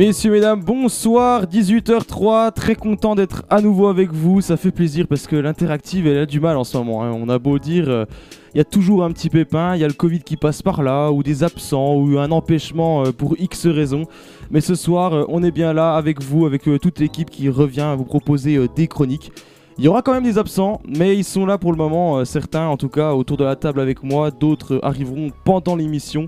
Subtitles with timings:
[0.00, 5.26] Messieurs, mesdames, bonsoir, 18h03, très content d'être à nouveau avec vous, ça fait plaisir parce
[5.26, 7.12] que l'interactive elle a du mal en ce moment, hein.
[7.14, 8.06] on a beau dire, euh,
[8.54, 10.82] il y a toujours un petit pépin, il y a le Covid qui passe par
[10.82, 14.04] là, ou des absents, ou un empêchement euh, pour X raisons,
[14.50, 17.82] mais ce soir euh, on est bien là avec vous, avec toute l'équipe qui revient
[17.82, 19.32] à vous proposer des chroniques.
[19.76, 22.66] Il y aura quand même des absents, mais ils sont là pour le moment, certains
[22.68, 26.24] en tout cas autour de la table avec moi, d'autres arriveront pendant l'émission.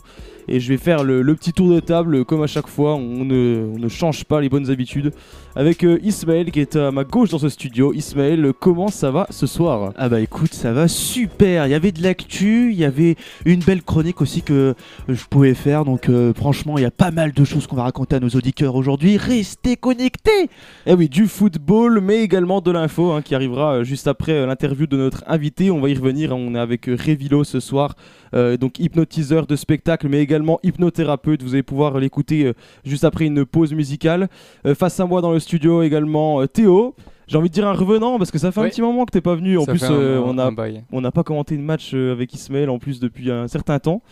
[0.49, 2.95] Et je vais faire le, petit tour de table comme à chaque fois.
[2.95, 5.13] On ne, change pas les bonnes habitudes.
[5.55, 7.93] Avec euh, Ismaël qui est à ma gauche dans ce studio.
[7.93, 9.93] Ismaël, comment ça va ce soir?
[9.99, 11.67] Ah bah écoute, ça va super.
[11.67, 14.75] Il y avait de l'actu, il y avait une belle chronique aussi que
[15.11, 15.85] je pouvais faire.
[15.85, 18.31] Donc euh, franchement, il y a pas mal de choses qu'on va raconter à nos
[18.31, 19.19] auditeurs aujourd'hui.
[19.19, 20.49] Restez connectés
[20.87, 24.87] Eh oui, du football, mais également de l'info hein, qui arrivera euh, juste après l'interview
[24.87, 25.71] de notre invité.
[25.71, 26.35] On va y revenir.
[26.35, 27.95] On est avec Révilo ce soir.
[28.33, 31.43] donc hypnotiseur de spectacle, mais également hypnothérapeute.
[31.43, 32.51] Vous allez pouvoir l'écouter
[32.87, 34.29] juste après une pause musicale.
[34.75, 36.95] face à moi dans le studio également euh, Théo.
[37.29, 39.21] J'ai envie de dire un revenant parce que ça fait un petit moment que t'es
[39.21, 39.59] pas venu.
[39.59, 40.51] En plus, euh, on a
[40.91, 44.03] on n'a pas commenté de match euh, avec Ismaël en plus depuis un certain temps.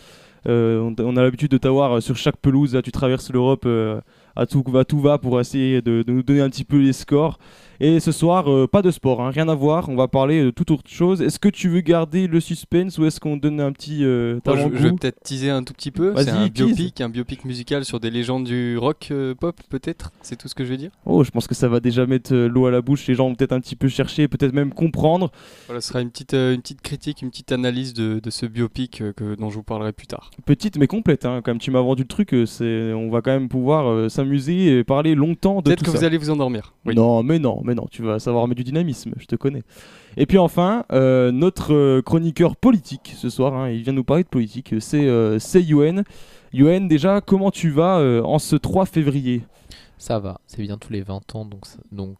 [0.45, 2.79] on, a l'habitude de t'avoir sur chaque pelouse.
[2.83, 3.67] tu traverses l'Europe
[4.35, 7.37] à tout va tout va pour essayer de, nous donner un petit peu les scores.
[7.83, 9.89] Et ce soir, euh, pas de sport, hein, rien à voir.
[9.89, 11.19] On va parler de toute autre chose.
[11.19, 14.51] Est-ce que tu veux garder le suspense ou est-ce qu'on donne un petit euh, je,
[14.51, 16.13] vais peut-être teaser un tout petit peu.
[16.15, 20.11] C'est un biopic, un biopic musical sur des légendes du rock euh, pop, peut-être?
[20.21, 20.91] C'est tout ce que je vais dire?
[21.07, 23.07] Oh, je pense que ça va déjà mettre l'eau à la bouche.
[23.07, 25.31] Les gens vont peut-être un petit peu chercher, peut-être même comprendre.
[25.65, 29.33] Voilà, ce sera une petite, une petite critique, une petite analyse de, ce biopic que,
[29.33, 30.29] dont je vous parlerai plus tard.
[30.45, 31.25] Petite mais complète.
[31.25, 31.41] Hein.
[31.43, 35.63] Comme tu m'as vendu le truc, on va quand même pouvoir s'amuser et parler longtemps
[35.63, 35.75] de tout ça.
[35.75, 36.75] Peut-être que vous allez vous endormir.
[36.85, 37.87] Non, mais non, mais non.
[37.89, 39.63] Tu vas savoir du dynamisme, je te connais.
[40.17, 44.23] Et puis enfin, euh, notre euh, chroniqueur politique ce soir, hein, il vient nous parler
[44.23, 46.03] de politique, c'est euh, Yuen.
[46.53, 49.43] Yuen, déjà, comment tu vas en ce 3 février?
[49.97, 51.61] Ça va, c'est bien tous les 20 ans, donc,
[51.91, 52.17] donc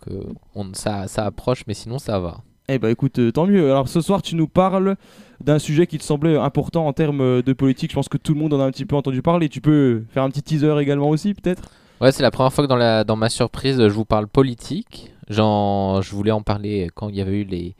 [0.56, 2.42] on, ça, ça approche, mais sinon ça va.
[2.70, 3.72] Eh bah écoute, tant mieux.
[3.72, 4.96] Alors ce soir, tu nous parles
[5.44, 7.92] d'un sujet qui te semblait important en termes de politique.
[7.92, 9.50] Je pense que tout le monde en a un petit peu entendu parler.
[9.50, 11.64] Tu peux faire un petit teaser également aussi, peut-être?
[12.02, 15.14] Ouais, c'est la première fois que dans, la, dans ma surprise, je vous parle politique.
[15.31, 17.75] Genre, je voulais en parler quand il y avait eu les,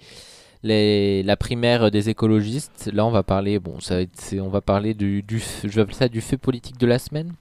[0.64, 2.90] les, la primaire des écologistes.
[2.94, 3.98] Là, on va parler, bon, ça
[4.40, 7.34] on va parler du, du, je vais ça du fait politique de la semaine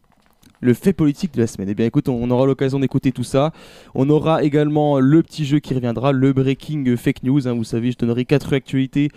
[0.61, 1.69] le fait politique de la semaine.
[1.71, 3.53] Eh bien écoute, on aura l'occasion d'écouter tout ça.
[3.95, 7.49] On aura également le petit jeu qui reviendra, le breaking fake news.
[7.49, 7.55] Hein.
[7.55, 9.11] vous savez, je donnerai quatre actualités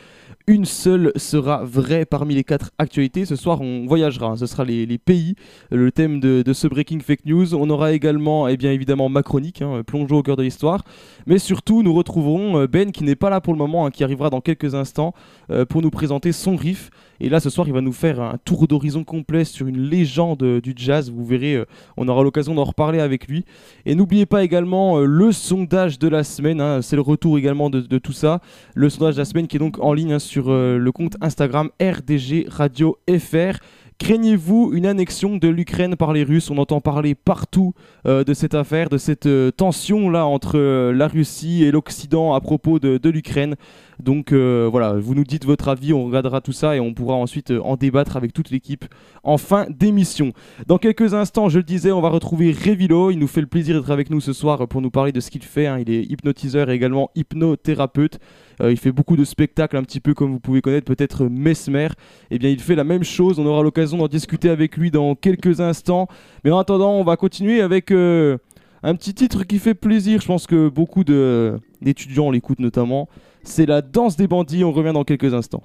[0.47, 3.25] une seule sera vraie parmi les quatre actualités.
[3.25, 4.27] Ce soir, on voyagera.
[4.27, 4.35] Hein.
[4.35, 5.35] Ce sera les, pays,
[5.71, 7.55] le thème de, ce Breaking Fake News.
[7.55, 10.83] On aura également, eh évidemment, ma chronique, hein, plongeons au cœur de l'histoire.
[11.27, 14.03] Mais surtout, nous retrouverons euh, Ben qui n'est pas là pour le moment, hein, qui
[14.03, 15.13] arrivera dans quelques instants
[15.49, 16.89] euh, pour nous présenter son riff.
[17.21, 20.43] Et là, ce soir, il va nous faire un tour d'horizon complet sur une légende
[20.61, 21.09] du jazz.
[21.09, 21.65] Vous verrez, euh,
[21.95, 23.45] on aura l'occasion d'en reparler avec lui.
[23.85, 26.81] Et n'oubliez pas également le sondage de la semaine.
[26.81, 28.41] C'est le retour également de, tout ça.
[28.75, 31.15] Le sondage de la semaine qui est donc en ligne sur sur euh, le compte
[31.21, 33.59] Instagram RDG Radio FR.
[33.99, 36.49] Craignez-vous une annexion de l'Ukraine par les Russes?
[36.49, 37.73] On entend parler partout
[38.05, 40.57] euh, de cette affaire, de cette euh, tension là entre
[40.91, 43.55] la Russie et l'Occident à propos de, de l'Ukraine.
[44.01, 47.51] Donc voilà, vous nous dites votre avis, on regardera tout ça et on pourra ensuite
[47.51, 48.85] en débattre avec toute l'équipe
[49.23, 50.33] en fin d'émission.
[50.67, 53.11] Dans quelques instants, je le disais, on va retrouver Révilo.
[53.11, 55.29] Il nous fait le plaisir d'être avec nous ce soir pour nous parler de ce
[55.29, 55.67] qu'il fait.
[55.67, 55.79] Hein.
[55.79, 58.19] Il est hypnotiseur et également hypnothérapeute.
[58.63, 61.85] Euh, il fait beaucoup de spectacles, un petit peu comme vous pouvez connaître peut-être Mesmer.
[61.85, 63.39] Et eh bien, il fait la même chose.
[63.39, 66.07] On aura l'occasion d'en discuter avec lui dans quelques instants.
[66.43, 68.37] Mais en attendant, on va continuer avec euh,
[68.81, 70.21] un petit titre qui fait plaisir.
[70.21, 73.09] Je pense que beaucoup d'étudiants l'écoutent notamment.
[73.43, 74.63] C'est la danse des bandits.
[74.63, 75.63] On revient dans quelques instants.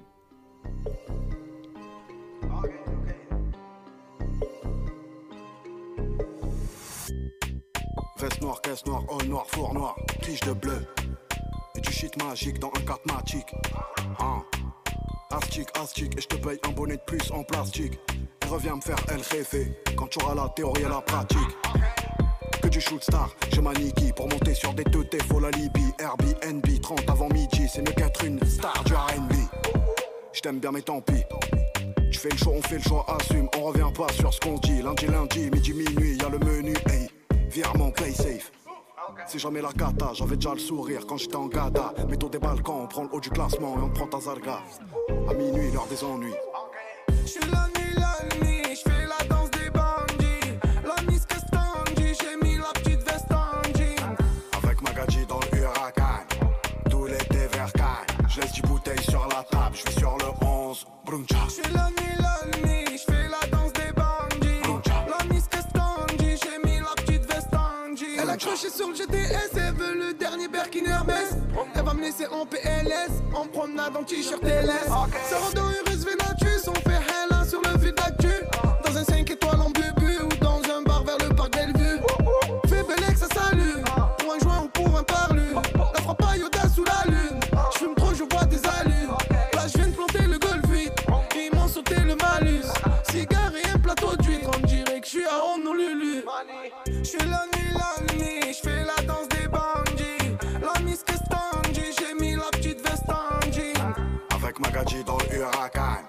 [8.20, 10.97] Veste noire, caisse noire, oh noir, four noir, tige de bleu.
[11.78, 13.54] Et du shit magique dans un carte magique.
[14.18, 14.42] Hein.
[15.30, 18.00] Astic, astic, et je te paye un bonnet de plus en plastique.
[18.42, 21.38] Et reviens me faire El Jefe quand tu auras la théorie et la pratique.
[22.60, 25.92] Que du shoot star, je m'aniquille pour monter sur des teutés, faut la Libye.
[26.00, 29.32] Airbnb, 30 avant midi, c'est mieux qu'être une star du RB.
[30.32, 31.22] Je t'aime bien, mais tant pis.
[32.10, 33.48] Tu fais le choix, on fait le choix, assume.
[33.56, 34.82] On revient pas sur ce qu'on dit.
[34.82, 37.08] Lundi, lundi, midi, minuit, y'a le menu, hey.
[37.50, 38.50] Virement, play safe.
[39.26, 41.92] Si jamais la cata, j'avais déjà le sourire quand j'étais en gada.
[42.08, 44.60] Mettons des balcons, on prend le haut du classement et on prend ta zarga.
[45.28, 46.32] À minuit, l'heure des ennuis.
[47.26, 50.58] J'suis la nuit, la nuit, j'fais la danse des bandits.
[50.84, 54.16] La mise Castandi, j'ai mis la petite veste en jean.
[54.62, 56.24] Avec Magadji dans le huracan,
[56.90, 57.18] tous les
[57.48, 57.68] vers
[58.28, 61.36] Je laisse du bouteille sur la table, j'vais sur le 11, bruncha.
[61.48, 62.17] J'suis la nuit,
[72.08, 74.88] Laisser en PLS, en promenade en t-shirt LS.
[75.28, 78.32] Ça rend dans Urus Venatus, on fait hella sur le vide d'actu.
[78.82, 82.00] Dans un 5 étoiles en bubu ou dans un bar vers le parc Bellevue.
[82.66, 83.82] Fais belle que ça salue,
[84.18, 85.52] pour un joint ou pour un parlu.
[85.52, 87.40] La frappe à Yoda sous la lune.
[87.74, 89.18] Je fume trop, je vois des allures.
[89.52, 90.94] Là, je viens de planter le golf vite.
[91.36, 92.64] Ils m'ont sauté le malus.
[93.10, 94.48] Cigare et un plateau d'huître.
[94.56, 96.24] On dirait que je suis à Honolulu.
[96.86, 97.57] Je suis la
[104.78, 106.04] Magadji dans le huracan.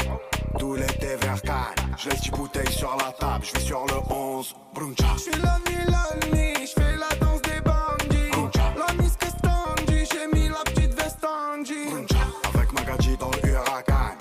[0.59, 1.95] Tout l'été vers Cannes.
[1.97, 3.43] Je laisse 10 bouteilles sur la table.
[3.43, 4.55] Je vais sur le 11.
[4.75, 5.05] Bruncha.
[5.15, 6.67] Je suis la nuit, la nuit.
[6.67, 8.29] Je fais la danse des bandits.
[8.77, 10.05] La miss que Stangy.
[10.11, 11.89] J'ai mis la petite veste en jean.
[11.89, 12.27] Bruncha.
[12.53, 14.15] Avec Magadji dans le huracan.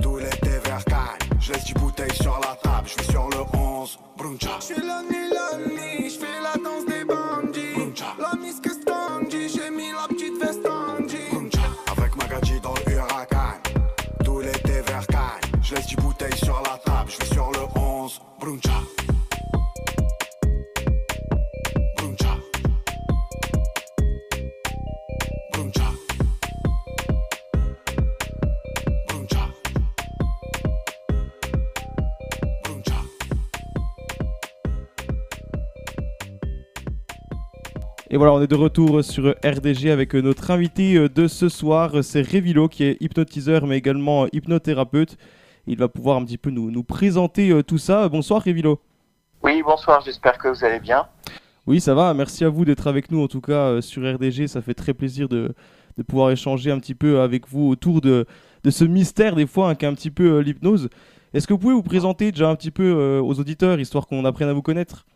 [0.00, 1.38] Tout l'été vers Cannes.
[1.40, 2.86] Je laisse 10 bouteilles sur la table.
[2.86, 3.98] Je vais sur le 11.
[4.16, 4.50] Bruncha.
[4.60, 6.69] Je suis la nuit, la nuit, je fais la danse
[16.30, 17.10] laisse 10 bouteilles sur la table.
[17.10, 18.20] Je vais sur le 11.
[18.40, 18.70] Bruncha.
[21.96, 22.36] Bruncha.
[25.52, 25.90] Bruncha.
[29.08, 29.48] Bruncha.
[32.64, 32.94] Bruncha.
[38.12, 42.22] Et voilà, on est de retour sur RDG avec notre invité de ce soir, c'est
[42.22, 45.16] Revilo qui est hypnotiseur mais également hypnothérapeute.
[45.66, 48.08] Il va pouvoir un petit peu nous, nous présenter euh, tout ça.
[48.08, 48.80] Bonsoir Revilo.
[49.42, 51.06] Oui, bonsoir, j'espère que vous allez bien.
[51.66, 52.12] Oui, ça va.
[52.14, 54.48] Merci à vous d'être avec nous, en tout cas, euh, sur RDG.
[54.48, 55.54] Ça fait très plaisir de,
[55.96, 58.26] de pouvoir échanger un petit peu avec vous autour de,
[58.64, 60.88] de ce mystère, des fois, hein, qu'est un petit peu euh, l'hypnose.
[61.32, 64.24] Est-ce que vous pouvez vous présenter déjà un petit peu euh, aux auditeurs, histoire qu'on
[64.24, 65.06] apprenne à vous connaître?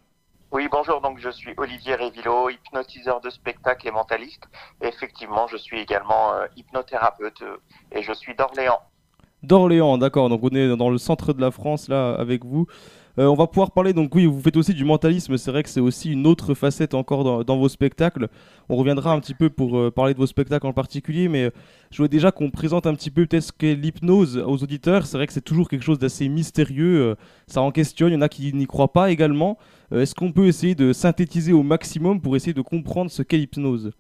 [0.53, 4.45] Oui, bonjour, donc je suis Olivier Révilo, hypnotiseur de spectacle et mentaliste.
[4.81, 7.43] Et effectivement, je suis également euh, hypnothérapeute
[7.91, 8.81] et je suis d'Orléans.
[9.45, 10.29] D'Orléans, d'accord.
[10.29, 12.67] Donc on est dans le centre de la France, là, avec vous.
[13.19, 15.37] Euh, on va pouvoir parler, donc oui, vous faites aussi du mentalisme.
[15.37, 18.29] C'est vrai que c'est aussi une autre facette encore dans, vos spectacles.
[18.69, 21.53] On reviendra un petit peu pour euh, parler de vos spectacles en particulier, mais
[21.93, 25.07] je voulais déjà qu'on présente un petit peu peut-être ce qu'est l'hypnose aux auditeurs.
[25.07, 27.03] C'est vrai que c'est toujours quelque chose d'assez mystérieux.
[27.03, 27.15] euh,
[27.47, 28.11] ça en questionne.
[28.11, 29.59] Il y en a qui n'y croient pas également.
[29.93, 33.93] Est-ce qu'on peut essayer de synthétiser au maximum pour essayer de comprendre ce qu'est l'hypnose?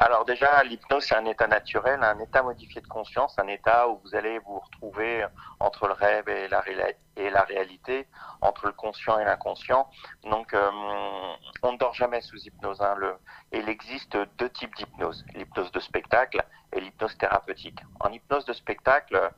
[0.00, 3.98] Alors déjà, l'hypnose, c'est un état naturel, un état modifié de conscience, un état où
[4.04, 5.26] vous allez vous retrouver
[5.58, 8.06] entre le rêve et la, réalité,
[8.40, 9.90] entre le conscient et l'inconscient.
[10.22, 10.70] Donc, euh,
[11.62, 12.80] on ne dort jamais sous hypnose.
[12.80, 12.94] hein,
[13.50, 17.80] il existe deux types d'hypnose, l'hypnose de spectacle et l'hypnose thérapeutique.
[17.98, 19.32] En hypnose de spectacle,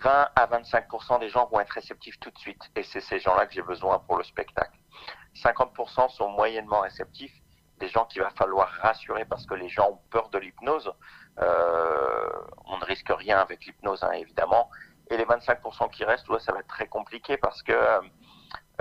[0.00, 3.46] 20 à 25% des gens vont être réceptifs tout de suite, et c'est ces gens-là
[3.46, 4.76] que j'ai besoin pour le spectacle.
[5.36, 7.32] 50% sont moyennement réceptifs,
[7.84, 10.90] des gens qu'il va falloir rassurer parce que les gens ont peur de l'hypnose.
[11.38, 12.30] Euh,
[12.66, 14.70] on ne risque rien avec l'hypnose, hein, évidemment.
[15.10, 17.72] Et les 25% qui restent, ouais, ça va être très compliqué parce que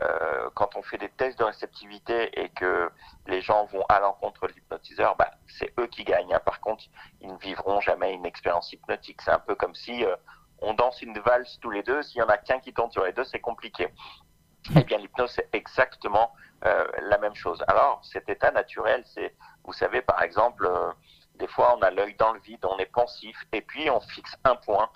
[0.02, 2.90] euh, quand on fait des tests de réceptivité et que
[3.28, 6.34] les gens vont à l'encontre de l'hypnotiseur, bah, c'est eux qui gagnent.
[6.34, 6.42] hein.
[6.46, 6.86] Par contre,
[7.20, 9.22] ils ne vivront jamais une expérience hypnotique.
[9.22, 10.16] C'est un peu comme si euh,
[10.62, 12.02] on danse une valse tous les deux.
[12.04, 13.90] S'il y en a qu'un qui tourne sur les deux, c'est compliqué.
[14.78, 16.34] Eh bien, l'hypnose, c'est exactement
[16.66, 17.62] euh, la même chose.
[17.68, 20.92] Alors, cet état naturel, c'est, vous savez, par exemple, euh,
[21.36, 24.38] des fois, on a l'œil dans le vide, on est pensif, et puis on fixe
[24.46, 24.90] un point.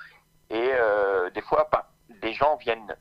[0.50, 1.90] Et euh, des fois, pas,
[2.22, 2.96] des gens viennent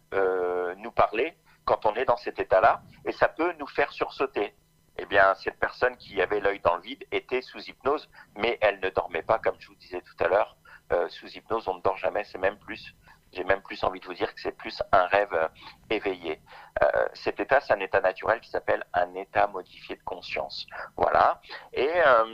[0.78, 4.54] nous parler quand on est dans cet état-là, et ça peut nous faire sursauter.
[4.98, 8.80] Eh bien, cette personne qui avait l'œil dans le vide était sous hypnose, mais elle
[8.80, 10.56] ne dormait pas, comme je vous disais tout à l'heure.
[11.08, 12.94] Sous hypnose, on ne dort jamais, c'est même plus,
[13.32, 15.48] j'ai même plus envie de vous dire que c'est plus un rêve euh,
[15.90, 16.40] éveillé.
[16.82, 20.66] Euh, cet état, c'est un état naturel qui s'appelle un état modifié de conscience.
[20.96, 21.40] Voilà.
[21.72, 22.24] Et, euh,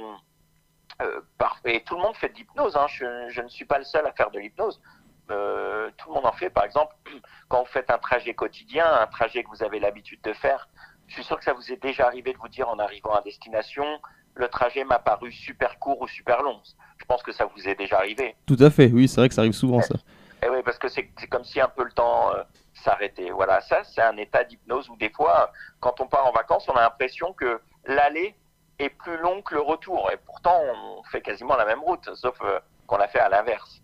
[1.86, 2.76] tout le monde fait de l'hypnose.
[2.76, 2.86] Hein.
[2.88, 4.80] Je, ne suis pas le seul à faire de l'hypnose.
[5.28, 6.50] Tout le monde en fait.
[6.50, 6.94] Par exemple,
[7.48, 10.68] quand vous faites un trajet quotidien, un trajet que vous avez l'habitude de faire,
[11.08, 13.22] je suis sûr que ça vous est déjà arrivé de vous dire en arrivant à
[13.22, 13.84] destination,
[14.34, 16.60] le trajet m'a paru super court ou super long.
[16.98, 18.36] Je pense que ça vous est déjà arrivé.
[18.46, 19.96] Tout à fait, oui, c'est vrai que ça arrive souvent ça.
[20.44, 22.42] Eh oui, parce que c'est comme si un peu le temps euh,
[22.74, 23.30] s'arrêtait.
[23.30, 26.72] Voilà, ça, c'est un état d'hypnose où des fois, quand on part en vacances, on
[26.74, 28.34] a l'impression que l'aller
[28.78, 30.10] est plus long que le retour.
[30.12, 33.80] Et pourtant, on fait quasiment la même route, sauf euh, qu'on l'a fait à l'inverse.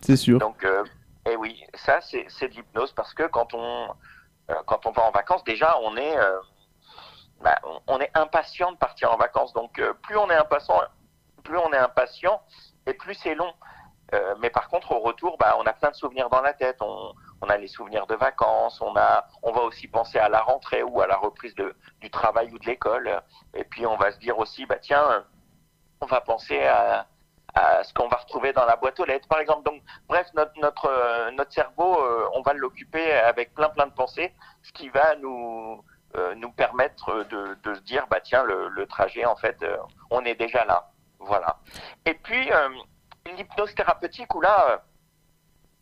[0.00, 0.38] C'est sûr.
[0.38, 0.84] Donc, euh,
[1.28, 3.88] eh oui, ça, c'est de l'hypnose parce que quand on,
[4.50, 6.16] euh, quand on va en vacances, déjà, on est,
[7.42, 9.52] bah, on- est impatient de partir en vacances.
[9.52, 10.80] Donc, plus on est impatient,
[11.44, 12.40] plus on est impatient
[12.86, 13.52] et plus c'est long.
[14.14, 16.78] Euh, mais par contre, au retour, bah, on a plein de souvenirs dans la tête.
[16.80, 17.14] On,
[17.48, 18.80] a les souvenirs de vacances.
[18.80, 21.54] On va aussi penser à la rentrée ou à la reprise
[22.00, 23.22] du travail ou de l'école.
[23.54, 25.24] Et puis, on va se dire aussi, bah tiens,
[26.00, 27.06] on va penser à,
[27.82, 29.62] ce qu'on va retrouver dans la boîte aux lettres, par exemple.
[29.64, 31.98] Donc, bref, notre, notre cerveau,
[32.34, 35.82] on va l'occuper avec plein plein de pensées, ce qui va nous,
[36.56, 39.64] permettre de, de se dire, bah tiens, le, le trajet, en fait,
[40.10, 40.90] on est déjà là.
[41.20, 41.56] Voilà.
[42.04, 42.50] Et puis,
[43.36, 44.82] l'hypnose thérapeutique, où là,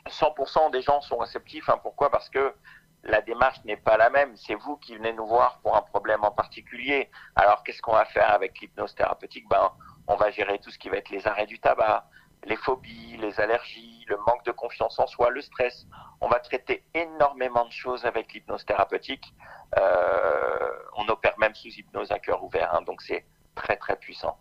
[0.09, 1.69] 100% des gens sont réceptifs.
[1.69, 1.79] Hein.
[1.83, 2.11] Pourquoi?
[2.11, 2.55] Parce que
[3.03, 4.37] la démarche n'est pas la même.
[4.37, 7.11] C'est vous qui venez nous voir pour un problème en particulier.
[7.35, 9.73] Alors, qu'est-ce qu'on va faire avec l'hypnose thérapeutique ben,
[10.07, 12.09] On va gérer tout ce qui va être les arrêts du tabac,
[12.45, 15.87] les phobies, les allergies, le manque de confiance en soi, le stress.
[16.21, 19.35] On va traiter énormément de choses avec l'hypnose thérapeutique.
[19.79, 22.75] Euh, on opère même sous hypnose à cœur ouvert.
[22.75, 22.83] Hein.
[22.83, 23.25] donc, c'est
[23.55, 24.39] très, très puissant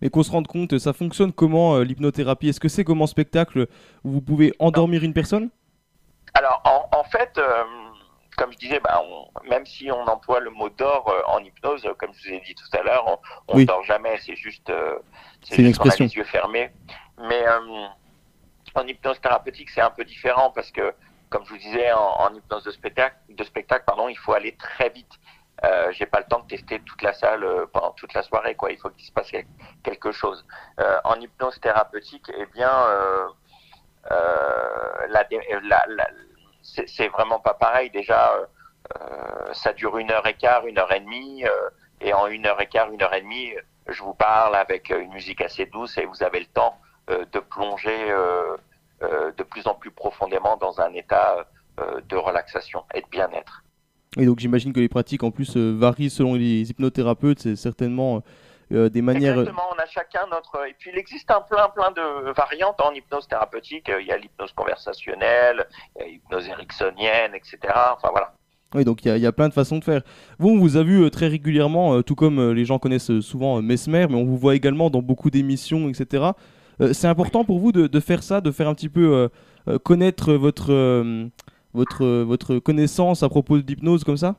[0.00, 2.48] mais qu'on se rende compte, ça fonctionne comment euh, l'hypnothérapie?
[2.48, 3.66] Est-ce que c'est comme en spectacle
[4.04, 5.50] où vous pouvez endormir une personne?
[6.34, 7.64] Alors, en, fait, euh,
[8.36, 9.02] comme je disais, bah,
[9.48, 12.54] même si on emploie le mot d'or euh, en hypnose, comme je vous ai dit
[12.54, 14.72] tout à l'heure, on ne dort jamais, c'est juste,
[15.42, 16.04] c'est une expression.
[16.06, 16.70] les yeux fermés.
[17.18, 17.44] Mais
[18.74, 20.94] en hypnose thérapeutique, c'est un peu différent parce que,
[21.28, 24.88] comme je vous disais, en, hypnose de spectacle, de spectacle pardon, il faut aller très
[24.88, 25.20] vite
[25.64, 28.54] euh, j'ai pas le temps de tester toute la salle euh, pendant toute la soirée.
[28.54, 28.72] Quoi.
[28.72, 29.30] Il faut qu'il se passe
[29.82, 30.44] quelque chose.
[30.80, 32.70] Euh, en hypnose thérapeutique, eh bien,
[34.10, 35.26] la,
[35.62, 36.08] la, la,
[36.62, 37.90] c'est vraiment pas pareil.
[37.90, 38.32] Déjà,
[39.52, 41.44] ça dure une heure et quart, une heure et demie,
[42.00, 43.54] et en une heure et quart, une heure et demie,
[43.88, 46.78] je vous parle avec une musique assez douce et vous avez le temps
[47.08, 48.08] de plonger
[49.00, 51.46] de plus en plus profondément dans un état
[51.78, 53.62] de relaxation et de bien-être.
[54.18, 58.22] Et donc j'imagine que les pratiques en plus euh, varient selon les hypnothérapeutes, c'est certainement
[58.70, 59.38] euh, des manières.
[59.38, 60.68] Exactement, on a chacun notre.
[60.68, 63.90] Et puis il existe un plein plein de variantes en hypnose thérapeutique.
[64.00, 65.66] Il y a l'hypnose conversationnelle,
[65.96, 67.58] il y a l'hypnose ericksonienne, etc.
[67.96, 68.34] Enfin voilà.
[68.74, 70.00] Oui, donc il y, a plein de façons de faire.
[70.38, 74.06] Vous, on vous a vu euh, très régulièrement, tout comme les gens connaissent souvent Mesmer,
[74.08, 76.30] mais on vous voit également dans beaucoup d'émissions, etc.
[76.92, 79.28] c'est important pour vous de, de, faire ça, de faire un petit peu
[79.84, 80.72] connaître votre
[81.74, 84.36] votre, votre connaissance à propos d'hypnose comme ça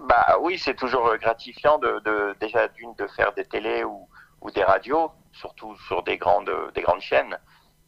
[0.00, 4.08] Bah oui, c'est toujours gratifiant de, de déjà d'une de faire des télés ou,
[4.40, 7.38] ou, des radios, surtout sur des grandes, des grandes chaînes.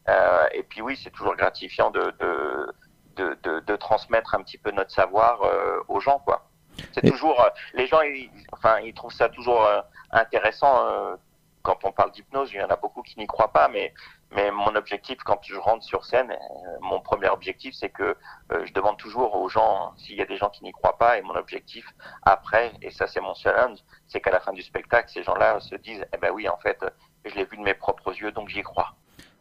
[0.08, 4.70] Euh, et puis oui, c'est toujours gratifiant de, de, de, de, transmettre un petit peu
[4.70, 6.50] notre savoir euh, aux gens, quoi.
[6.92, 9.80] C'est toujours, euh, les gens, ils, enfin, ils trouvent ça toujours euh,
[10.10, 11.16] intéressant euh,
[11.62, 12.50] quand on parle d'hypnose.
[12.52, 13.92] Il y en a beaucoup qui n'y croient pas, mais
[14.34, 16.34] mais mon objectif, quand je rentre sur scène, euh,
[16.82, 20.36] mon premier objectif, c'est que euh, je demande toujours aux gens s'il y a des
[20.36, 21.18] gens qui n'y croient pas.
[21.18, 21.84] Et mon objectif
[22.22, 25.76] après, et ça c'est mon challenge, c'est qu'à la fin du spectacle, ces gens-là se
[25.76, 26.78] disent, eh ben oui, en fait,
[27.24, 28.96] je l'ai vu de mes propres yeux, donc j'y crois.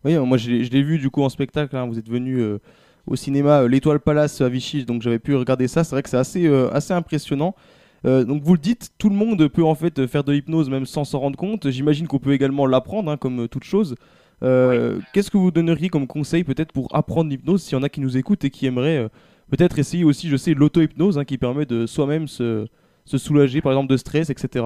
[0.06, 1.76] Oui, moi je l'ai vu du coup en spectacle.
[1.76, 1.88] Hein.
[1.88, 2.60] Vous êtes venu euh,
[3.08, 5.84] au cinéma l'Étoile Palace à Vichy, donc j'avais pu regarder ça.
[5.84, 7.56] C'est vrai que c'est assez, assez impressionnant.
[8.04, 11.04] donc vous le dites, tout le monde peut en fait faire de l'hypnose même sans
[11.04, 11.72] s'en rendre compte.
[11.72, 13.96] J'imagine qu'on peut également l'apprendre, hein, comme toute chose.
[14.44, 17.90] Euh, qu'est-ce que vous donneriez comme conseil peut-être pour apprendre l'hypnose s'il y en a
[17.90, 19.10] qui nous écoutent et qui aimeraient euh,
[19.50, 22.68] peut-être essayer aussi, je sais, l'auto-hypnose hein, qui permet de soi-même se,
[23.06, 24.66] se, soulager par exemple de stress, etc.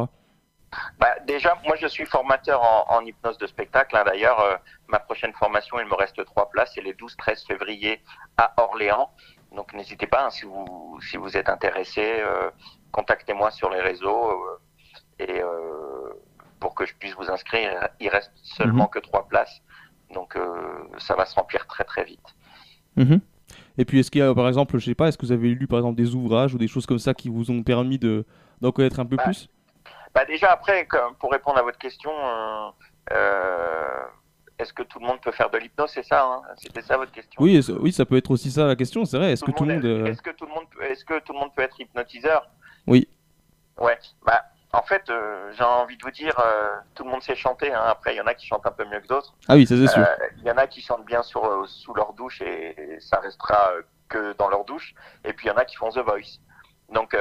[1.00, 3.96] Bah, déjà, moi je suis formateur en, hypnose de spectacle.
[3.96, 4.03] Hein.
[4.05, 4.55] D'ailleurs, euh,
[4.88, 8.01] ma prochaine formation, il me reste trois places, c'est les 12-13 février
[8.38, 9.12] à Orléans.
[9.55, 12.22] Donc n'hésitez pas, hein, si, vous, si vous êtes intéressé,
[12.91, 14.60] contactez-moi sur les réseaux.
[15.19, 15.41] et
[16.60, 18.89] pour que je puisse vous inscrire, il reste seulement mhm.
[18.89, 19.62] que trois places.
[20.13, 20.43] Donc euh,
[20.97, 22.35] ça va se remplir très très vite.
[22.95, 23.19] Mhm.
[23.77, 25.49] Et puis est-ce qu'il y a par exemple, je sais pas, est-ce que vous avez
[25.49, 28.25] lu par exemple des ouvrages ou des choses comme ça qui vous ont permis de
[28.61, 29.49] d'en connaître un peu bah, plus?
[30.15, 30.87] bah déjà après,
[31.19, 32.69] pour répondre à votre question, euh,
[33.11, 34.05] euh,
[34.57, 35.91] est-ce que tout le monde peut faire de l'hypnose?
[35.93, 36.41] C'est ça, hein?
[36.57, 37.39] C'était ça votre question?
[37.41, 39.33] Oui, oui, ça peut être aussi ça la question, c'est vrai.
[39.33, 41.53] Est-ce que tout le monde, est-ce que tout le monde, est-ce que tout le monde
[41.55, 42.49] peut être hypnotiseur?
[42.87, 43.07] Oui.
[43.79, 43.99] Ouais.
[44.25, 44.41] Bah
[44.74, 47.74] en fait, euh, j'ai envie de vous dire, euh, tout le monde sait chanter.
[47.74, 47.83] Hein.
[47.88, 49.33] Après, il y en a qui chantent un peu mieux que d'autres.
[49.47, 50.00] Ah oui, c'est sûr.
[50.00, 53.71] Euh, il y en a qui chantent bien sur, sous leur douche et, ça restera
[54.09, 54.93] que dans leur douche.
[55.24, 56.39] Et puis, il y en a qui font The Voice.
[56.89, 57.17] Donc,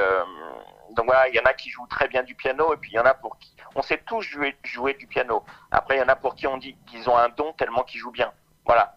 [0.91, 2.95] donc voilà, il y en a qui jouent très bien du piano et puis il
[2.95, 5.43] y en a pour qui on sait tous jouer, jouer du piano.
[5.71, 7.99] Après, il y en a pour qui on dit qu'ils ont un don tellement qu'ils
[7.99, 8.31] jouent bien.
[8.65, 8.95] Voilà.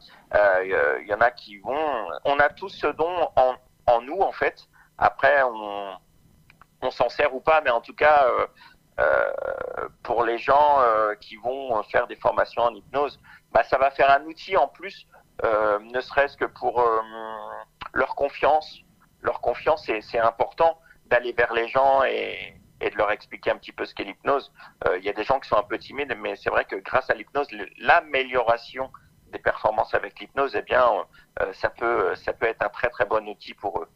[0.62, 2.09] Il y en a qui vont.
[2.25, 4.69] On a tous ce don en, en nous en fait.
[4.97, 5.99] Après, on
[6.82, 8.46] on s'en sert ou pas, mais en tout cas, euh,
[9.00, 13.20] euh, pour les gens euh, qui vont faire des formations en hypnose,
[13.52, 15.06] bah, ça va faire un outil en plus,
[15.42, 16.84] ne serait-ce que pour
[17.94, 18.80] leur confiance.
[19.22, 23.87] Leur confiance, c'est important d'aller vers les gens et, de leur expliquer un petit peu
[23.87, 24.52] ce qu'est l'hypnose.
[24.99, 27.08] Il y a des gens qui sont un peu timides, mais c'est vrai que grâce
[27.08, 28.92] à l'hypnose, l'amélioration
[29.32, 30.87] des performances avec l'hypnose, eh bien,
[31.54, 33.88] ça peut, ça peut être un très très bon outil pour eux.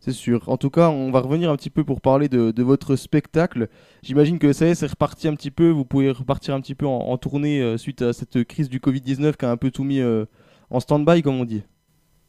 [0.00, 0.48] C'est sûr.
[0.48, 3.68] En tout cas, on va revenir un petit peu pour parler de, votre spectacle.
[4.02, 5.70] J'imagine que ça y est, c'est reparti un petit peu.
[5.70, 9.36] Vous pouvez repartir un petit peu en, tournée euh, suite à cette crise du Covid-19
[9.36, 10.26] qui a un peu tout mis euh,
[10.70, 11.64] en stand-by, comme on dit.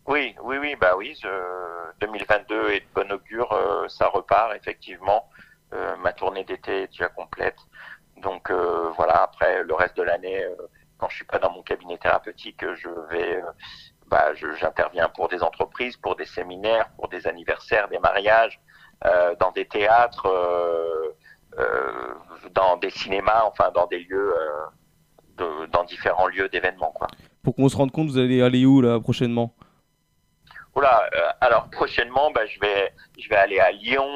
[0.08, 1.20] Oui, oui, oui, bah oui.
[2.00, 3.52] 2022 est de bon augure.
[3.52, 5.30] Euh, ça repart effectivement.
[6.02, 7.58] ma tournée d'été est déjà complète.
[8.24, 8.50] Donc
[8.96, 9.24] voilà.
[9.24, 10.44] Après le reste de l'année,
[10.98, 13.42] quand je suis pas dans mon cabinet thérapeutique, je vais
[14.10, 18.60] bah, j'interviens pour des entreprises, pour des séminaires, pour des anniversaires, des mariages,
[19.06, 21.16] euh, dans des théâtres, euh,
[21.60, 22.14] euh,
[22.52, 24.34] dans des cinémas, enfin dans des lieux,
[25.38, 26.94] de, dans différents lieux d'événements.
[27.44, 29.54] Pour qu'on se rende compte, vous allez aller où là prochainement?
[30.76, 31.10] Oula,
[31.42, 34.08] alors prochainement, bah, je vais, je vais aller à Lyon,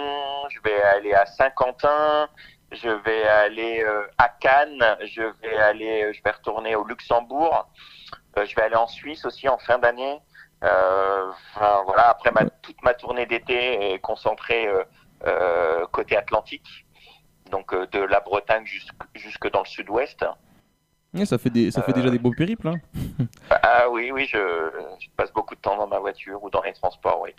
[0.50, 2.30] je vais aller à Saint-Quentin,
[2.72, 3.84] je vais aller
[4.18, 7.68] à Cannes, je vais aller, je vais retourner au Luxembourg.
[8.38, 10.20] Euh, je vais aller en Suisse aussi en fin d'année.
[10.64, 11.32] Euh,
[11.86, 14.70] voilà, après ma, toute ma tournée d'été est concentrée
[15.26, 16.86] euh, côté Atlantique,
[17.50, 18.64] donc de la Bretagne
[19.16, 20.24] jusque, dans le sud-ouest.
[21.26, 22.68] ça fait, des, ça fait déjà des beaux périples.
[22.68, 22.80] Hein.
[23.50, 24.38] ah oui, oui, je,
[25.00, 27.32] je, passe beaucoup de temps dans ma voiture ou dans les transports, oui.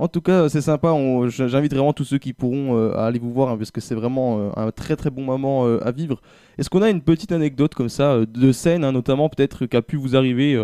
[0.00, 0.94] En tout cas, c'est sympa.
[1.28, 3.94] J'invite vraiment tous ceux qui pourront euh, à aller vous voir hein, parce que c'est
[3.94, 6.22] vraiment euh, un très très bon moment à vivre.
[6.60, 9.82] Est-ce qu'on a une petite anecdote comme ça de scène, hein, notamment peut-être qui a
[9.82, 10.54] pu vous arriver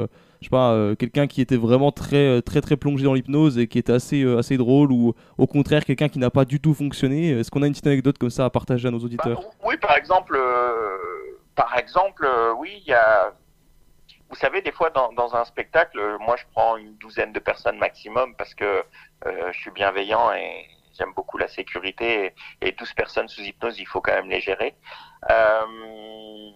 [0.42, 3.78] je sais pas, quelqu'un qui était vraiment très très très plongé dans l'hypnose et qui
[3.78, 7.30] était assez assez drôle ou au contraire quelqu'un qui n'a pas du tout fonctionné.
[7.30, 9.40] Est-ce qu'on a une petite anecdote comme ça à partager à nos auditeurs?
[9.40, 10.38] bah, Oui, par exemple,
[11.54, 13.32] par exemple, oui, il y a
[14.28, 17.78] vous savez, des fois dans, dans, un spectacle, moi je prends une douzaine de personnes
[17.78, 20.66] maximum parce que euh, je suis bienveillant et
[20.98, 22.34] j'aime beaucoup la sécurité.
[22.60, 24.74] Et, et, 12 personnes sous hypnose, il faut quand même les gérer.
[25.30, 26.50] Euh,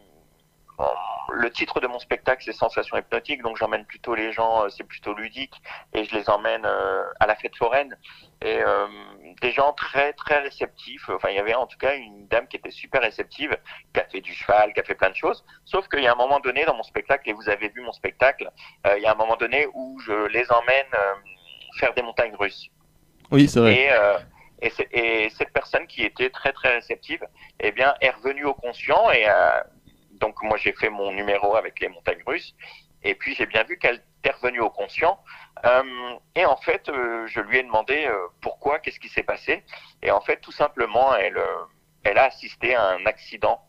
[1.32, 4.84] le titre de mon spectacle, c'est Sensation hypnotique, donc j'emmène plutôt les gens, euh, c'est
[4.84, 5.54] plutôt ludique,
[5.92, 7.96] et je les emmène euh, à la fête foraine.
[8.42, 8.60] Et
[9.42, 11.10] des gens très très réceptifs.
[11.10, 13.54] Enfin, il y avait en tout cas une dame qui était super réceptive,
[13.92, 15.44] qui a fait du cheval, qui a fait plein de choses.
[15.66, 17.92] Sauf qu'il y a un moment donné dans mon spectacle, et vous avez vu mon
[17.92, 18.50] spectacle,
[18.96, 20.86] il y a un moment donné où je les emmène
[21.78, 22.70] faire des montagnes russes.
[23.30, 23.88] Oui, c'est vrai.
[24.62, 27.24] Et, et, et, cette personne qui était très très réceptive,
[27.60, 29.26] eh bien, est revenue au conscient et
[30.20, 32.54] donc moi j'ai fait mon numéro avec les montagnes russes
[33.02, 35.18] et puis j'ai bien vu qu'elle était revenue au conscient
[35.64, 35.82] euh,
[36.36, 39.64] et en fait euh, je lui ai demandé euh, pourquoi, qu'est-ce qui s'est passé
[40.02, 41.40] et en fait tout simplement elle
[42.04, 43.60] elle a assisté à un accident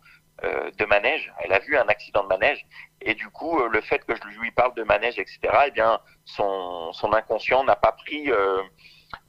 [0.44, 2.66] de manège, elle a vu un accident de manège
[3.00, 6.92] et du coup le fait que je lui parle de manège etc eh bien son,
[6.94, 8.32] son inconscient n'a pas pris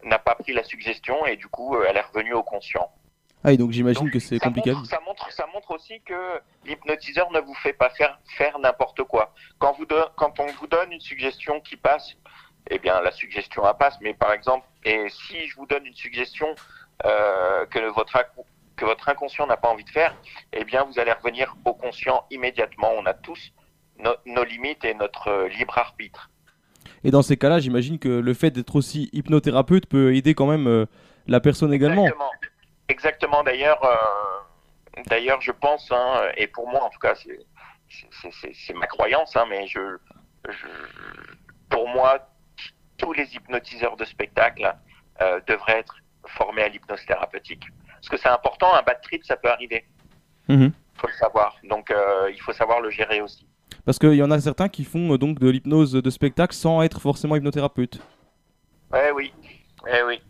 [0.05, 2.91] n'a pas pris la suggestion et du coup elle est revenue au conscient.
[3.45, 4.73] Ah, et donc j'imagine que c'est compliqué.
[4.85, 9.35] ça, montre, ça montre aussi que l'hypnotiseur ne vous fait pas faire, faire n'importe quoi.
[9.59, 12.15] Quand, vous quand on vous donne une suggestion qui passe,
[12.71, 13.99] eh bien la suggestion elle passe.
[14.01, 16.55] Mais par exemple, et si je vous donne une suggestion
[17.05, 18.17] euh, que, votre,
[18.77, 20.15] que votre inconscient n'a pas envie de faire,
[20.53, 22.93] eh bien vous allez revenir au conscient immédiatement.
[22.97, 23.53] On a tous
[23.99, 26.31] nos limites et notre euh, libre arbitre.
[27.05, 30.67] Et dans ces cas-là, j'imagine que le fait d'être aussi hypnothérapeute peut aider quand même
[30.67, 30.87] euh,
[31.27, 32.05] la personne également.
[32.05, 32.31] Exactement.
[32.89, 33.43] Exactement.
[33.43, 39.37] D'ailleurs, euh, d'ailleurs, je pense, hein, et pour moi, en tout cas, c'est ma croyance,
[39.37, 39.81] hein, mais je,
[41.69, 42.29] pour moi,
[42.99, 44.73] tous les hypnotiseurs de spectacle
[45.21, 47.65] euh, devraient être formés à l'hypnose thérapeutique.
[47.95, 49.85] Parce que c'est important, un bad trip, ça peut arriver.
[50.49, 50.73] Il mhm.
[50.95, 51.57] faut le savoir.
[51.65, 51.93] Donc,
[52.33, 53.47] il faut savoir le gérer aussi.
[53.85, 57.01] Parce qu'il y en a certains qui font donc de l'hypnose de spectacle sans être
[57.01, 58.01] forcément hypnothérapeute.
[58.95, 59.33] Eh oui,
[59.89, 60.21] eh oui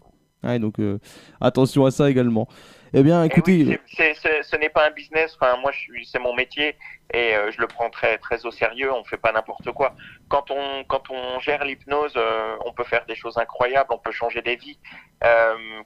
[0.59, 0.99] donc euh,
[1.41, 2.49] attention à ça également.
[2.95, 5.37] Eh bien, eh écoutez, ce n'est pas un business.
[5.41, 5.73] Enfin, moi,
[6.05, 6.77] c'est mon métier
[7.15, 8.93] et euh, je le prends très très au sérieux.
[8.93, 9.95] On fait pas n'importe quoi.
[10.29, 13.93] Quand on quand on gère l'hypnose, euh, on peut faire des choses incroyables.
[13.93, 14.79] On peut changer des vies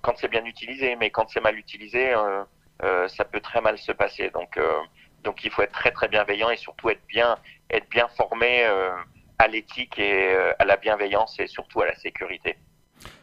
[0.02, 0.96] quand c'est bien utilisé.
[0.96, 2.12] Mais quand c'est mal utilisé,
[3.08, 4.30] ça peut très mal se passer.
[4.30, 4.58] Donc
[5.24, 7.36] donc il faut être très très bienveillant et surtout être bien
[7.70, 8.64] être bien formé
[9.38, 12.56] à l'éthique et à la bienveillance et surtout à la sécurité.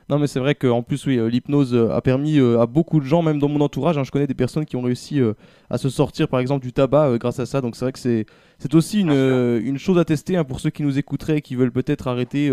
[0.10, 3.00] Non, mais c'est vrai qu'en plus, oui, euh, l'hypnose euh, a permis euh, à beaucoup
[3.00, 5.22] de gens, même dans mon entourage, hein, je connais des personnes qui ont réussi
[5.70, 7.62] à se sortir, par exemple, du tabac grâce à ça.
[7.62, 8.26] Donc c'est vrai que c'est,
[8.60, 11.56] c'est aussi une, une, chose à tester hein, pour ceux qui nous écouteraient et qui
[11.56, 12.52] veulent peut-être arrêter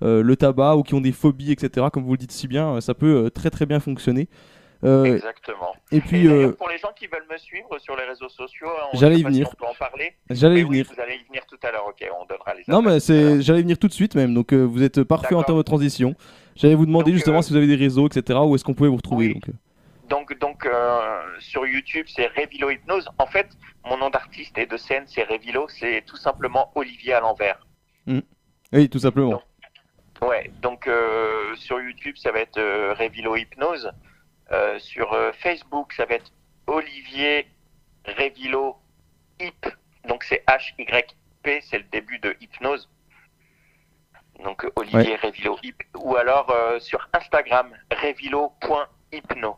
[0.00, 1.86] le tabac ou qui ont des phobies, etc.
[1.92, 4.28] Comme vous le dites si bien, ça peut très très bien fonctionner.
[4.82, 5.74] Exactement.
[5.90, 9.22] Et puis, pour les gens qui veulent me suivre sur les réseaux sociaux, j'allais y
[9.22, 9.48] venir.
[9.60, 10.14] on en parler.
[10.30, 10.86] J'allais y venir.
[10.92, 11.86] vous allez y venir tout à l'heure.
[11.88, 12.64] Ok, on donnera les.
[12.68, 14.34] Non, mais c'est, j'allais venir tout de suite même.
[14.34, 16.14] Donc vous êtes parfait en termes de transition.
[16.56, 18.38] J'allais vous demander justement euh, si vous avez des réseaux, etc.
[18.42, 19.48] Où est-ce qu'on pouvait vous retrouver donc.
[19.48, 19.52] Euh.
[20.08, 23.08] Donc, donc euh, sur YouTube, c'est Révilo Hypnose.
[23.18, 23.48] En fait,
[23.86, 25.66] mon nom d'artiste et de scène, c'est Révilo.
[25.68, 27.66] C'est tout simplement Olivier à l'envers.
[28.06, 28.20] Hmm.
[28.72, 29.42] Oui, tout simplement.
[30.20, 30.88] Ouais, donc
[31.56, 32.60] sur YouTube, ça va être
[32.92, 33.90] Révilo Hypnose.
[34.78, 36.30] Sur Facebook, ça va être
[36.66, 37.46] Olivier
[38.04, 38.76] Révilo
[39.40, 39.66] Hip.
[40.08, 42.88] Donc c'est H-Y-P, c'est le début de hypnose.
[44.44, 45.76] Donc Olivier Révilo Hip.
[45.98, 49.56] Ou alors sur Instagram, révilo.hypno.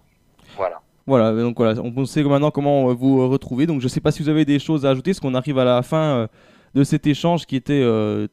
[0.56, 0.80] Voilà.
[1.06, 3.66] Voilà, donc voilà, on sait maintenant comment euh, vous euh, retrouver.
[3.66, 5.58] Donc je ne sais pas si vous avez des choses à ajouter, parce qu'on arrive
[5.58, 6.26] à la fin euh,
[6.74, 7.84] de cet échange qui était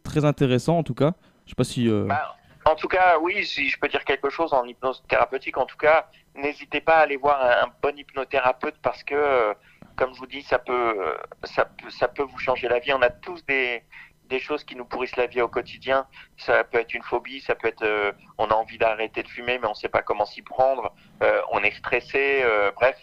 [0.04, 1.14] très intéressant en tout cas.
[1.46, 1.90] Je sais pas si.
[1.90, 5.66] Bah, en tout cas, oui, si je peux dire quelque chose en hypnose thérapeutique, en
[5.66, 9.56] tout cas, n'hésitez pas à aller voir un, bon hypnothérapeute parce que,
[9.96, 12.94] comme je vous dis, ça peut, ça peut, ça peut vous changer la vie.
[12.94, 13.84] On a tous des,
[14.40, 16.08] choses qui nous pourrissent la vie au quotidien.
[16.38, 19.60] Ça peut être une phobie, ça peut être euh, on a envie d'arrêter de fumer
[19.60, 22.98] mais on ne sait pas comment s'y prendre, euh, on est stressé, euh, bref.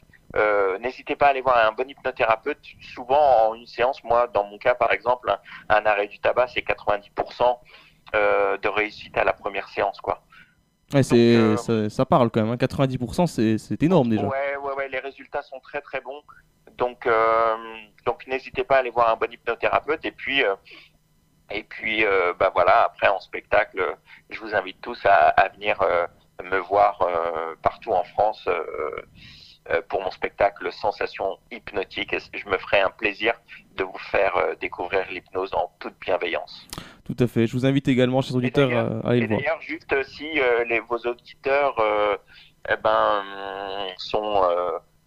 [0.81, 2.61] N'hésitez pas à aller voir un bon hypnothérapeute.
[2.95, 5.35] Souvent en une séance, moi dans mon cas par exemple,
[5.69, 7.59] un, arrêt du tabac c'est 90%
[8.15, 10.23] de réussite à la première séance quoi.
[10.95, 13.59] Ouais, c'est, ça, parle quand même, 90% hein.
[13.59, 14.27] c'est énorme déjà.
[14.27, 16.23] Ouais, ouais, ouais, les résultats sont très très bons.
[16.79, 17.07] Donc,
[18.07, 20.05] donc n'hésitez pas à aller voir un bon hypnothérapeute.
[20.05, 20.43] Et puis,
[21.51, 23.97] et puis, euh, bah voilà, après en spectacle,
[24.31, 26.07] je vous invite tous à, à venir euh,
[26.43, 32.13] me voir euh, partout en France euh, pour mon spectacle Sensation hypnotique.
[32.13, 33.35] Et je me ferai un plaisir
[33.77, 36.67] de vous faire découvrir l'hypnose en toute bienveillance.
[37.09, 37.47] Tout à fait.
[37.47, 38.71] Je vous invite également, chers auditeurs,
[39.05, 39.41] à aller le voir.
[39.41, 40.29] D'ailleurs, juste si
[40.69, 41.75] les, vos auditeurs
[42.71, 43.25] eh ben,
[43.97, 44.43] sont,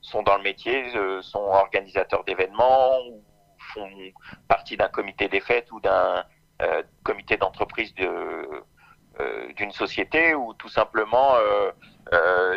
[0.01, 0.85] sont dans le métier,
[1.21, 3.23] sont organisateurs d'événements ou
[3.73, 3.87] font
[4.47, 6.23] partie d'un comité des fêtes ou d'un
[6.61, 11.71] euh, comité d'entreprise euh, d'une société ou tout simplement euh,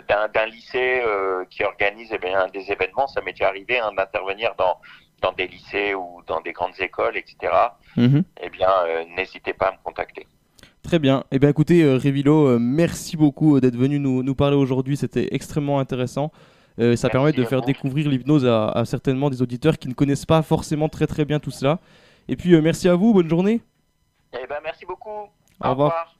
[0.09, 1.02] d'un lycée
[1.50, 3.07] qui organise eh bien, des événements.
[3.07, 4.78] Ça m'est déjà arrivé hein, d'intervenir dans,
[5.22, 7.53] dans des lycées ou dans des grandes écoles, etc.
[7.96, 8.24] Mhm.
[8.42, 8.68] Eh bien,
[9.16, 10.27] n'hésitez pas à me contacter.
[10.83, 11.24] Très bien.
[11.31, 14.96] Eh bien, écoutez, Révilo, merci beaucoup d'être venu nous, nous parler aujourd'hui.
[14.96, 16.31] C'était extrêmement intéressant.
[16.96, 20.90] ça permet de faire découvrir l'hypnose à, certainement des auditeurs qui ne connaissent pas forcément
[20.90, 21.79] très très bien tout cela.
[22.29, 23.62] Et puis merci à vous, bonne journée.
[24.35, 25.31] Eh ben, merci beaucoup.
[25.61, 26.14] Au, revoir.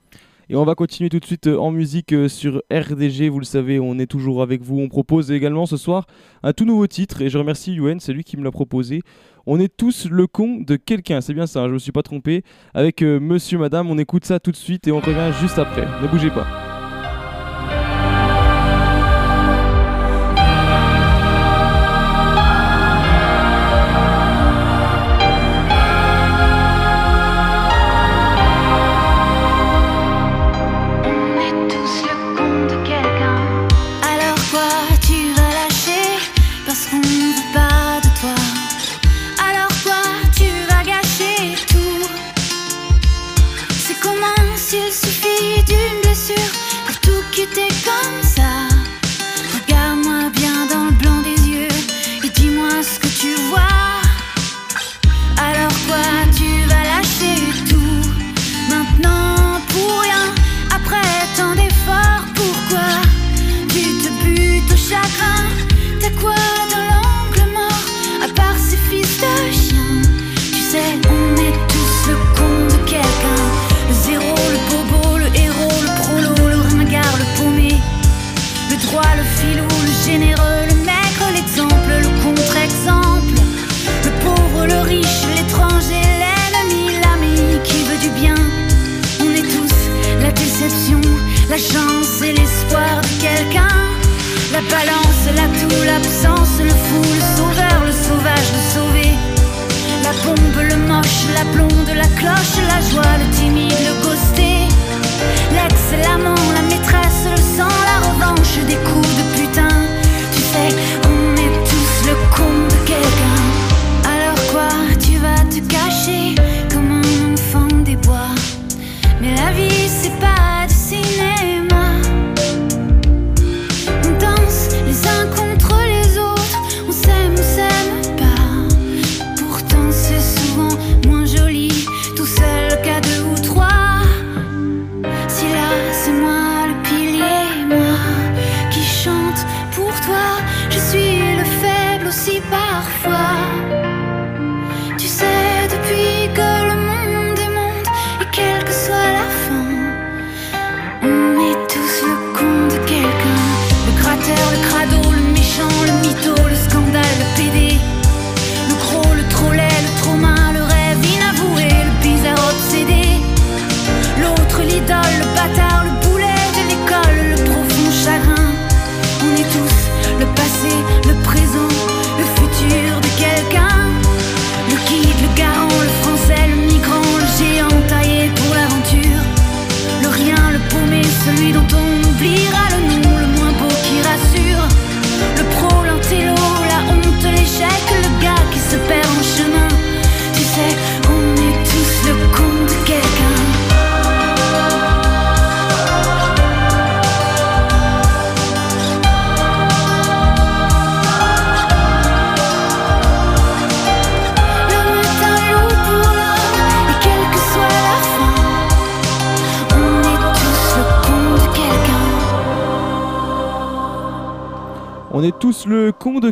[0.51, 3.29] Et on va continuer tout de suite euh, en musique euh, sur RDG.
[3.29, 4.79] Vous le savez, on est toujours avec vous.
[4.79, 6.07] On propose également ce soir
[6.43, 7.23] un tout nouveau titre.
[7.23, 9.01] Et je remercie Yuen, c'est lui qui me l'a proposé.
[9.47, 11.21] On est tous le con de quelqu'un.
[11.21, 12.45] C'est bien ça, hein, je me suis pas trompé.
[12.75, 15.87] Avec euh, monsieur, madame, on écoute ça tout de suite et on revient juste après.
[16.03, 16.64] Ne bougez pas.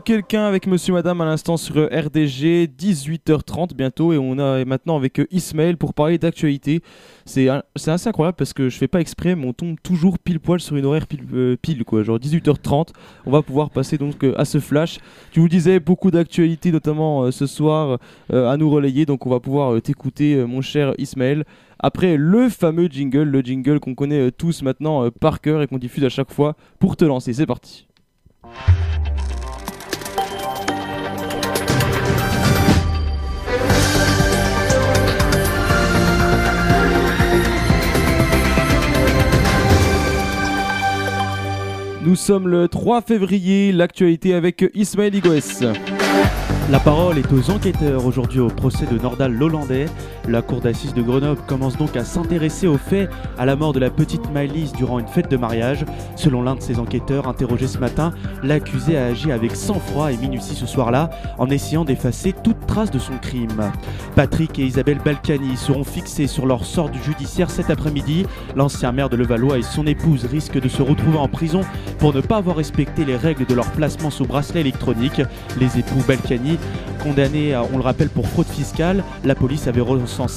[0.03, 5.21] Quelqu'un avec monsieur madame à l'instant sur RDG 18h30 bientôt et on a maintenant avec
[5.31, 6.83] Ismaël pour parler d'actualité.
[7.25, 10.61] C'est assez incroyable parce que je fais pas exprès mais on tombe toujours pile poil
[10.61, 12.89] sur une horaire pile, euh, quoi, genre 18h30.
[13.27, 14.99] On va pouvoir passer donc euh, à ce flash.
[15.31, 17.99] Tu vous disais beaucoup d'actualités notamment euh, ce soir
[18.33, 21.45] à nous relayer donc on va pouvoir t'écouter mon cher Ismaël
[21.79, 26.05] après le fameux jingle, le jingle qu'on connaît tous maintenant par cœur et qu'on diffuse
[26.05, 27.33] à chaque fois pour te lancer.
[27.33, 27.87] C'est parti.
[42.05, 45.73] Nous sommes le 3 février, l'actualité avec Ismaël Igoes.
[46.69, 49.87] La parole est aux enquêteurs aujourd'hui au procès de Nordal Lollandais.
[50.29, 53.81] La cour d'assises de Grenoble commence donc à s'intéresser aux faits à la mort de
[53.81, 55.85] la petite Maëlys durant une fête de mariage.
[56.17, 60.55] Selon l'un de ses enquêteurs interrogé ce matin, l'accusé a agi avec sang-froid et minutie
[60.55, 63.73] ce soir-là en essayant d'effacer toute trace de son crime.
[64.15, 68.27] Patrick et Isabelle Balkany seront fixés sur leur sort du judiciaire cet après-midi.
[68.55, 71.63] L'ancien maire de Levallois et son épouse risquent de se retrouver en prison
[71.99, 75.21] pour ne pas avoir respecté les règles de leur placement sous bracelet électronique.
[75.59, 76.59] Les époux Balkany
[77.03, 79.03] condamnés, on le rappelle, pour fraude fiscale.
[79.25, 79.81] La police avait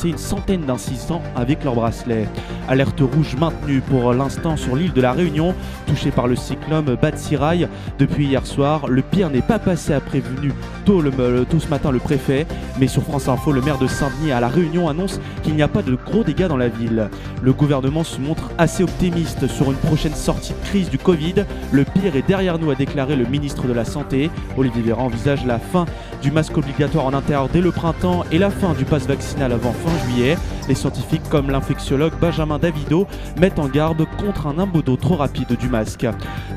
[0.04, 2.28] une centaine d'incidents avec leurs bracelets.
[2.68, 5.54] Alerte rouge maintenue pour l'instant sur l'île de la Réunion,
[5.86, 7.68] touchée par le cyclone Batsirai.
[8.00, 10.54] Depuis hier soir, le pire n'est pas passé à prévenu
[10.86, 12.46] tôt ce matin le préfet,
[12.80, 15.68] mais sur France Info, le maire de Saint-Denis à la Réunion annonce qu'il n'y a
[15.68, 17.10] pas de gros dégâts dans la ville.
[17.42, 21.46] Le gouvernement se montre assez optimiste sur une prochaine sortie de crise du Covid.
[21.72, 24.30] Le pire est derrière nous, a déclaré le ministre de la Santé.
[24.58, 25.86] Olivier Véran envisage la fin
[26.26, 29.74] du masque obligatoire en intérieur dès le printemps et la fin du pass vaccinal avant
[29.74, 30.36] fin juillet.
[30.68, 33.06] Les scientifiques comme l'infectiologue Benjamin Davido
[33.40, 36.08] mettent en garde contre un imbodo trop rapide du masque.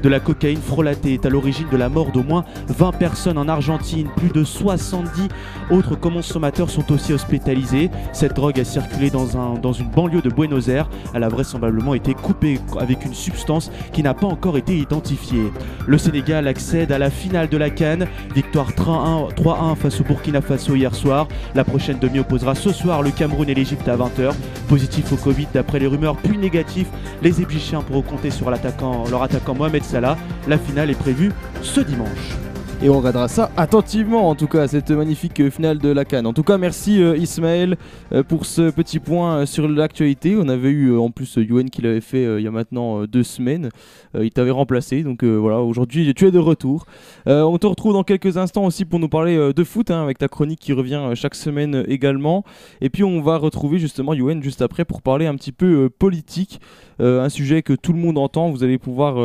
[0.02, 3.46] De la cocaïne frelatée est à l'origine de la mort d'au moins 20 personnes en
[3.46, 4.09] Argentine.
[4.16, 5.28] Plus de 70
[5.70, 7.90] autres consommateurs sont aussi hospitalisés.
[8.14, 10.88] Cette drogue a circulé dans, un, dans une banlieue de Buenos Aires.
[11.12, 15.52] Elle a vraisemblablement été coupée avec une substance qui n'a pas encore été identifiée.
[15.87, 18.07] Le Sénégal accède à la finale de la Cannes.
[18.35, 19.28] Victoire 3-1
[19.75, 21.29] face au Burkina Faso hier soir.
[21.55, 24.33] La prochaine demi opposera ce soir le Cameroun et l'Égypte à 20h.
[24.68, 26.88] Positif au Covid d'après les rumeurs, puis négatif.
[27.23, 30.16] Les Égyptiens pourront compter sur leur attaquant Mohamed Salah.
[30.47, 32.47] La finale est prévue ce dimanche.
[32.80, 36.28] Et on regardera ça attentivement, en tout cas, cette magnifique finale de la Cannes.
[36.28, 37.76] En tout cas, merci euh, Ismaël
[38.12, 40.36] euh, pour ce petit point euh, sur l'actualité.
[40.38, 43.70] On avait eu en plus Yuen qui l'avait fait il y a maintenant deux semaines.
[44.14, 46.86] il t'avait remplacé, donc voilà, aujourd'hui tu es de retour.
[47.26, 50.28] on te retrouve dans quelques instants aussi pour nous parler de foot, hein, avec ta
[50.28, 52.44] chronique qui revient chaque semaine également.
[52.80, 56.60] Et puis on va retrouver justement Yuen juste après pour parler un petit peu politique.
[57.00, 58.50] un sujet que tout le monde entend.
[58.50, 59.16] Vous allez pouvoir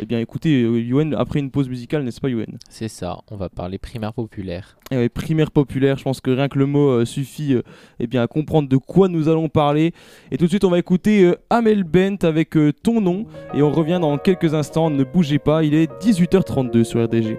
[0.00, 2.58] eh bien, écoutez, euh, Yuen, après une pause musicale, n'est-ce pas, Yuen?
[2.68, 4.76] C'est ça, on va parler primaire populaire.
[4.90, 7.62] Eh primaire populaire, je pense que rien que le mot euh, suffit euh,
[8.00, 9.92] eh bien, à comprendre de quoi nous allons parler.
[10.30, 13.26] Et tout de suite, on va écouter Amel Bent avec ton nom.
[13.54, 17.38] Et on revient dans quelques instants, ne bougez pas, il est 18h32 sur RDG.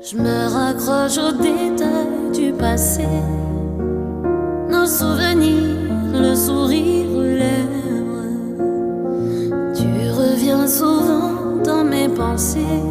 [0.00, 3.04] Je me raccroche aux détails du passé,
[4.70, 7.08] nos souvenirs, le sourire
[9.74, 12.82] tu reviens souvent dans mes pensées.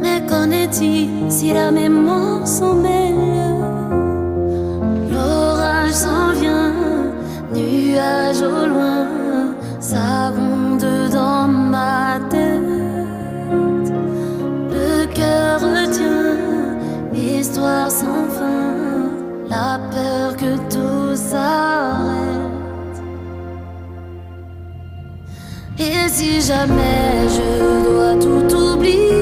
[0.00, 3.14] Mais qu'en est-il si la mémoire s'en mêle?
[5.12, 6.72] L'orage s'en vient,
[7.52, 9.06] nuage au loin,
[9.80, 13.92] ça ronde dans ma tête.
[14.70, 16.36] Le cœur retient
[17.12, 19.10] l'histoire sans fin,
[19.48, 20.59] la peur que
[25.78, 29.19] Et si jamais je dois tout oublier,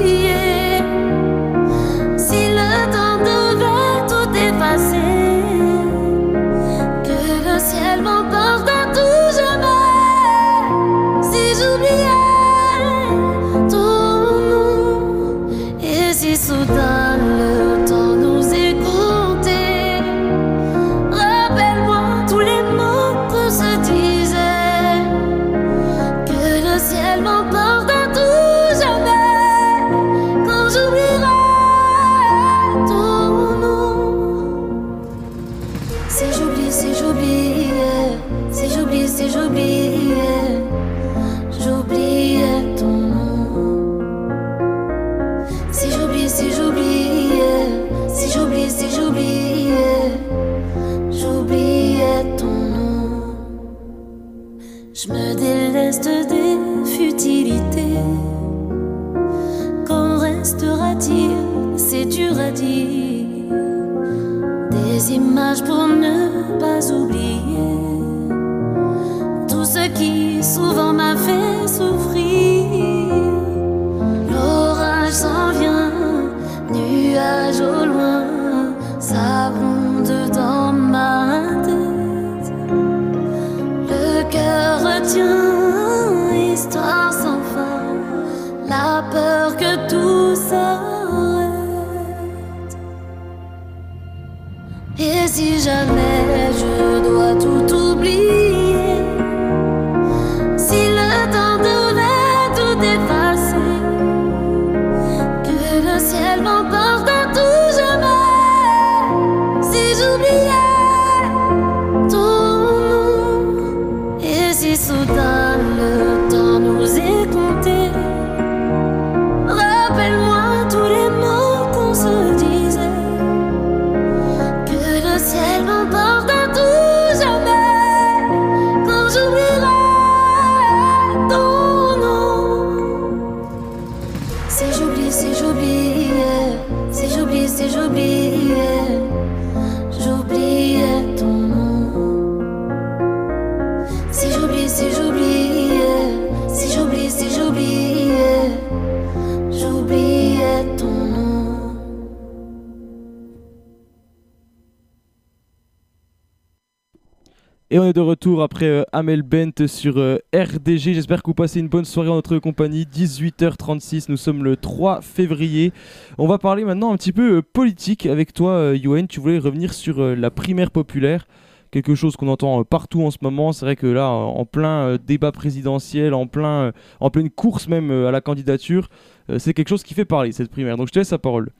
[158.41, 160.93] après euh, Amel Bent sur euh, RDG.
[160.93, 162.85] J'espère que vous passez une bonne soirée en notre compagnie.
[162.85, 165.73] 18h36, nous sommes le 3 février.
[166.17, 169.07] On va parler maintenant un petit peu euh, politique avec toi, Yoann.
[169.07, 171.27] Tu voulais revenir sur la primaire populaire.
[171.71, 173.51] Quelque chose qu'on entend partout en ce moment.
[173.53, 178.11] C'est vrai que là, en plein débat présidentiel, en, plein, en pleine course même à
[178.11, 178.89] la candidature,
[179.37, 180.77] c'est quelque chose qui fait parler, cette primaire.
[180.77, 181.51] Donc je te laisse la parole.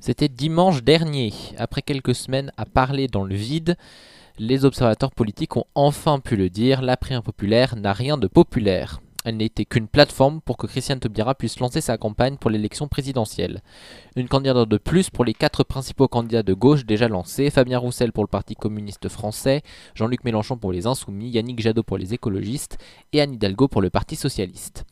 [0.00, 1.34] C'était dimanche dernier.
[1.58, 3.76] Après quelques semaines à parler dans le vide,
[4.40, 9.02] les observateurs politiques ont enfin pu le dire, la primaire populaire n'a rien de populaire.
[9.26, 13.60] Elle n'était qu'une plateforme pour que Christiane Taubira puisse lancer sa campagne pour l'élection présidentielle.
[14.16, 18.12] Une candidature de plus pour les quatre principaux candidats de gauche déjà lancés, Fabien Roussel
[18.12, 19.60] pour le Parti communiste français,
[19.94, 22.78] Jean-Luc Mélenchon pour les Insoumis, Yannick Jadot pour les écologistes
[23.12, 24.86] et Anne Hidalgo pour le Parti socialiste.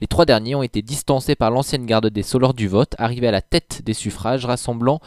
[0.00, 3.28] Les trois derniers ont été distancés par l'ancienne garde des Sceaux lors du vote, arrivés
[3.28, 5.00] à la tête des suffrages, rassemblant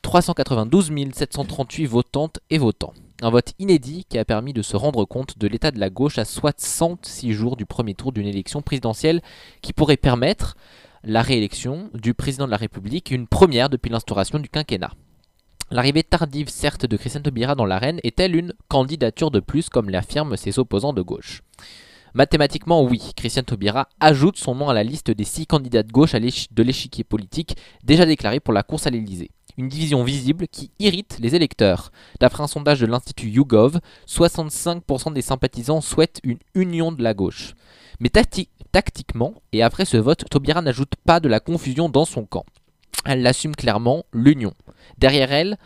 [0.00, 2.94] 392 738 votantes et votants.
[3.22, 6.16] Un vote inédit qui a permis de se rendre compte de l'état de la gauche
[6.16, 9.20] à 66 jours du premier tour d'une élection présidentielle
[9.60, 10.56] qui pourrait permettre
[11.04, 14.92] la réélection du président de la République, une première depuis l'instauration du quinquennat.
[15.70, 20.36] L'arrivée tardive certes de Christiane Taubira dans l'arène est-elle une candidature de plus comme l'affirment
[20.36, 21.42] ses opposants de gauche?
[22.14, 26.12] Mathématiquement, oui, Christiane Taubira ajoute son nom à la liste des six candidats de gauche
[26.12, 29.30] de l'échiquier politique déjà déclarés pour la course à l'Elysée.
[29.58, 31.92] Une division visible qui irrite les électeurs.
[32.20, 37.54] D'après un sondage de l'Institut YouGov, 65% des sympathisants souhaitent une union de la gauche.
[38.00, 42.24] Mais tacti- tactiquement, et après ce vote, Taubira n'ajoute pas de la confusion dans son
[42.24, 42.44] camp.
[43.04, 44.52] Elle l'assume clairement, l'union.
[44.98, 45.58] Derrière elle,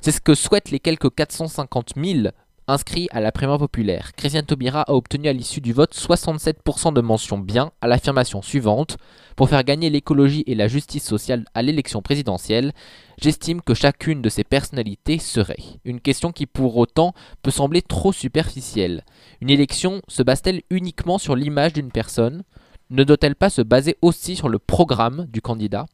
[0.00, 2.28] c'est ce que souhaitent les quelques 450 000
[2.68, 4.12] inscrits à la primaire populaire.
[4.16, 8.96] Christiane Taubira a obtenu à l'issue du vote 67% de mentions bien à l'affirmation suivante
[9.36, 12.72] Pour faire gagner l'écologie et la justice sociale à l'élection présidentielle,
[13.20, 15.62] j'estime que chacune de ces personnalités serait.
[15.84, 19.04] Une question qui pour autant peut sembler trop superficielle.
[19.40, 22.44] Une élection se base-t-elle uniquement sur l'image d'une personne?
[22.90, 25.86] Ne doit-elle pas se baser aussi sur le programme du candidat?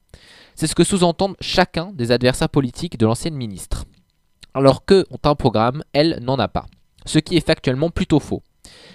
[0.55, 3.85] C'est ce que sous-entendent chacun des adversaires politiques de l'ancienne ministre.
[4.55, 6.67] Alors qu'eux ont un programme, elle n'en a pas.
[7.07, 8.43] Ce qui est factuellement plutôt faux.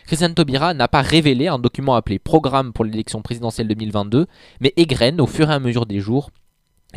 [0.05, 4.27] Christiane Taubira n'a pas révélé un document appelé Programme pour l'élection présidentielle 2022,
[4.59, 6.29] mais égrène au fur et à mesure des jours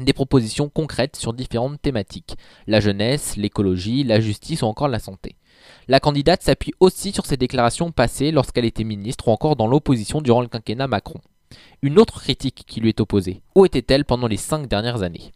[0.00, 2.36] des propositions concrètes sur différentes thématiques
[2.66, 5.36] la jeunesse, l'écologie, la justice ou encore la santé.
[5.88, 10.20] La candidate s'appuie aussi sur ses déclarations passées lorsqu'elle était ministre ou encore dans l'opposition
[10.20, 11.20] durant le quinquennat Macron.
[11.82, 15.32] Une autre critique qui lui est opposée où était-elle pendant les cinq dernières années?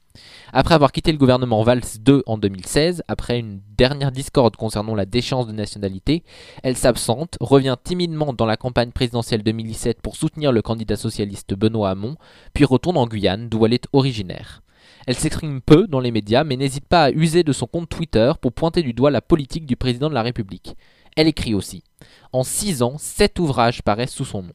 [0.52, 5.06] Après avoir quitté le gouvernement Valls II en 2016, après une dernière discorde concernant la
[5.06, 6.24] déchéance de nationalité,
[6.62, 11.90] elle s'absente, revient timidement dans la campagne présidentielle 2017 pour soutenir le candidat socialiste Benoît
[11.90, 12.16] Hamon,
[12.52, 14.62] puis retourne en Guyane d'où elle est originaire.
[15.06, 18.32] Elle s'exprime peu dans les médias mais n'hésite pas à user de son compte Twitter
[18.40, 20.76] pour pointer du doigt la politique du président de la République.
[21.16, 21.82] Elle écrit aussi.
[22.32, 24.52] En six ans, sept ouvrages paraissent sous son nom.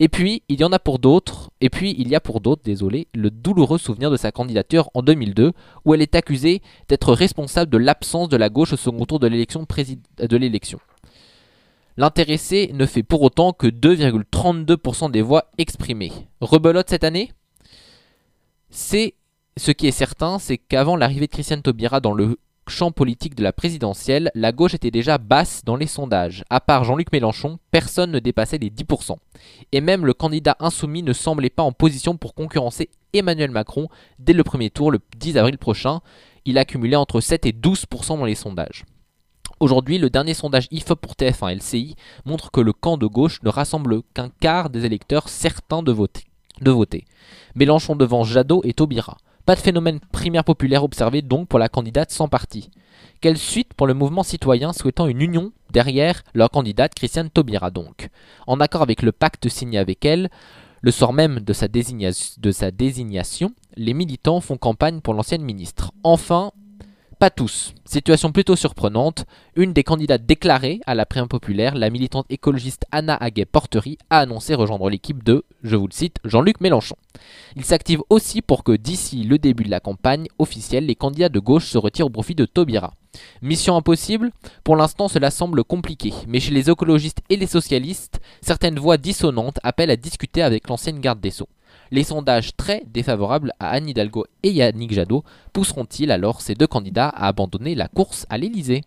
[0.00, 2.62] Et puis, il y en a pour d'autres, et puis il y a pour d'autres,
[2.64, 5.52] désolé, le douloureux souvenir de sa candidature en 2002,
[5.84, 9.26] où elle est accusée d'être responsable de l'absence de la gauche au second tour de
[9.26, 10.78] l'élection de l'élection.
[11.96, 16.12] L'intéressé ne fait pour autant que 2,32% des voix exprimées.
[16.40, 17.32] Rebelote cette année?
[18.70, 19.14] C'est
[19.56, 22.38] ce qui est certain, c'est qu'avant l'arrivée de Christiane Taubira dans le
[22.68, 26.44] champ politique de la présidentielle, la gauche était déjà basse dans les sondages.
[26.50, 29.16] À part Jean-Luc Mélenchon, personne ne dépassait les 10%.
[29.72, 33.88] Et même le candidat insoumis ne semblait pas en position pour concurrencer Emmanuel Macron
[34.18, 36.00] dès le premier tour le 10 avril prochain.
[36.44, 38.84] Il accumulait entre 7 et 12% dans les sondages.
[39.60, 43.48] Aujourd'hui, le dernier sondage IFOP pour TF1 LCI montre que le camp de gauche ne
[43.48, 46.24] rassemble qu'un quart des électeurs certains de voter.
[46.60, 47.04] De voter.
[47.56, 49.16] Mélenchon devant Jadot et Taubira.
[49.48, 52.68] Pas de phénomène primaire populaire observé donc pour la candidate sans parti.
[53.22, 58.10] Quelle suite pour le mouvement citoyen souhaitant une union derrière leur candidate Christiane Taubira donc?
[58.46, 60.28] En accord avec le pacte signé avec elle,
[60.82, 65.92] le soir même de sa, de sa désignation, les militants font campagne pour l'ancienne ministre.
[66.02, 66.52] Enfin,
[67.18, 67.74] pas tous.
[67.84, 69.24] Situation plutôt surprenante,
[69.56, 74.54] une des candidates déclarées à la primaire populaire, la militante écologiste Anna Haguet-Portery, a annoncé
[74.54, 76.96] rejoindre l'équipe de, je vous le cite, Jean-Luc Mélenchon.
[77.56, 81.40] Il s'active aussi pour que d'ici le début de la campagne officielle, les candidats de
[81.40, 82.94] gauche se retirent au profit de Taubira.
[83.42, 84.30] Mission impossible?
[84.62, 89.58] Pour l'instant, cela semble compliqué, mais chez les écologistes et les socialistes, certaines voix dissonantes
[89.64, 91.48] appellent à discuter avec l'ancienne garde des Sceaux.
[91.90, 97.08] Les sondages très défavorables à Anne Hidalgo et Yannick Jadot pousseront-ils alors ces deux candidats
[97.08, 98.82] à abandonner la course à l'Elysée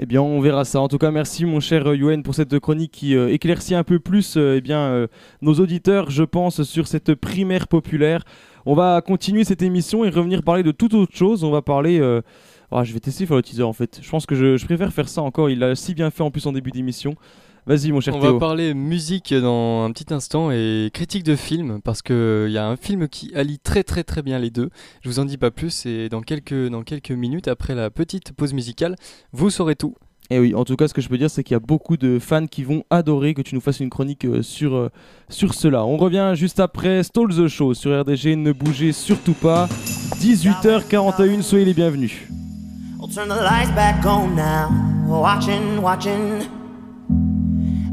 [0.00, 0.80] eh bien, on verra ça.
[0.80, 3.98] En tout cas, merci mon cher Yoann pour cette chronique qui euh, éclaircit un peu
[3.98, 5.08] plus euh, eh bien, euh,
[5.42, 8.22] nos auditeurs, je pense, sur cette primaire populaire.
[8.64, 11.42] On va continuer cette émission et revenir parler de toute autre chose.
[11.42, 12.00] On va parler...
[12.70, 13.98] Ah, je vais tester faire le teaser en fait.
[14.02, 15.48] Je pense que je, je préfère faire ça encore.
[15.48, 17.14] Il l'a si bien fait en plus en début d'émission.
[17.68, 18.32] Vas-y, mon cher On Théo.
[18.32, 22.66] va parler musique dans un petit instant et critique de film parce qu'il y a
[22.66, 24.70] un film qui allie très très très bien les deux.
[25.02, 28.32] Je vous en dis pas plus et dans quelques, dans quelques minutes après la petite
[28.32, 28.96] pause musicale,
[29.32, 29.94] vous saurez tout.
[30.30, 31.60] Et eh oui, en tout cas, ce que je peux dire, c'est qu'il y a
[31.60, 34.90] beaucoup de fans qui vont adorer que tu nous fasses une chronique euh, sur, euh,
[35.28, 35.84] sur cela.
[35.84, 38.36] On revient juste après Stall the Show sur RDG.
[38.36, 39.68] Ne bougez surtout pas.
[40.20, 42.28] 18h41, soyez les bienvenus.
[43.14, 44.70] turn the lights back on now.
[45.06, 46.57] Watching, watching.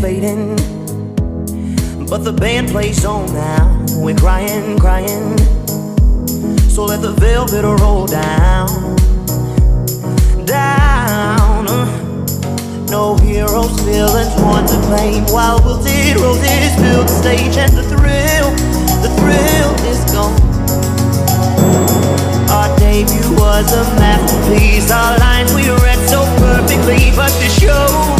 [0.00, 0.56] fading.
[2.08, 3.86] But the band plays on now.
[3.96, 5.36] We're crying, crying.
[6.70, 8.96] So let the velvet roll down.
[10.46, 11.66] Down.
[12.86, 15.24] No heroes, villains, one to blame.
[15.26, 18.48] While wilted roses fill the stage, and the thrill,
[19.04, 20.34] the thrill is gone.
[22.50, 24.90] Our debut was a masterpiece.
[24.90, 28.19] Our lines we read so perfectly, but the show.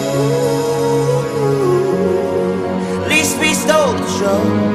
[4.21, 4.70] chão.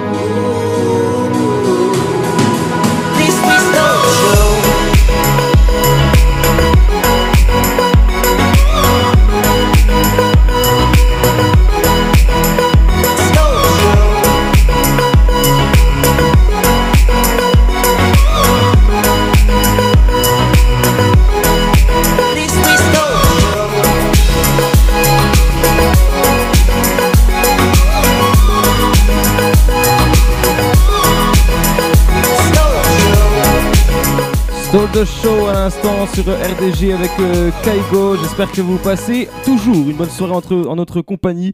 [35.05, 38.17] Show à l'instant sur RDG avec euh, Kaigo.
[38.17, 41.53] J'espère que vous passez toujours une bonne soirée entre, en notre compagnie.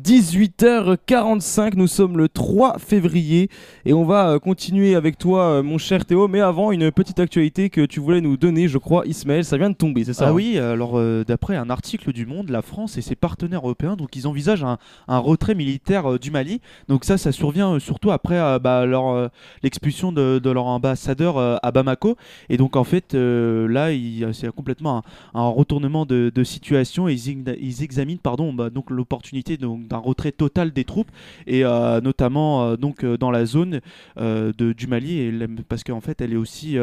[0.00, 3.48] 18h45, nous sommes le 3 février
[3.84, 6.28] et on va euh, continuer avec toi, euh, mon cher Théo.
[6.28, 9.44] Mais avant, une petite actualité que tu voulais nous donner, je crois, Ismaël.
[9.44, 12.50] Ça vient de tomber, c'est ça Ah hein oui, alors d'après un article du Monde,
[12.50, 14.78] la France et ses partenaires européens, donc ils envisagent un,
[15.08, 16.60] un retrait militaire du Mali.
[16.86, 19.30] Donc ça, ça survient surtout après bah, leur,
[19.64, 22.16] l'expulsion de, de leur ambassadeur à Bamako.
[22.50, 23.90] Et donc en fait, euh, là,
[24.32, 25.02] c'est complètement
[25.34, 27.08] un, retournement de, situation.
[27.08, 31.10] Ils, examinent pardon, bah, donc l'opportunité d'un retrait total des troupes
[31.46, 33.80] et euh, notamment euh, donc euh, dans la zone
[34.16, 35.32] du Mali,
[35.68, 36.76] parce qu'en fait, elle est aussi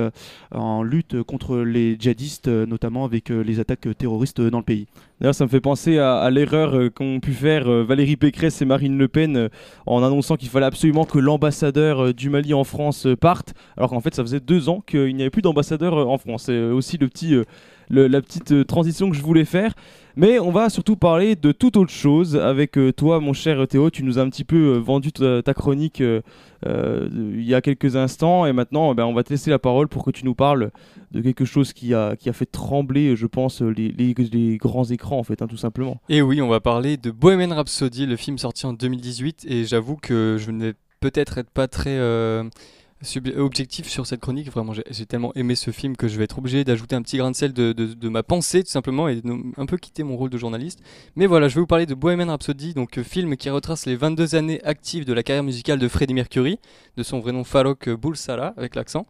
[0.52, 4.88] en lutte contre les djihadistes, notamment avec les attaques terroristes dans le pays.
[5.20, 9.08] D'ailleurs, ça me fait penser à, l'erreur qu'ont pu faire Valérie Pécresse et Marine Le
[9.08, 9.50] Pen
[9.86, 14.16] en annonçant qu'il fallait absolument que l'ambassadeur du Mali en France parte, alors qu'en fait,
[14.16, 16.44] ça faisait deux ans qu'il n'y avait plus d'ambassadeur euh, en France.
[16.44, 17.44] C'est euh, aussi euh,
[17.90, 19.74] la petite transition que je voulais faire.
[20.16, 23.90] Mais on va surtout parler de toute autre chose avec toi, mon cher Théo.
[23.90, 26.04] Tu nous as un petit peu vendu ta, ta chronique
[26.66, 29.88] il y a quelques instants, et maintenant, eh ben, on va te laisser la parole
[29.88, 30.72] pour que tu nous parles
[31.12, 34.14] de quelque chose qui a, fait trembler, je pense, les,
[34.60, 36.02] grands écrans, en fait, hein, tout simplement.
[36.10, 39.96] Et oui, on va parler de Bohemian Rhapsody, le film sorti en 2018, et j'avoue
[39.96, 41.98] que je ne vais peut-être être pas très
[43.38, 44.50] objectif sur cette chronique.
[44.52, 47.32] Vraiment, j'ai tellement aimé ce film que je vais être obligé d'ajouter un petit grain
[47.32, 50.30] de sel de, de- ma pensée, tout simplement, et de un peu quitter mon rôle
[50.30, 50.80] de journaliste.
[51.16, 53.96] Mais voilà, je vais vous parler de Bohemian Rhapsody, donc euh, film qui retrace les
[53.96, 56.60] 22 années actives de la carrière musicale de Freddie Mercury,
[56.98, 59.06] de son vrai nom Farrokh Bulsara, avec l'accent.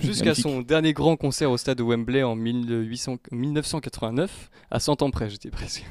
[0.00, 5.10] Jusqu'à son dernier grand concert au stade de Wembley en 1800 1989, à 100 ans
[5.10, 5.84] près, j'étais presque.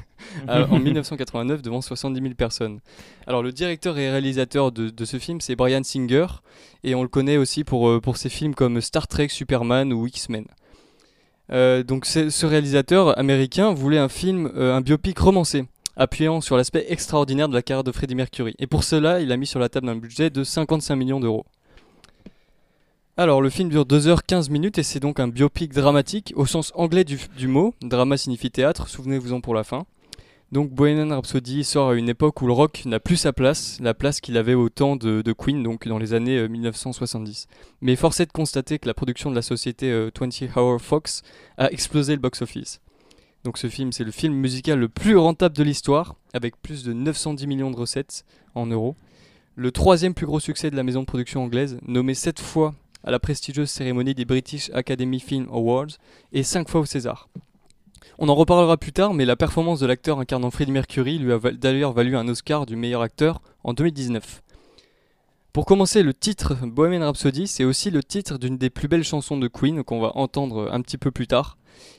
[0.48, 2.80] Alors, en 1989 devant 70 000 personnes.
[3.26, 6.26] Alors le directeur et réalisateur de, de ce film c'est Brian Singer
[6.84, 10.06] et on le connaît aussi pour, euh, pour ses films comme Star Trek, Superman ou
[10.06, 10.46] X-Men.
[11.52, 15.64] Euh, donc ce réalisateur américain voulait un film, euh, un biopic romancé,
[15.96, 18.54] appuyant sur l'aspect extraordinaire de la carrière de Freddie Mercury.
[18.58, 21.46] Et pour cela, il a mis sur la table un budget de 55 millions d'euros.
[23.18, 27.02] Alors, le film dure 2h15 minutes et c'est donc un biopic dramatique au sens anglais
[27.02, 27.72] du, mot.
[27.80, 29.86] Drama signifie théâtre, souvenez-vous-en pour la fin.
[30.52, 33.94] Donc, Bohemian Rhapsody sort à une époque où le rock n'a plus sa place, la
[33.94, 37.48] place qu'il avait au temps de, Queen, donc dans les années euh, 1970.
[37.80, 41.22] Mais force est de constater que la production de la société euh, 20 Hour Fox
[41.56, 42.82] a explosé le box-office.
[43.44, 46.92] Donc, ce film, c'est le film musical le plus rentable de l'histoire, avec plus de
[46.92, 48.94] 910 millions de recettes en euros.
[49.54, 52.74] Le troisième plus gros succès de la maison de production anglaise, nommé sept fois
[53.06, 55.96] à la prestigieuse cérémonie des British Academy Film Awards
[56.32, 57.28] et 5 fois au César.
[58.18, 61.38] On en reparlera plus tard, mais la performance de l'acteur incarnant Freddie Mercury lui a
[61.38, 64.42] d'ailleurs valu un Oscar du meilleur acteur en 2019.
[65.52, 69.38] Pour commencer, le titre Bohemian Rhapsody, c'est aussi le titre d'une des plus belles chansons
[69.38, 71.56] de Queen qu'on va entendre un petit peu plus tard.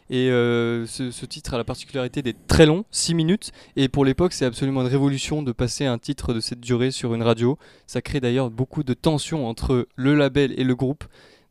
[0.10, 4.32] Et euh, ce, titre a la particularité d'être très long, 6 minutes, et pour l'époque
[4.34, 7.58] c'est absolument une révolution de passer un titre de cette durée sur une radio.
[7.88, 11.04] Ça crée d'ailleurs beaucoup de tensions entre le label et le groupe,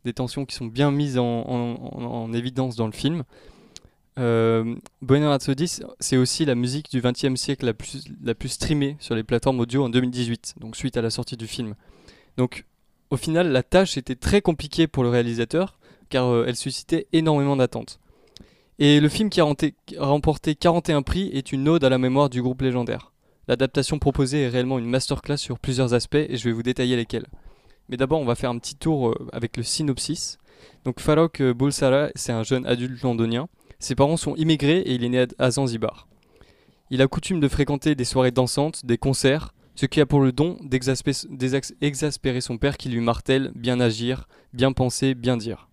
[0.06, 3.24] des tensions qui sont bien mises en, en- en- en évidence dans le film.
[4.18, 5.36] Euh, Bohemian
[6.00, 9.60] c'est aussi la musique du XXe siècle la plus, la plus streamée sur les plateformes
[9.60, 11.74] audio en 2018, donc suite à la sortie du film.
[12.38, 12.64] Donc
[13.10, 17.56] au final, la tâche était très compliquée pour le réalisateur, car euh, elle suscitait énormément
[17.56, 18.00] d'attentes.
[18.78, 19.46] Et le film qui a
[19.98, 23.12] remporté 41 prix est une ode à la mémoire du groupe légendaire.
[23.48, 27.26] L'adaptation proposée est réellement une masterclass sur plusieurs aspects et je vais vous détailler lesquels.
[27.88, 30.38] Mais d'abord, on va faire un petit tour euh, avec le synopsis.
[30.84, 33.48] Donc Farrokh euh, Bulsara, c'est un jeune adulte londonien.
[33.78, 36.08] Ses parents sont immigrés et il est né à- Zanzibar.
[36.90, 40.32] Il a coutume de fréquenter des soirées dansantes, des concerts, ce qui a pour le
[40.32, 45.68] don d'exaspé- d'exac- exaspérer son père qui lui martèle bien agir, bien penser, bien dire.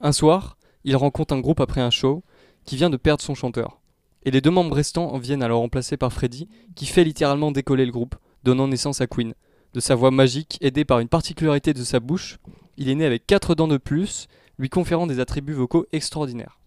[0.00, 2.22] Un soir, il rencontre un groupe après un show
[2.64, 3.80] qui vient de perdre son chanteur.
[4.24, 7.86] Et les deux membres restants en viennent alors remplacer par Freddy, qui fait littéralement décoller
[7.86, 8.14] le groupe,
[8.44, 9.34] donnant naissance à Queen.
[9.74, 12.38] De sa voix magique, aidée par une particularité de sa bouche,
[12.76, 14.28] il est né avec quatre dents de plus,
[14.58, 16.58] lui conférant des attributs vocaux extraordinaires.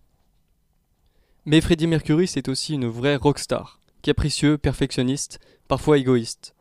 [1.45, 6.55] Mais Freddie Mercury, c'est aussi une vraie rockstar, capricieux, perfectionniste, parfois égoïste.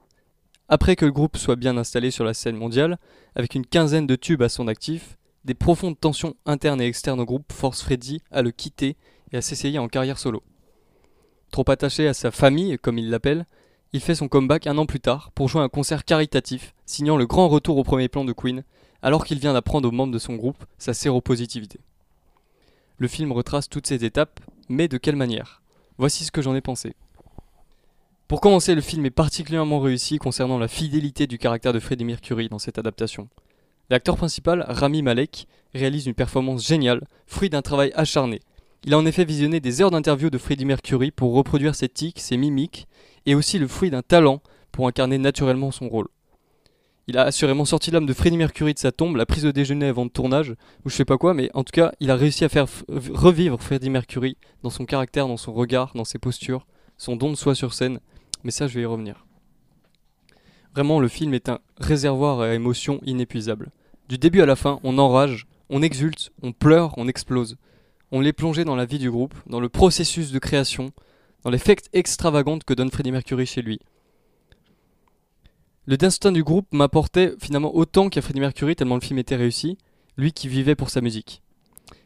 [0.69, 2.99] Après que le groupe soit bien installé sur la scène mondiale,
[3.35, 7.25] avec une quinzaine de tubes à son actif, des profondes tensions internes et externes au
[7.25, 8.97] groupe forcent Freddie à le quitter
[9.33, 10.43] et à s'essayer en carrière solo.
[11.51, 13.47] Trop attaché à sa famille, comme il l'appelle,
[13.93, 17.27] il fait son comeback un an plus tard pour jouer un concert caritatif, signant le
[17.27, 18.65] grand retour au premier plan de Queen,
[19.03, 21.79] alors qu'il vient d'apprendre aux membres de son groupe sa séropositivité.
[22.99, 25.63] Le film retrace toutes ces étapes, mais de quelle manière?
[25.99, 26.97] Voici ce que j'en ai pensé.
[28.27, 32.49] Pour commencer, le film est particulièrement réussi concernant la fidélité du caractère de Freddie Mercury
[32.49, 33.29] dans cette adaptation.
[33.91, 38.41] L'acteur principal, Rami Malek, réalise une performance géniale, fruit d'un travail acharné.
[38.85, 42.21] Il a en effet visionné des heures d'interviews de Freddie Mercury pour reproduire ses tics,
[42.21, 42.87] ses mimiques,
[43.27, 44.41] et aussi le fruit d'un talent
[44.73, 46.09] pour incarner naturellement son rôle.
[47.07, 49.87] Il a assurément sorti l'âme de Freddie Mercury de sa tombe, la prise de déjeuner
[49.87, 50.55] avant le tournage,
[50.85, 53.61] ou je sais pas quoi, mais en tout cas, il a réussi à faire revivre
[53.61, 56.67] Freddie Mercury dans son caractère, dans son regard, dans ses postures,
[56.97, 58.01] son don de soi sur scène,
[58.43, 59.24] mais ça je vais y revenir.
[60.75, 63.71] Vraiment, le film est un réservoir à émotions inépuisables.
[64.09, 67.57] Du début à la fin, on enrage, on exulte, on pleure, on explose.
[68.11, 70.91] On l'est plongé dans la vie du groupe, dans le processus de création,
[71.45, 73.79] dans l'effet extravagant que donne Freddie Mercury chez lui.
[75.87, 79.79] Le destin du groupe m'apportait finalement autant qu'à Freddie Mercury tellement le film était réussi,
[80.17, 81.43] lui qui vivait pour sa musique.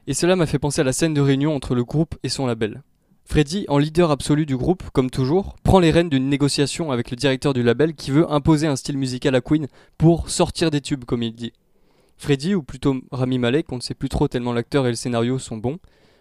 [0.06, 2.46] Et cela m'a fait penser à la scène de réunion entre le groupe et son
[2.46, 2.82] label.
[3.30, 7.16] Freddie, en leader absolu du groupe, comme toujours, prend les rênes d'une négociation avec le
[7.16, 9.68] directeur du label qui veut imposer un style musical à Queen
[9.98, 11.52] pour sortir des tubes, comme il dit.
[12.16, 15.38] Freddie, ou plutôt Rami Malek, on ne sait plus trop tellement l'acteur et le scénario
[15.38, 15.78] sont bons,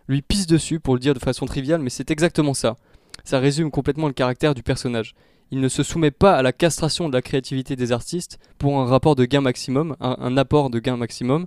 [0.10, 2.76] lui pisse dessus pour le dire de façon triviale, mais c'est exactement ça.
[3.24, 5.16] Ça résume complètement le caractère du personnage.
[5.50, 8.86] Il ne se soumet pas à la castration de la créativité des artistes pour un
[8.86, 11.46] rapport de gain maximum, un, un apport de gain maximum.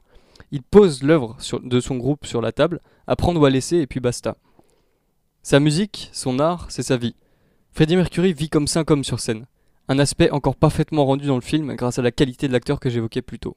[0.52, 3.86] Il pose l'œuvre de son groupe sur la table, à prendre ou à laisser, et
[3.86, 4.38] puis basta.
[5.42, 7.14] Sa musique, son art, c'est sa vie.
[7.72, 9.46] Freddie Mercury vit comme ça comme sur scène.
[9.88, 12.90] Un aspect encore parfaitement rendu dans le film grâce à la qualité de l'acteur que
[12.90, 13.56] j'évoquais plus tôt.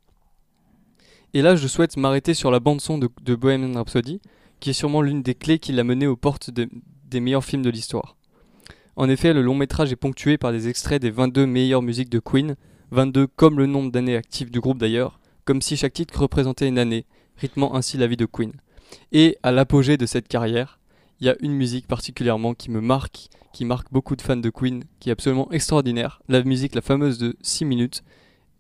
[1.34, 4.22] Et là, je souhaite m'arrêter sur la bande-son de, de Bohemian Rhapsody,
[4.60, 6.70] qui est sûrement l'une des clés qui l'a mené aux portes de-
[7.10, 8.16] des meilleurs films de l'histoire.
[8.96, 12.20] En effet, le long métrage est ponctué par des extraits des 22 meilleures musiques de
[12.20, 12.56] Queen,
[12.92, 16.78] 22 comme le nombre d'années actives du groupe d'ailleurs, comme si chaque titre représentait une
[16.78, 17.06] année,
[17.38, 18.54] rythmant ainsi la vie de Queen.
[19.12, 20.80] Et à l'apogée de cette carrière,
[21.24, 24.50] il y a une musique particulièrement qui me marque, qui marque beaucoup de fans de
[24.50, 28.04] Queen, qui est absolument extraordinaire, la musique, la fameuse de 6 minutes,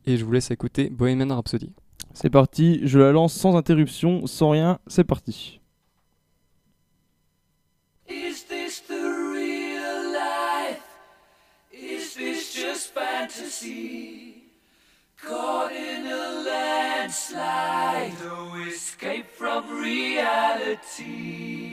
[0.05, 1.73] et je vous laisse écouter Bohemian Rhapsody.
[2.13, 5.59] C'est parti, je la lance sans interruption, sans rien, c'est parti.
[8.07, 10.79] Is this the real life?
[11.73, 14.53] Is this just fantasy?
[15.21, 21.72] Caught in a landslide, no escape from reality.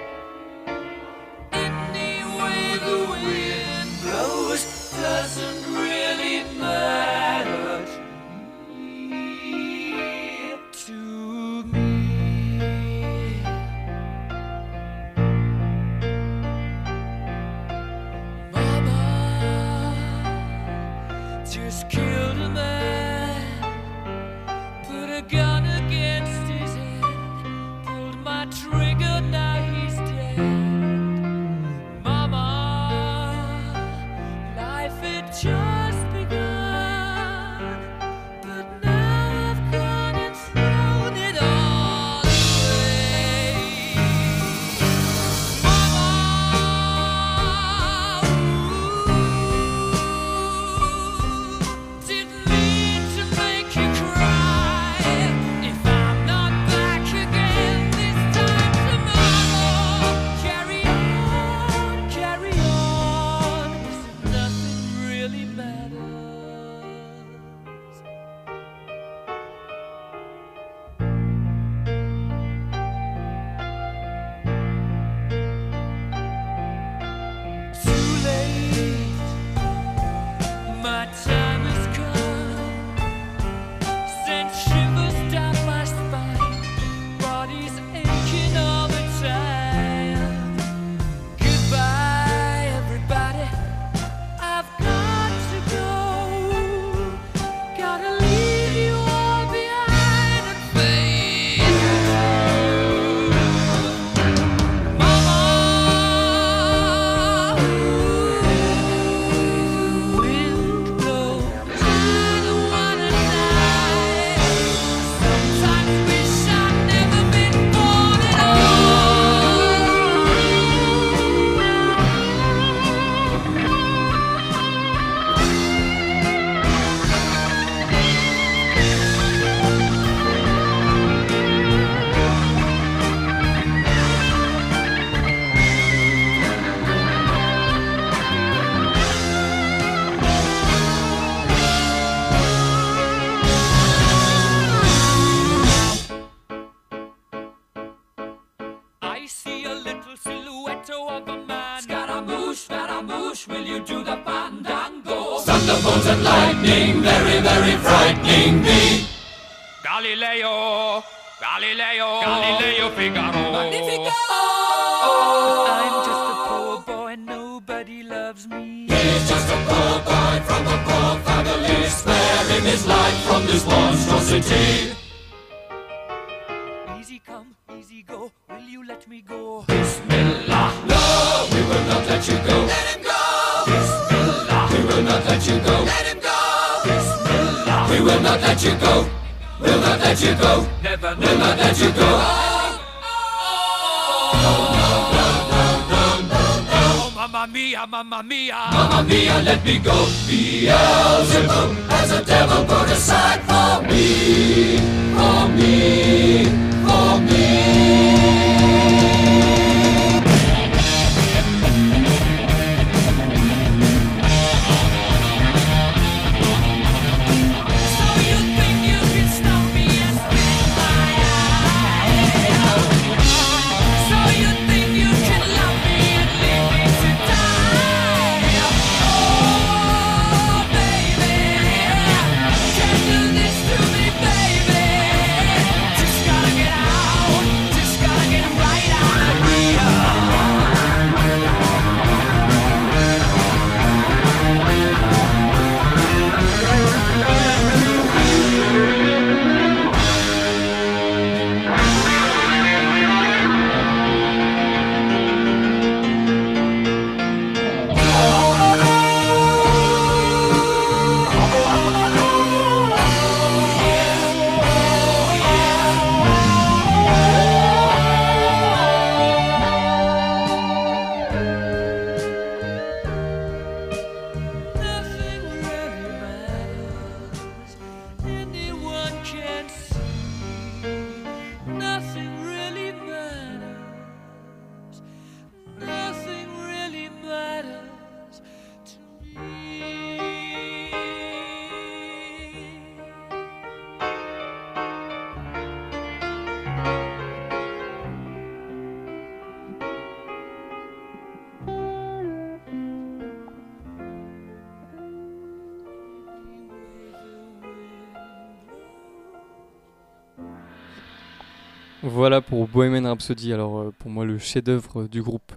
[312.71, 315.51] Bohemian Rhapsody, alors euh, pour moi le chef-d'œuvre du groupe.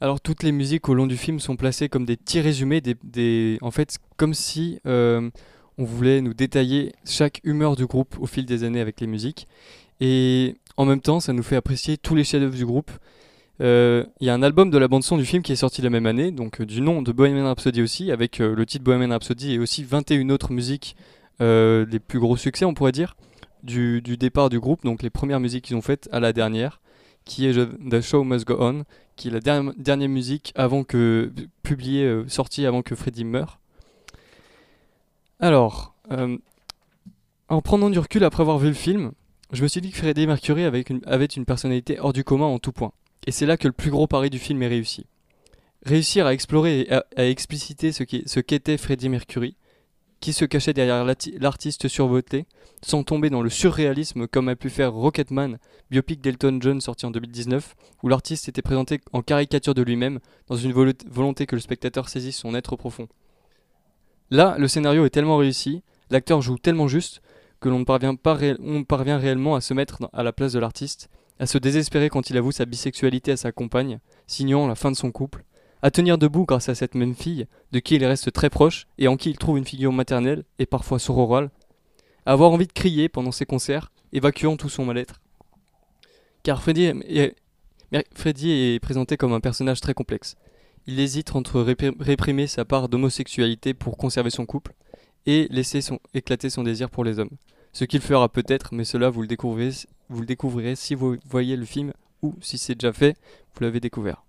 [0.00, 3.58] Alors toutes les musiques au long du film sont placées comme des petits résumés, des,
[3.60, 5.30] en fait comme si euh,
[5.78, 9.46] on voulait nous détailler chaque humeur du groupe au fil des années avec les musiques.
[10.00, 12.90] Et en même temps, ça nous fait apprécier tous les chefs-d'œuvre du groupe.
[13.60, 15.82] Euh, Il y a un album de la bande son du film qui est sorti
[15.82, 19.54] la même année, donc du nom de Bohemian Rhapsody aussi, avec le titre Bohemian Rhapsody
[19.54, 20.96] et aussi 21 autres musiques,
[21.40, 23.16] les plus gros succès on pourrait dire
[23.62, 26.80] du, départ du groupe, donc les premières musiques qu'ils ont faites à la dernière,
[27.24, 28.84] qui est The Show Must Go On,
[29.16, 31.32] qui est la dernière, dernière musique avant que
[31.62, 33.60] publiée, euh, sortie avant que Freddie meure.
[35.38, 36.36] Alors, euh,
[37.48, 39.12] en prenant du recul après avoir vu le film,
[39.52, 42.46] je me suis dit que Freddie Mercury avait une, avait une personnalité hors du commun
[42.46, 42.92] en tout point.
[43.26, 45.06] Et c'est là que le plus gros pari du film est réussi.
[45.84, 49.56] Réussir à explorer et à, expliciter ce qu'est- ce qu'était Freddie Mercury,
[50.20, 51.04] qui se cachait derrière
[51.38, 52.46] l'artiste survoté,
[52.82, 55.58] sans tomber dans le surréalisme comme a pu faire Rocketman,
[55.90, 60.56] biopic d'Elton John sorti en 2019, où l'artiste était présenté en caricature de lui-même, dans
[60.56, 63.08] une volo- volonté que le spectateur saisisse son être profond.
[64.30, 67.22] Là, le scénario est tellement réussi, l'acteur joue tellement juste,
[67.60, 71.08] que l'on ne parvient, parvient réellement à se mettre à la place de l'artiste,
[71.38, 74.96] à se désespérer quand il avoue sa bisexualité à sa compagne, signant la fin de
[74.96, 75.44] son couple,
[75.82, 79.08] à tenir debout grâce à cette même fille, de qui il reste très proche et
[79.08, 81.50] en qui il trouve une figure maternelle et parfois sororale,
[82.26, 85.20] à avoir envie de crier pendant ses concerts, évacuant tout son mal-être.
[86.42, 90.36] Car Freddy est, présenté comme un personnage très complexe.
[90.86, 94.72] Il hésite entre répri- réprimer sa part d'homosexualité pour conserver son couple
[95.26, 95.80] et laisser
[96.14, 97.30] éclater son désir pour les hommes.
[97.72, 99.70] Ce qu'il fera peut-être, mais cela vous le, découvrez,
[100.08, 103.16] vous le découvrirez si vous voyez le film ou si c'est déjà fait,
[103.54, 104.24] vous l'avez découvert.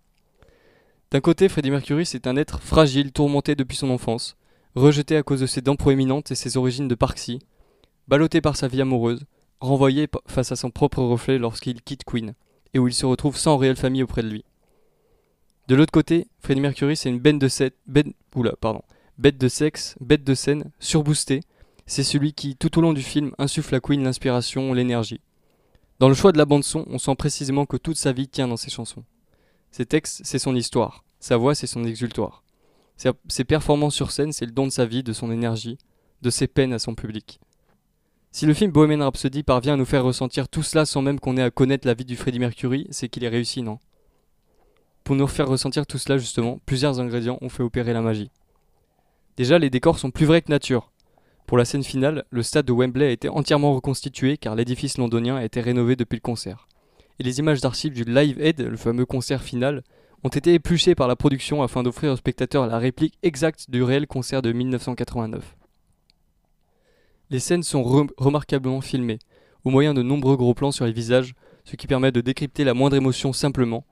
[1.12, 4.38] D'un côté, Freddie Mercury, c'est un être fragile, tourmenté depuis son enfance,
[4.76, 7.40] rejeté à cause de ses dents proéminentes et ses origines de Parksy,
[8.08, 9.26] ballotté par sa vie amoureuse,
[9.60, 12.34] renvoyé face à son propre reflet lorsqu'il quitte Queen,
[12.74, 14.46] et où il se retrouve sans réelle famille auprès de lui.
[15.68, 17.50] De l'autre côté, Freddie Mercury, c'est une bête de,
[17.88, 21.42] bête, de sexe, bête de scène, surboosté.
[21.88, 25.20] C'est celui qui, tout au long du film, insuffle à Queen l'inspiration, l'énergie.
[26.00, 28.56] Dans le choix de la bande-son, on sent précisément que toute sa vie tient dans
[28.56, 29.04] ses chansons.
[29.72, 31.06] Ses textes, c'est son histoire.
[31.20, 32.44] Sa voix, c'est son exultoire.
[33.28, 35.78] Ses, performances sur scène, c'est le don de sa vie, de son énergie,
[36.22, 37.40] de ses peines à son public.
[38.32, 41.38] Si le film Bohemian Rhapsody parvient à nous faire ressentir tout cela sans même qu'on
[41.38, 43.80] ait à connaître la vie du Freddie Mercury, c'est qu'il est réussi, non?
[45.04, 48.30] Pour nous faire ressentir tout cela, justement, plusieurs ingrédients ont fait opérer la magie.
[49.36, 50.92] Déjà, les décors sont plus vrais que nature.
[51.48, 55.38] Pour la scène finale, le stade de Wembley a été entièrement reconstitué car l'édifice londonien
[55.38, 56.68] a été rénové depuis le concert.
[57.22, 59.84] Et les images d'archives du Live Aid, le fameux concert final,
[60.24, 64.08] ont été épluchées par la production afin d'offrir aux spectateurs la réplique exacte du réel
[64.08, 65.56] concert de 1989.
[67.30, 69.20] Les scènes sont re- remarquablement filmées,
[69.64, 72.74] au moyen de nombreux gros plans sur les visages, ce qui permet de décrypter la
[72.74, 73.86] moindre émotion simplement,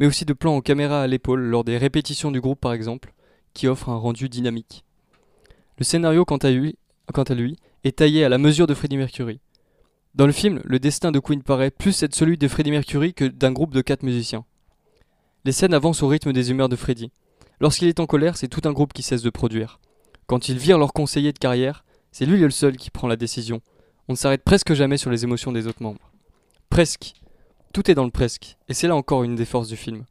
[0.00, 3.14] mais aussi de plans en caméra à l'épaule lors des répétitions du groupe par exemple,
[3.52, 4.84] qui offrent un rendu dynamique.
[5.78, 6.76] Le scénario, quant à lui,
[7.84, 9.38] est taillé à la mesure de Freddie Mercury.
[10.14, 13.24] Dans le film, le destin de Queen paraît plus être celui de Freddie Mercury que
[13.24, 14.44] d'un groupe de quatre musiciens.
[15.44, 17.10] Les scènes avancent au rythme des humeurs de Freddie.
[17.58, 19.80] Lorsqu'il est en colère, c'est tout un groupe qui cesse de produire.
[20.26, 23.60] Quand ils virent leur conseiller de carrière, c'est lui le seul qui prend la décision.
[24.06, 26.12] On ne s'arrête presque jamais sur les émotions des autres membres.
[26.70, 27.14] Presque.
[27.72, 30.04] Tout est dans le presque, et c'est là encore une des forces du film.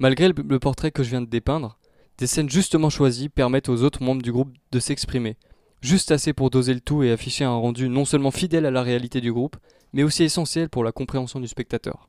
[0.00, 1.78] Malgré le, le portrait que je viens de dépeindre,
[2.18, 5.36] des scènes justement choisies permettent aux autres membres du groupe de s'exprimer,
[5.80, 8.82] juste assez pour doser le tout et afficher un rendu non seulement fidèle à la
[8.82, 9.56] réalité du groupe,
[9.92, 12.08] mais aussi essentiel pour la compréhension du spectateur.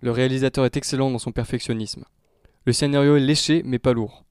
[0.00, 2.04] Le réalisateur est excellent dans son perfectionnisme.
[2.64, 4.24] Le scénario est léché mais pas lourd.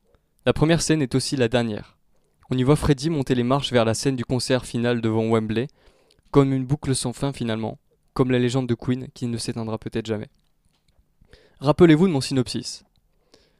[0.45, 1.97] La première scène est aussi la dernière.
[2.51, 5.67] On y voit Freddy monter les marches vers la scène du concert final devant Wembley,
[6.29, 7.79] comme une boucle sans fin finalement,
[8.13, 10.29] comme la légende de Queen qui ne s'éteindra peut-être jamais.
[11.59, 12.83] Rappelez-vous de mon synopsis.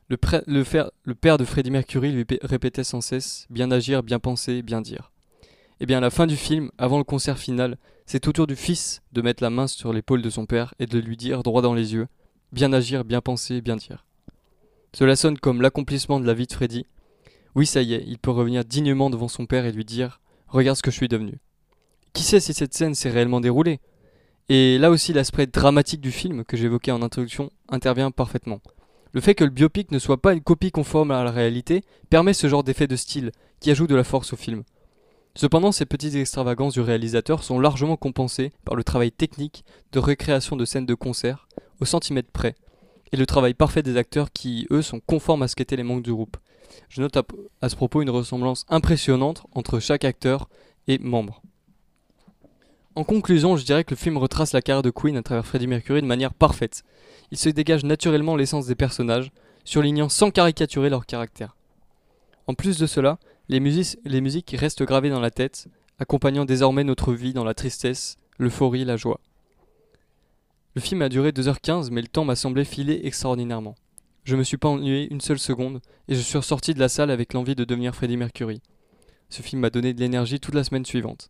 [0.08, 4.82] Le, père de Freddie Mercury lui pé- répétait sans cesse bien agir, bien penser, bien
[4.82, 5.12] dire.
[5.80, 8.56] Et bien à la fin du film, avant le concert final, c'est au tour du
[8.56, 11.62] fils de mettre la main sur l'épaule de son père et de lui dire droit
[11.64, 12.08] dans les yeux
[12.52, 14.06] bien agir, bien penser, bien dire.
[14.94, 16.86] Cela sonne comme l'accomplissement de la vie de Freddy.
[17.56, 20.78] Oui, ça y est, il peut revenir dignement devant son père et lui dire Regarde
[20.78, 21.40] ce que je suis devenu.
[22.14, 23.80] Qui sait si cette scène s'est réellement déroulée?
[24.48, 28.62] Et là aussi, l'aspect dramatique du film que j'évoquais en introduction intervient parfaitement.
[29.16, 32.34] Le fait que le biopic ne soit pas une copie conforme à la réalité permet
[32.34, 34.64] ce genre d'effet de style qui ajoute de la force au film.
[35.36, 39.64] Cependant, ces petites extravagances du réalisateur sont largement compensées par le travail technique
[39.94, 41.48] de recréation de scènes de concert
[41.80, 42.56] au centimètre près
[43.14, 46.04] et le travail parfait des acteurs qui, eux, sont conformes à ce qu'étaient les membres
[46.04, 46.36] du groupe.
[46.90, 47.24] Je note à,
[47.62, 50.50] à ce propos une ressemblance impressionnante entre chaque acteur
[50.90, 51.42] et membre.
[52.96, 55.68] En conclusion, je dirais que le film retrace la carrière de Queen à travers Freddie
[55.68, 56.84] Mercury de manière parfaite.
[57.32, 59.32] Il se dégage naturellement l'essence des personnages,
[59.64, 61.56] surlignant sans caricaturer leur caractère.
[62.48, 63.18] En plus de cela,
[63.50, 65.68] les, musiques- restent gravées dans la tête,
[66.00, 69.20] accompagnant désormais notre vie dans la tristesse, l'euphorie, la joie.
[70.76, 73.76] Le film a duré 2h15, mais le temps m'a semblé filer extraordinairement.
[74.24, 77.12] Je me suis pas ennuyé une seule seconde, et je suis ressorti de la salle
[77.12, 78.62] avec l'envie de devenir Freddie Mercury.
[79.30, 81.30] Ce film m'a donné de l'énergie toute la semaine suivante.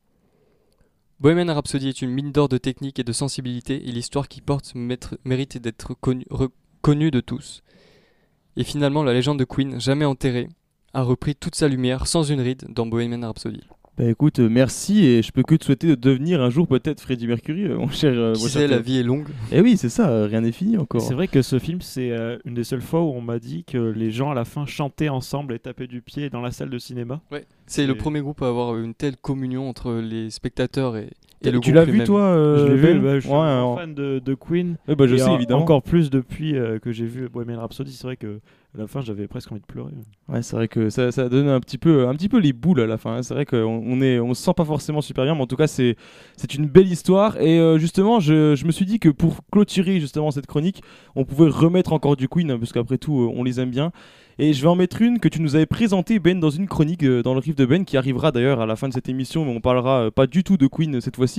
[1.21, 4.73] Bohemian Rhapsody est une mine d'or de technique et de sensibilité, et l'histoire qui porte
[4.75, 7.63] mérite d'être connue reconnue de tous.
[8.57, 10.49] Et finalement, la légende de Queen, jamais enterrée,
[10.93, 13.63] a repris toute sa lumière sans une ride dans Bohemian Rhapsody.
[13.97, 16.99] Bah écoute, euh, merci et je peux que te souhaiter de devenir un jour peut-être
[16.99, 18.11] Freddie Mercury, euh, mon cher.
[18.13, 19.27] euh, Qui mon cher sait, la vie est longue.
[19.53, 20.99] Eh oui, c'est ça, euh, rien n'est fini encore.
[20.99, 23.63] C'est vrai que ce film, c'est euh, une des seules fois où on m'a dit
[23.63, 26.69] que les gens à la fin chantaient ensemble et tapaient du pied dans la salle
[26.69, 27.21] de cinéma.
[27.31, 27.45] Ouais.
[27.67, 31.09] C'est le premier groupe à avoir une telle communion entre les spectateurs et,
[31.49, 33.35] et le tu l'as vu toi euh, je l'ai Ben vu, bah, je suis Ouais,
[33.37, 34.77] un alors- fan de, de Queen.
[34.87, 35.61] Ouais, bah, je Et sais en- évidemment.
[35.61, 37.91] Encore plus depuis euh, que j'ai vu Bohemian Rhapsody.
[37.93, 38.39] C'est vrai que
[38.77, 39.93] à la fin, j'avais presque envie de pleurer.
[40.27, 42.81] Ouais, c'est vrai que ça, ça donne un petit peu, un petit peu les boules
[42.81, 43.15] à la fin.
[43.15, 43.23] hein.
[43.23, 45.55] C'est vrai qu'on on est, on se sent pas forcément super bien, mais en tout
[45.55, 45.95] cas c'est,
[46.35, 47.39] c'est une belle histoire.
[47.39, 50.81] Et euh, justement, je, je me suis dit que pour clôturer justement cette chronique,
[51.15, 53.91] on pouvait remettre encore du Queen, hein, parce qu'après tout, on les aime bien.
[54.37, 57.03] Et je vais en mettre une que tu nous avais présentée Ben dans une chronique
[57.03, 59.45] euh, dans le riff de Ben qui arrivera d'ailleurs à la fin de cette émission,
[59.45, 61.34] mais on parlera euh, pas du tout de Queen cette fois-ci.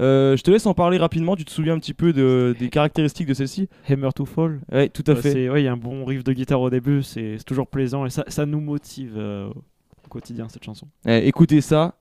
[0.00, 1.34] Euh, je te laisse en parler rapidement.
[1.36, 3.68] Tu te souviens un petit peu de- des caractéristiques de celle-ci?
[3.88, 4.60] Hammer to Fall.
[4.70, 5.48] Ouais, tout à Ouais, fait.
[5.48, 7.02] ouais, Il y a un bon riff de guitare au début.
[7.02, 10.86] C'est c'est toujours plaisant et ça, ça nous motive euh, au quotidien cette chanson.
[11.06, 11.94] Eh, écoutez ça,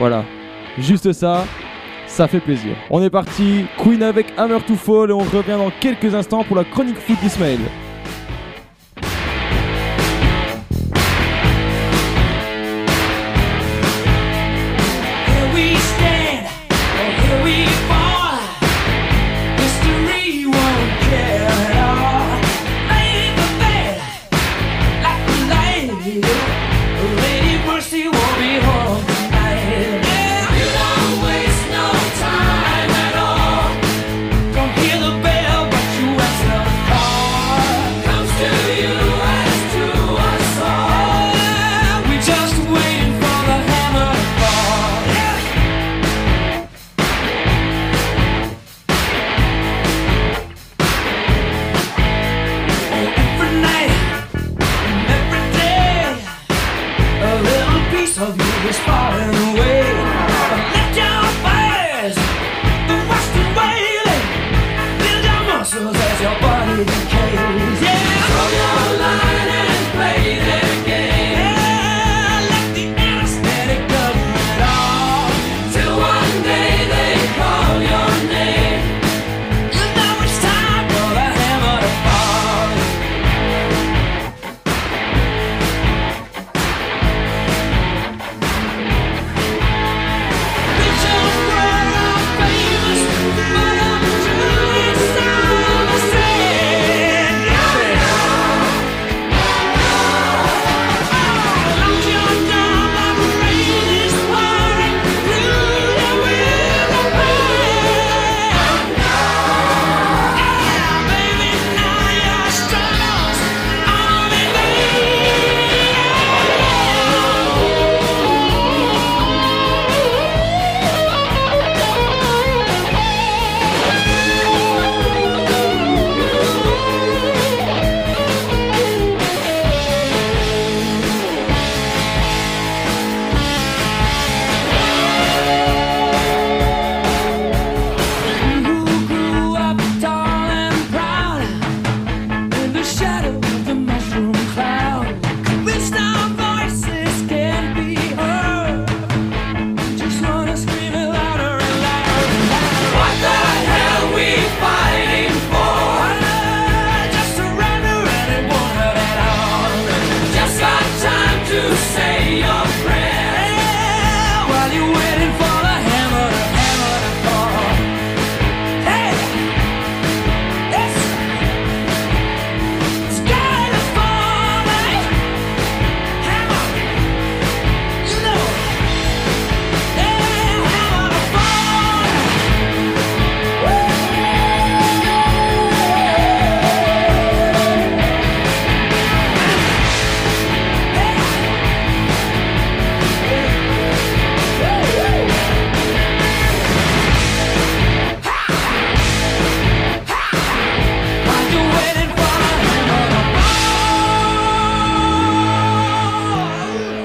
[0.00, 0.24] voilà,
[0.78, 1.44] juste ça,
[2.08, 2.74] ça fait plaisir.
[2.90, 6.56] On est parti, Queen avec Hammer to Fall et on revient dans quelques instants pour
[6.56, 7.60] la chronique foot d'Ismaël.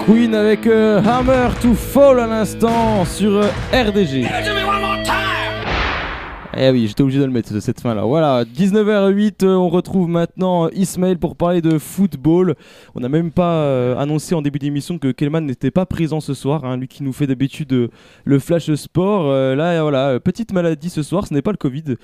[0.05, 4.25] Queen avec euh, Hammer to Fall à l'instant sur euh, RDG.
[6.55, 8.03] Eh oui, j'étais obligé de le mettre cette fin là.
[8.03, 12.53] Voilà, 19h08, euh, on retrouve maintenant Ismaël pour parler de football.
[12.93, 16.35] On n'a même pas euh, annoncé en début d'émission que Kelman n'était pas présent ce
[16.35, 17.87] soir, hein, lui qui nous fait d'habitude euh,
[18.23, 19.31] le flash sport.
[19.31, 21.95] Euh, là, voilà, euh, petite maladie ce soir, ce n'est pas le Covid.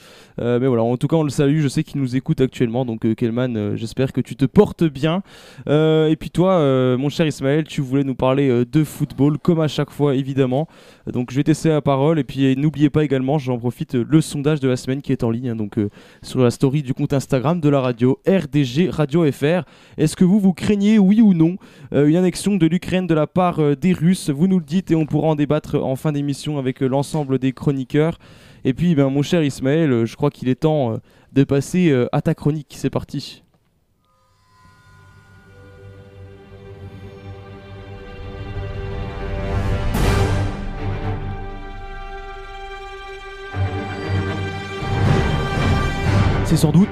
[0.42, 2.86] Euh, mais voilà, en tout cas, on le salue, je sais qu'il nous écoute actuellement.
[2.86, 5.22] Donc, euh, Kelman, euh, j'espère que tu te portes bien.
[5.68, 9.38] Euh, et puis toi, euh, mon cher Ismaël, tu voulais nous parler euh, de football,
[9.38, 10.68] comme à chaque fois, évidemment.
[11.12, 12.20] Donc, je vais tester la parole.
[12.20, 15.24] Et puis, n'oubliez pas également, j'en profite, euh, le sondage de la semaine qui est
[15.24, 15.50] en ligne.
[15.50, 15.90] hein, donc, euh,
[16.22, 19.64] sur la story du compte Instagram de la radio RDG Radio FR.
[19.98, 21.58] Est-ce que vous, vous craignez, oui ou non,
[21.94, 24.30] euh, une annexion de l'Ukraine de la part des Russes?
[24.30, 27.54] Vous nous le dites et on pourra en débattre en fin d'émission avec l'ensemble des
[27.54, 28.20] chroniqueurs.
[28.66, 31.00] Et puis, ben, mon cher Ismaël, je crois qu'il est temps
[31.34, 32.74] de passer à ta chronique.
[32.76, 33.44] C'est parti.
[46.50, 46.88] C'est sans doute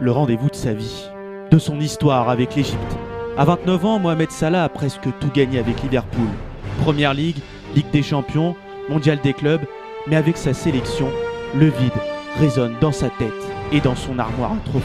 [0.00, 1.04] le rendez-vous de sa vie,
[1.52, 2.96] de son histoire avec l'Égypte.
[3.36, 6.26] À 29 ans, Mohamed Salah a presque tout gagné avec Liverpool.
[6.82, 7.36] Première Ligue,
[7.76, 8.56] Ligue des Champions,
[8.88, 9.60] Mondial des clubs,
[10.08, 11.08] mais avec sa sélection,
[11.54, 11.92] le vide
[12.40, 13.32] résonne dans sa tête
[13.70, 14.84] et dans son armoire à trophées.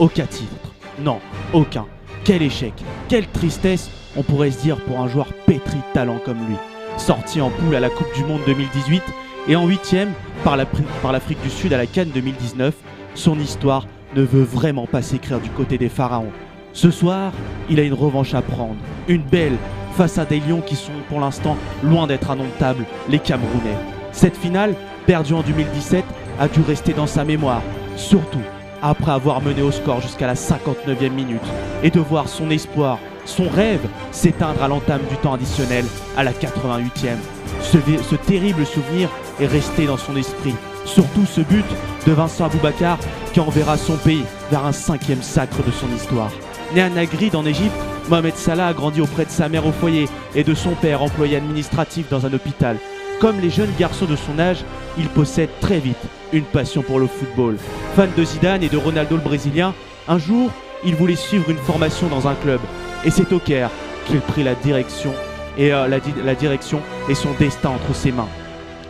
[0.00, 0.72] Aucun titre.
[1.00, 1.20] Non,
[1.52, 1.86] aucun.
[2.24, 2.72] Quel échec,
[3.08, 6.56] quelle tristesse, on pourrait se dire pour un joueur pétri de talent comme lui.
[6.96, 9.00] Sorti en poule à la Coupe du Monde 2018
[9.46, 10.10] et en huitième
[10.42, 12.74] par la- par l'Afrique du Sud à la Cannes 2019,
[13.14, 16.32] son histoire ne veut vraiment pas s'écrire du côté des pharaons.
[16.72, 17.32] Ce soir,
[17.70, 18.76] il a une revanche à prendre.
[19.08, 19.56] Une belle
[19.96, 23.78] face à des lions qui sont pour l'instant loin d'être indomptables, les Camerounais.
[24.12, 24.74] Cette finale,
[25.06, 26.04] perdue en 2017,
[26.40, 27.62] a dû rester dans sa mémoire,
[27.96, 28.42] surtout
[28.82, 31.40] après avoir mené au score jusqu'à la 59e minute
[31.82, 35.84] et de voir son espoir, son rêve s'éteindre à l'entame du temps additionnel
[36.16, 37.16] à la 88e.
[37.62, 39.08] Ce, ce terrible souvenir
[39.40, 40.54] est resté dans son esprit,
[40.84, 41.64] surtout ce but
[42.06, 42.98] de Vincent Aboubakar
[43.32, 46.30] qui enverra son pays vers un cinquième sacre de son histoire.
[46.74, 47.74] Né à Nagrid en Égypte,
[48.08, 51.36] Mohamed Salah a grandi auprès de sa mère au foyer et de son père employé
[51.36, 52.76] administratif dans un hôpital.
[53.20, 54.64] Comme les jeunes garçons de son âge,
[54.98, 55.96] il possède très vite
[56.32, 57.56] une passion pour le football.
[57.96, 59.72] Fan de Zidane et de Ronaldo le Brésilien,
[60.08, 60.50] un jour,
[60.84, 62.60] il voulait suivre une formation dans un club.
[63.04, 63.70] Et c'est au Caire
[64.06, 65.12] qu'il prit la direction
[65.56, 68.28] et euh, la, di- la direction et son destin entre ses mains.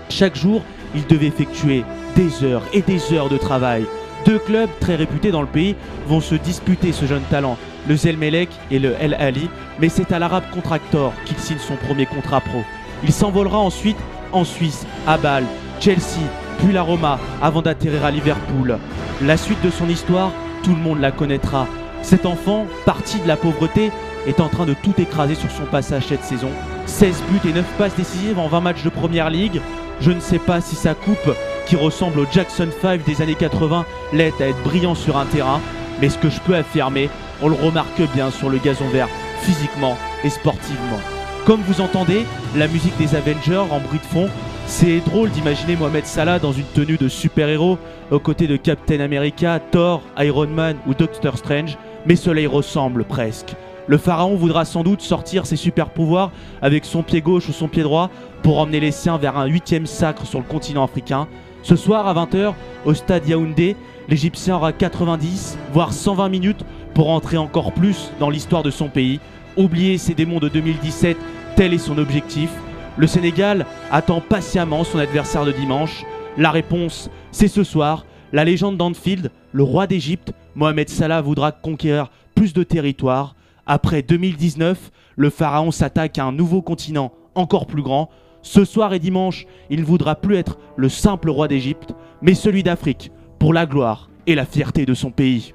[0.09, 0.63] Chaque jour,
[0.95, 1.85] il devait effectuer
[2.17, 3.85] des heures et des heures de travail.
[4.27, 5.77] Deux clubs très réputés dans le pays
[6.07, 10.19] vont se disputer ce jeune talent, le Zelmelek et le El Ali, mais c'est à
[10.19, 12.63] l'Arabe Contractor qu'il signe son premier contrat pro.
[13.03, 13.99] Il s'envolera ensuite
[14.33, 15.45] en Suisse, à Bâle,
[15.81, 16.23] Chelsea,
[16.59, 18.79] puis la Roma, avant d'atterrir à Liverpool.
[19.23, 20.31] La suite de son histoire,
[20.63, 21.67] tout le monde la connaîtra.
[22.03, 23.91] Cet enfant, parti de la pauvreté,
[24.27, 26.49] est en train de tout écraser sur son passage cette saison.
[26.87, 29.61] 16 buts et 9 passes décisives en 20 matchs de Première Ligue.
[30.01, 31.35] Je ne sais pas si sa coupe,
[31.67, 35.61] qui ressemble au Jackson 5 des années 80, l'aide à être brillant sur un terrain,
[36.01, 37.09] mais ce que je peux affirmer,
[37.43, 39.09] on le remarque bien sur le gazon vert,
[39.41, 41.01] physiquement et sportivement.
[41.47, 42.25] Comme vous entendez,
[42.57, 44.29] la musique des Avengers en bruit de fond,
[44.67, 47.79] c'est drôle d'imaginer Mohamed Salah dans une tenue de super-héros
[48.11, 51.77] aux côtés de Captain America, Thor, Iron Man ou Doctor Strange,
[52.07, 53.55] mais cela y ressemble presque.
[53.87, 56.33] Le pharaon voudra sans doute sortir ses super pouvoirs
[56.63, 58.11] avec son pied gauche ou son pied droit
[58.43, 61.29] pour emmener les siens vers un huitième sacre sur le continent africain.
[61.63, 62.55] Ce soir à 20h,
[62.87, 63.77] au stade Yaoundé,
[64.09, 69.21] l'Égyptien aura 90, voire 120 minutes pour entrer encore plus dans l'histoire de son pays.
[69.57, 71.17] Oublier ses démons de 2017,
[71.57, 72.51] tel est son objectif.
[72.97, 76.05] Le Sénégal attend patiemment son adversaire de dimanche.
[76.39, 78.07] La réponse, c'est ce soir.
[78.33, 83.35] La légende d'Anfield, le roi d'Égypte, Mohamed Salah voudra conquérir plus de territoire.
[83.67, 88.11] Après 2019, le pharaon s'attaque à un nouveau continent encore plus grand.
[88.43, 92.63] Ce soir et dimanche, il ne voudra plus être le simple roi d'Égypte, mais celui
[92.63, 95.55] d'Afrique, pour la gloire et la fierté de son pays.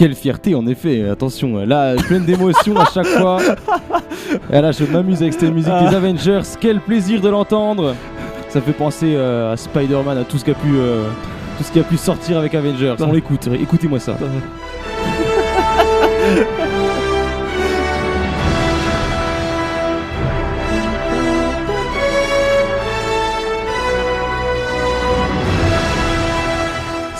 [0.00, 3.38] Quelle fierté en effet, attention, là pleine d'émotions à chaque fois.
[4.50, 7.94] Et là je m'amuse avec cette musique des Avengers, quel plaisir de l'entendre.
[8.48, 11.06] Ça fait penser euh, à Spider-Man, à tout ce qui a pu, euh,
[11.58, 12.94] tout ce qui a pu sortir avec Avengers.
[13.00, 14.16] On l'écoute, écoutez-moi ça.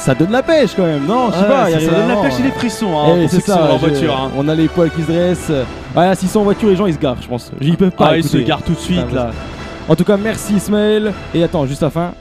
[0.00, 1.28] Ça donne la pêche quand même, non?
[1.30, 3.40] Je sais Ouais, pas, ça, ça donne la pêche et les frissons hein, eh, c'est
[3.40, 4.16] sont ça, en voiture.
[4.16, 4.30] hein.
[4.36, 5.52] on a les poils qui se dressent.
[5.94, 7.50] Ouais, à 600 voitures, les gens ils se garent, je pense.
[7.60, 8.08] Ils peuvent pas.
[8.12, 9.30] Ah, ils se garent tout de suite là.
[9.88, 11.12] En tout cas, merci Ismaël.
[11.34, 12.12] Et attends, juste à la fin.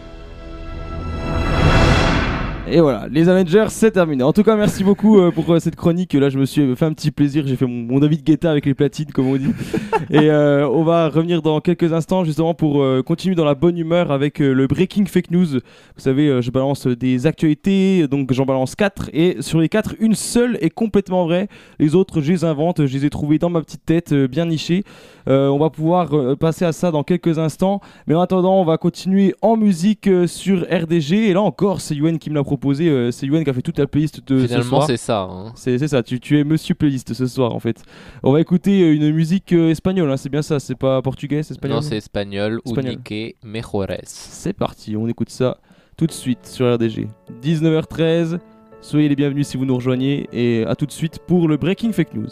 [2.72, 4.22] Et voilà, les Avengers, c'est terminé.
[4.22, 6.14] En tout cas, merci beaucoup euh, pour euh, cette chronique.
[6.14, 7.48] Là, je me suis fait un petit plaisir.
[7.48, 9.52] J'ai fait mon, mon David Guetta avec les platines, comme on dit.
[10.12, 14.12] Et euh, on va revenir dans quelques instants, justement, pour continuer dans la bonne humeur
[14.12, 15.48] avec le Breaking Fake News.
[15.48, 15.60] Vous
[15.98, 19.10] savez, je balance des actualités, donc j'en balance 4.
[19.14, 21.48] Et sur les 4, une seule est complètement vraie.
[21.80, 22.86] Les autres, je les invente.
[22.86, 24.84] Je les ai trouvées dans ma petite tête, bien nichées.
[25.28, 27.82] On va pouvoir passer à ça dans quelques instants.
[28.08, 31.30] Mais en attendant, on va continuer en musique sur RDG.
[31.30, 32.59] Et là encore, c'est Yuen qui me l'a proposé.
[32.66, 34.88] Euh, c'est Yuen qui a fait toute la playlist de ce Finalement, soir.
[34.88, 35.22] c'est ça.
[35.22, 35.52] hein.
[35.56, 37.84] C'est ça, tu, tu es monsieur playlist ce soir en fait.
[38.24, 41.44] On va écouter euh, une musique euh, espagnole, hein, c'est bien ça, c'est pas portugais,
[41.44, 42.60] c'est espagnol Non, c'est espagnol.
[42.66, 42.94] Espagnol.
[43.10, 43.88] Unique mejores.
[44.06, 45.58] C'est parti, on écoute ça
[45.98, 47.08] tout de suite sur RDG.
[47.44, 48.40] 19h13,
[48.82, 51.92] soyez les bienvenus si vous nous rejoignez et à tout de suite pour le Breaking
[51.92, 52.30] Fake News.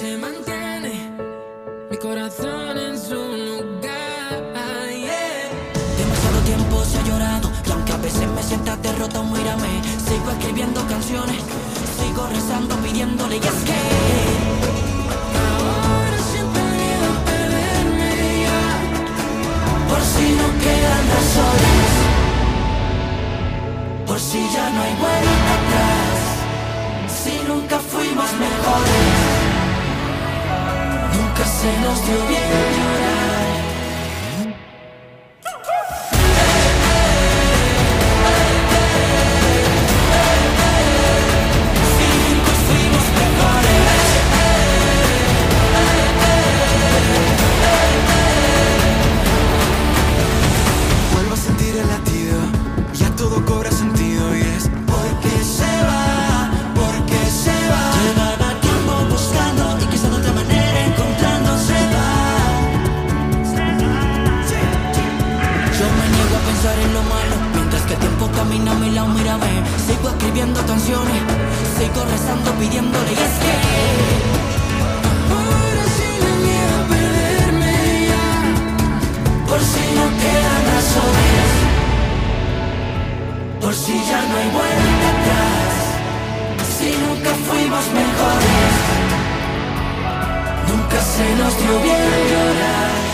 [0.00, 1.12] Se mantiene,
[1.90, 4.88] mi corazón en su lugar.
[4.96, 5.50] yeah.
[5.98, 10.80] Demasiado tiempo se ha llorado y aunque a veces me sientas derrota, mírame, sigo escribiendo
[10.86, 11.42] canciones,
[11.98, 13.80] sigo rezando pidiéndole y es que
[15.50, 18.12] ahora siento miedo perderme
[18.46, 18.62] ya
[19.90, 21.90] por si no quedan razones,
[24.06, 26.18] por si ya no hay vuelta atrás,
[27.22, 29.29] si nunca fuimos mejores,
[31.40, 33.09] nunca se nos dio bien.
[68.36, 69.52] Camina a mi lado, mírame.
[69.86, 71.22] Sigo escribiendo canciones,
[71.78, 73.54] sigo rezando pidiéndole y es que.
[75.34, 77.74] Ahora sí me miedo a perderme
[78.10, 78.26] ya,
[79.48, 81.48] por si no quedan razones.
[83.60, 85.74] Por si ya no hay vuelta atrás
[86.78, 89.10] Si nunca fuimos mejores
[90.70, 91.98] nunca se nos dio bien
[92.30, 93.09] llorar.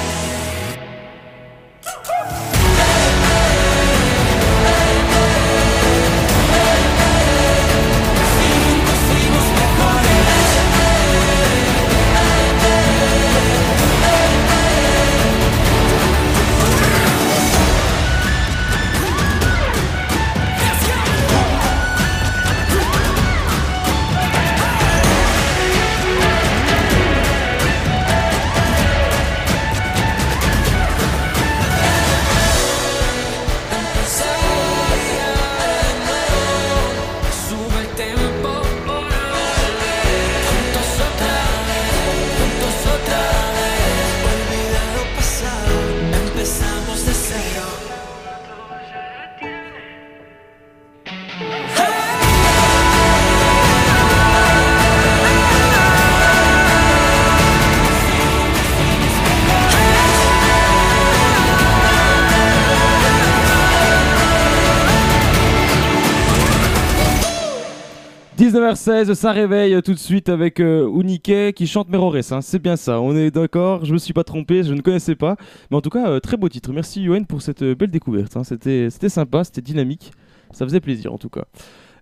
[68.74, 73.01] 19h16, ça réveille tout de suite avec euh, qui chante Merores, hein, c'est bien ça,
[73.01, 75.36] on est d'accord, je me suis pas trompé, je ne connaissais pas,
[75.70, 76.72] mais en tout cas, euh, très beau titre.
[76.72, 78.43] Merci Yoann pour cette euh, belle découverte, hein.
[78.43, 80.10] c'était sympa, c'était dynamique,
[80.51, 81.44] ça faisait plaisir en tout cas.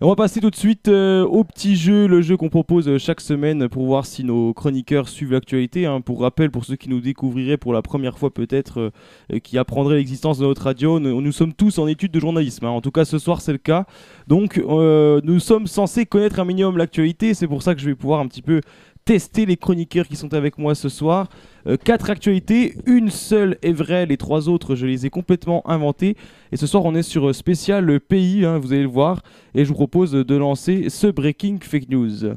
[0.01, 2.99] On va passer tout de suite euh, au petit jeu, le jeu qu'on propose euh,
[2.99, 5.87] chaque semaine pour voir si nos chroniqueurs suivent l'actualité.
[5.87, 6.01] hein.
[6.01, 8.93] Pour rappel, pour ceux qui nous découvriraient pour la première fois peut-être,
[9.33, 12.65] euh, qui apprendraient l'existence de notre radio, nous, sommes tous en études de journalisme.
[12.66, 12.71] hein.
[12.71, 13.87] En tout cas, ce soir, c'est le cas.
[14.27, 17.33] Donc, nous sommes censés connaître un minimum l'actualité.
[17.33, 18.61] C'est pour ça que je vais pouvoir un petit peu
[19.05, 21.28] tester les chroniqueurs qui sont avec moi ce soir.
[21.66, 26.16] Euh, quatre actualités, une seule est vraie, les trois autres je les ai complètement inventées.
[26.52, 29.22] Et ce soir on est sur euh, spécial pays, hein, vous allez le voir,
[29.55, 32.35] et je vous propose de lancer ce Breaking Fake News.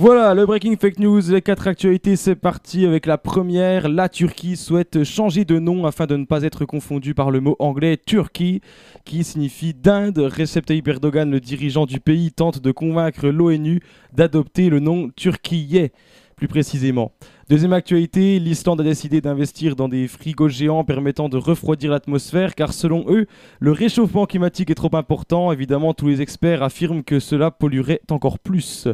[0.00, 3.88] Voilà, le Breaking Fake News, les quatre actualités, c'est parti avec la première.
[3.88, 7.56] La Turquie souhaite changer de nom afin de ne pas être confondu par le mot
[7.58, 8.60] anglais Turquie,
[9.04, 10.18] qui signifie d'Inde.
[10.20, 13.80] Recep Tayyip Erdogan, le dirigeant du pays, tente de convaincre l'ONU
[14.12, 15.88] d'adopter le nom Turquie,
[16.36, 17.10] plus précisément.
[17.48, 22.72] Deuxième actualité, l'Islande a décidé d'investir dans des frigos géants permettant de refroidir l'atmosphère, car
[22.72, 23.26] selon eux,
[23.58, 25.50] le réchauffement climatique est trop important.
[25.50, 28.86] Évidemment, tous les experts affirment que cela polluerait encore plus.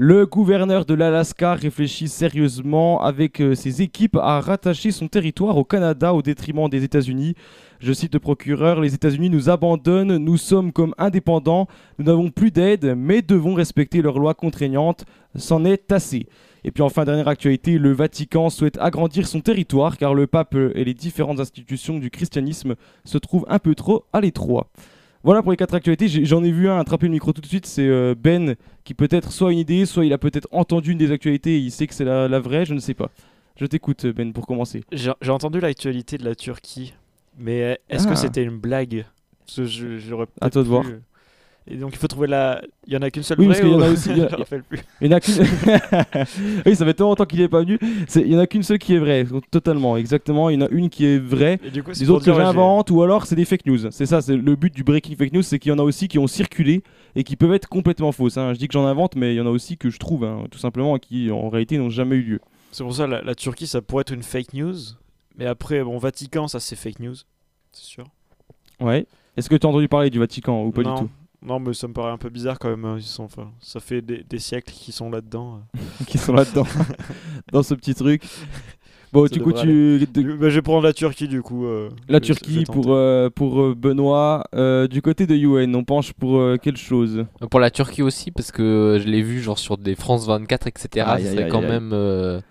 [0.00, 5.64] Le gouverneur de l'Alaska réfléchit sérieusement avec euh, ses équipes à rattacher son territoire au
[5.64, 7.34] Canada au détriment des États-Unis.
[7.80, 11.66] Je cite le procureur, les États-Unis nous abandonnent, nous sommes comme indépendants,
[11.98, 15.04] nous n'avons plus d'aide, mais devons respecter leurs lois contraignantes,
[15.34, 16.28] c'en est assez.
[16.62, 20.84] Et puis enfin, dernière actualité, le Vatican souhaite agrandir son territoire car le pape et
[20.84, 24.68] les différentes institutions du christianisme se trouvent un peu trop à l'étroit.
[25.24, 26.08] Voilà pour les quatre actualités.
[26.24, 27.66] J'en ai vu un attraper le micro tout de suite.
[27.66, 28.54] C'est euh, Ben
[28.84, 31.70] qui peut-être soit une idée, soit il a peut-être entendu une des actualités et il
[31.70, 32.64] sait que c'est la, la vraie.
[32.64, 33.10] Je ne sais pas.
[33.56, 34.84] Je t'écoute, Ben, pour commencer.
[34.92, 36.94] J'ai entendu l'actualité de la Turquie,
[37.36, 38.10] mais est-ce Ah.
[38.10, 39.04] que c'était une blague?
[39.44, 40.84] Parce que je, j'aurais À toi de voir.
[41.70, 42.62] Et donc il faut trouver la.
[42.86, 44.18] Il y en a qu'une seule Oui, vraie parce qu'il y en a aussi- il
[44.18, 44.28] y a-.
[45.02, 45.34] Il en a qu'une.
[46.66, 47.78] oui, ça fait tellement longtemps qu'il n'est pas venu.
[48.16, 50.48] Il y en a qu'une seule qui est vraie, totalement, exactement.
[50.50, 51.58] Il y en a une qui est vraie.
[51.64, 53.90] Et du coup, Les autres que j'invente, ou alors c'est des fake news.
[53.90, 56.08] C'est ça, c'est le but du breaking fake news, c'est qu'il y en a aussi
[56.08, 56.82] qui ont circulé
[57.14, 58.38] et qui peuvent être complètement fausses.
[58.38, 58.54] hein.
[58.54, 60.44] Je dis que j'en invente, mais il y en a aussi que je trouve, hein,
[60.50, 62.40] tout simplement, qui en réalité n'ont jamais eu lieu.
[62.72, 64.76] C'est pour ça la, la Turquie, ça pourrait être une fake news.
[65.36, 67.14] Mais après, bon, Vatican, ça c'est fake news,
[67.72, 68.04] c'est sûr.
[68.80, 69.06] Ouais.
[69.36, 70.94] Est-ce que tu as entendu parler du Vatican ou pas non.
[70.94, 71.10] du tout?
[71.40, 72.84] Non, mais ça me paraît un peu bizarre quand même.
[72.84, 75.60] hein, Ils sont, enfin, ça fait des, des siècles qu'ils sont là-dedans.
[75.76, 76.04] euh.
[76.06, 76.66] Qui sont là-dedans,
[77.52, 78.22] dans ce petit truc.
[79.12, 80.06] Bon, Ça du coup, tu.
[80.06, 81.64] de- bah, je vais prendre la Turquie du coup.
[81.64, 84.44] euh, La Turquie pour, euh, pour euh, Benoît.
[84.54, 87.24] Euh, du côté de UN, on penche pour euh, quelle chose?
[87.50, 90.88] Pour la Turquie aussi, parce que je l'ai vu genre sur des France 24, etc.
[90.94, 91.68] Ça serait aïe, quand aïe.
[91.80, 92.42] même.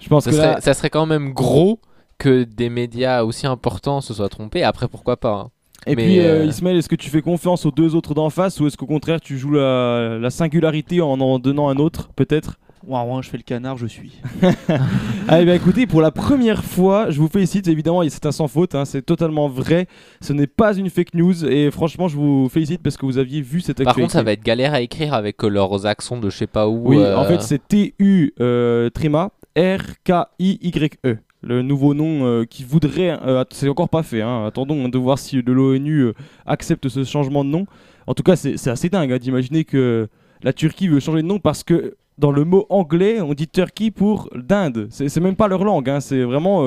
[0.00, 1.78] Je pense ça, que serait, là, ça serait quand même gros
[2.18, 4.64] que des médias aussi importants se soient trompés.
[4.64, 5.50] Après, pourquoi pas hein.
[5.86, 8.30] Et Mais, puis, euh, euh, Ismaël, est-ce que tu fais confiance aux deux autres d'en
[8.30, 12.10] face ou est-ce qu'au contraire tu joues la, la singularité en en donnant un autre,
[12.14, 12.58] peut-être?
[12.86, 14.12] Ouah, ouah, je fais le canard, je suis.
[15.28, 17.68] Allez, bien écoutez, pour la première fois, je vous félicite.
[17.68, 19.86] Évidemment, c'est un sans faute, hein, c'est totalement vrai.
[20.22, 23.42] Ce n'est pas une fake news et franchement, je vous félicite parce que vous aviez
[23.42, 24.02] vu cette Par actualité.
[24.06, 26.68] contre, ça va être galère à écrire avec euh, leurs accents de je sais pas
[26.68, 26.88] où.
[26.88, 31.18] Oui, euh, en fait, c'est T-U euh, tréma R-K-I-Y-E.
[31.42, 33.10] Le nouveau nom euh, qui voudrait.
[33.22, 34.20] euh, c'est encore pas fait.
[34.20, 36.12] hein, Attendons de voir si de l'ONU euh,
[36.46, 37.66] accepte ce changement de nom.
[38.06, 40.08] En tout cas, c'est assez dingue hein, d'imaginer que
[40.42, 43.90] la Turquie veut changer de nom parce que dans le mot anglais, on dit turkey
[43.90, 44.88] pour dinde.
[44.90, 46.62] C'est même pas leur langue, hein, c'est vraiment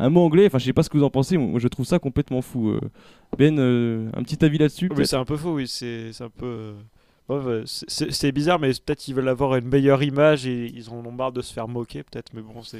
[0.00, 0.46] un mot anglais.
[0.46, 2.74] Enfin, je sais pas ce que vous en pensez, moi je trouve ça complètement fou.
[3.38, 5.68] Ben, un petit avis là-dessus Oui, c'est un peu faux, oui.
[5.68, 6.72] C'est un peu.
[7.30, 11.12] Euh, c'est- bizarre, mais peut-être qu'ils veulent avoir une meilleure image et ils en ont
[11.12, 12.30] marre de se faire moquer, peut-être.
[12.32, 12.78] Mais bon, c'est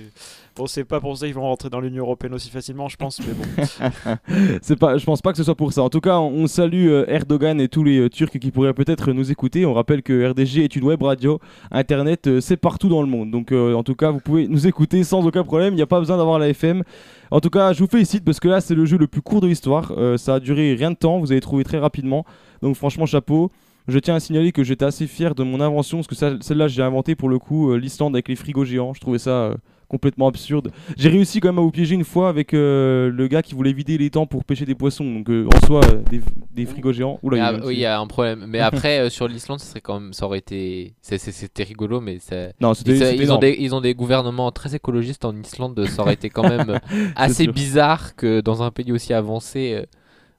[0.56, 3.20] bon, pas pour ça qu'ils vont rentrer dans l'Union Européenne aussi facilement, je pense.
[3.20, 4.76] Mais bon.
[4.78, 5.82] Pas, je pense pas que ce soit pour ça.
[5.82, 9.12] En tout cas, on, salue euh, Erdogan et tous les euh, Turcs qui pourraient peut-être
[9.12, 9.66] nous écouter.
[9.66, 11.40] On rappelle que RDG est une web radio.
[11.72, 13.30] Internet, c'est partout dans le monde.
[13.32, 15.74] Donc, en tout cas, vous pouvez nous écouter sans aucun problème.
[15.74, 16.84] Il n'y a pas besoin d'avoir la FM.
[17.30, 19.40] En tout cas, je vous félicite parce que là, c'est le jeu le plus court
[19.40, 19.92] de l'histoire.
[20.16, 21.18] Ça a duré rien de temps.
[21.18, 22.24] Vous avez trouvé très rapidement.
[22.62, 23.50] Donc, franchement, chapeau.
[23.88, 26.82] Je tiens à signaler que j'étais assez fier de mon invention parce que celle-là, j'ai
[26.82, 28.92] inventé pour le coup euh, l'Islande avec les frigos géants.
[28.92, 29.54] Je trouvais ça euh,
[29.88, 30.70] complètement absurde.
[30.98, 33.72] J'ai réussi quand même à vous piéger une fois avec euh, le gars qui voulait
[33.72, 35.04] vider les temps pour pêcher des poissons.
[35.10, 36.20] Donc euh, en soi, euh, des,
[36.54, 37.18] des frigos géants.
[37.22, 38.44] Oula, il ah, oui, il y a un problème.
[38.46, 42.48] Mais après, sur l'Islande, ça serait quand même, ça aurait été, c'était rigolo, mais ça-
[42.60, 45.82] Non, c'était- ils, ont des, ils ont des gouvernements très écologistes en Islande.
[45.86, 46.78] Ça aurait été quand même
[47.16, 47.54] assez sûr.
[47.54, 49.82] bizarre que dans un pays aussi avancé,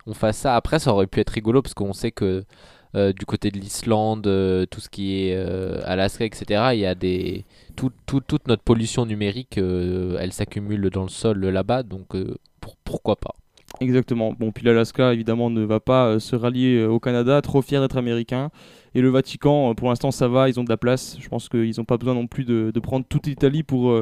[0.05, 0.55] on fasse ça.
[0.55, 2.43] Après, ça aurait pu être rigolo parce qu'on sait que
[2.95, 6.85] euh, du côté de l'Islande, euh, tout ce qui est euh, Alaska, etc., il y
[6.85, 7.45] a des
[7.75, 12.07] tout- tout- toute notre pollution numérique, elle s'accumule dans le sol là-bas, donc
[12.61, 13.33] pour- pourquoi pas?
[13.81, 14.33] Exactement.
[14.37, 18.49] Bon, puis l'Alaska, évidemment, ne va pas se rallier au Canada, trop fier d'être américain.
[18.95, 21.17] Et le Vatican, pour l'instant, ça va, ils ont de la place.
[21.21, 23.95] Je pense qu'ils n'ont pas besoin non plus de, prendre toute l'Italie pour,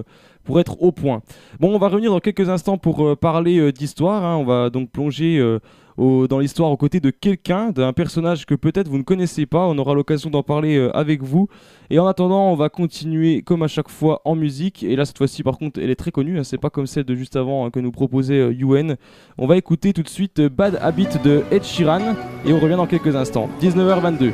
[0.46, 1.22] pour être au point.
[1.60, 4.24] Bon, on va revenir dans quelques instants pour parler d'histoire.
[4.24, 4.38] hein.
[4.38, 5.58] On va donc plonger
[5.98, 9.66] dans l'histoire aux côtés de quelqu'un, d'un personnage que peut-être vous ne connaissez pas.
[9.66, 11.48] On aura l'occasion d'en parler euh, avec vous.
[11.90, 14.84] Et en attendant, on va continuer comme à chaque fois en musique.
[14.84, 16.40] Et là, cette fois-ci, par contre, elle est très connue.
[16.40, 16.44] hein.
[16.44, 18.96] C'est pas comme celle de juste avant hein, que nous proposait euh.
[19.38, 22.16] On va écouter tout de suite euh, Bad Habit de Ed Sheeran.
[22.46, 23.50] Et on revient dans quelques instants.
[23.62, 24.34] 19h22.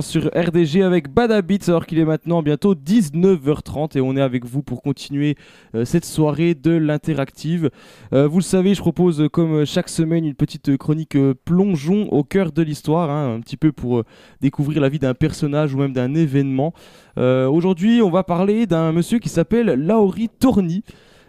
[0.00, 4.46] Sur RDG avec Bad Habits alors qu'il est maintenant bientôt 19h30 et on est avec
[4.46, 5.36] vous pour continuer
[5.74, 7.68] euh, cette soirée de l'interactive.
[8.14, 12.24] Euh, vous le savez, je propose euh, comme chaque semaine une petite chronique plongeon au
[12.24, 14.04] cœur de l'histoire, hein, un petit peu pour
[14.40, 16.72] découvrir la vie d'un personnage ou même d'un événement.
[17.18, 20.82] Aujourd'hui, on va parler d'un monsieur qui s'appelle Lauri Torni.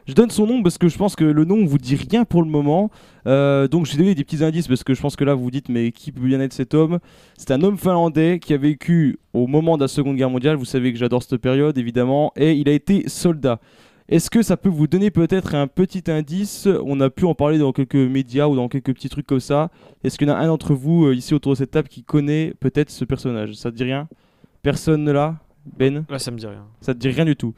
[0.09, 2.41] Je donne son nom parce que je pense que le nom vous dit rien pour
[2.41, 2.89] le moment.
[3.27, 5.43] Euh, donc je vais donner des petits indices parce que je pense que là vous
[5.43, 6.97] vous dites mais qui peut bien être cet homme?
[7.37, 10.55] C'est un homme finlandais qui a vécu au moment de la Seconde Guerre mondiale.
[10.55, 13.59] Vous savez que j'adore cette période évidemment et il a été soldat.
[14.07, 16.67] Est-ce que ça peut vous donner peut-être un petit indice?
[16.83, 19.69] On a pu en parler dans quelques médias ou dans quelques petits trucs comme ça.
[20.03, 22.01] Est-ce qu'il y en a un d'entre vous euh, ici autour de cette table qui
[22.01, 23.53] connaît peut-être ce personnage?
[23.53, 24.07] Ça te dit rien?
[24.63, 25.35] Personne là?
[25.77, 26.03] Ben?
[26.09, 26.65] Là, ça me dit rien.
[26.81, 27.53] ça te dit rien du tout.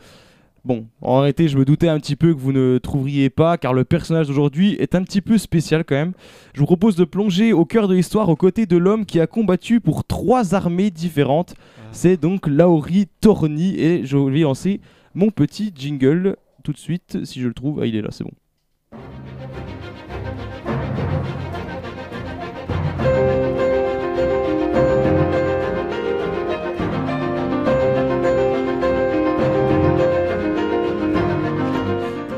[0.64, 3.74] Bon, en réalité, je me doutais un petit peu que vous ne trouveriez pas, car
[3.74, 6.14] le personnage d'aujourd'hui est un petit peu spécial quand même.
[6.54, 9.26] Je vous propose de plonger au cœur de l'histoire aux côtés de l'homme qui a
[9.26, 11.56] combattu pour trois armées différentes.
[11.92, 14.82] C'est donc Lauri Torni, et je vais lancer
[15.16, 17.82] mon petit jingle tout de suite, si je le trouve.
[17.82, 18.32] Ah, il est là, c'est bon.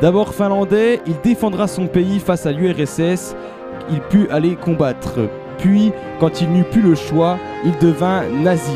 [0.04, 3.38] D'abord finlandais, il défendra son pays face à l'URSS,
[3.90, 5.30] il put aller combattre.
[5.60, 8.76] Puis, quand il n'eut plus le choix, il devint nazi.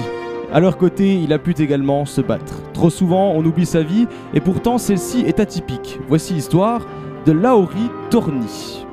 [0.53, 2.61] À leur côté, il a pu également se battre.
[2.71, 5.99] Trop souvent, on oublie sa vie, et pourtant celle-ci est atypique.
[6.07, 6.87] Voici l'histoire
[7.25, 8.86] de Lauri Torni.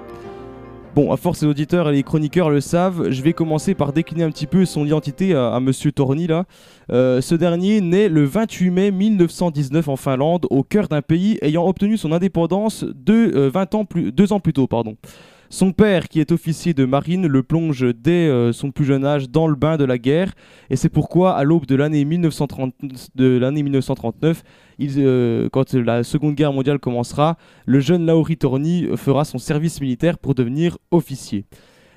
[0.95, 4.23] Bon, à force les auditeurs et les chroniqueurs le savent, je vais commencer par décliner
[4.23, 6.45] un petit peu son identité à, Monsieur Torni là.
[6.93, 11.67] Euh, ce dernier naît le 28 mai 1919 en Finlande, au cœur d'un pays ayant
[11.67, 14.69] obtenu son indépendance deux, euh, 20 ans plus, deux ans plus tôt.
[14.69, 14.95] Pardon.
[15.55, 19.31] Son père, qui est officier de marine, le plonge dès euh, son plus jeune âge
[19.31, 20.35] dans le bain de la guerre,
[20.69, 22.75] et c'est pourquoi, à l'aube de l'année 1930
[23.15, 24.43] de l'année 1939,
[24.81, 27.37] il, euh, quand la Seconde Guerre mondiale commencera,
[27.67, 31.45] le jeune Lauri Torni fera son service militaire pour devenir officier.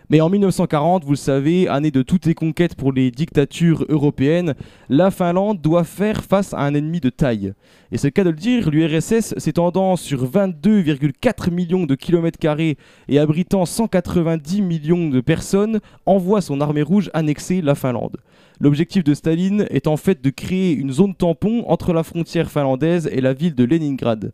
[0.10, 4.54] Mais en 1940, vous le savez, année de toutes les conquêtes pour les dictatures européennes,
[4.88, 7.54] la Finlande doit faire face à un ennemi de taille.
[7.92, 12.78] Et c'est le cas de le dire, l'URSS s'étendant sur 22,4 millions de kilomètres carrés
[13.10, 18.16] et abritant 190 millions de personnes, envoie son armée rouge annexer la Finlande.
[18.62, 23.10] L'objectif de Staline est en fait de créer une zone tampon entre la frontière finlandaise
[23.12, 24.32] et la ville de Leningrad.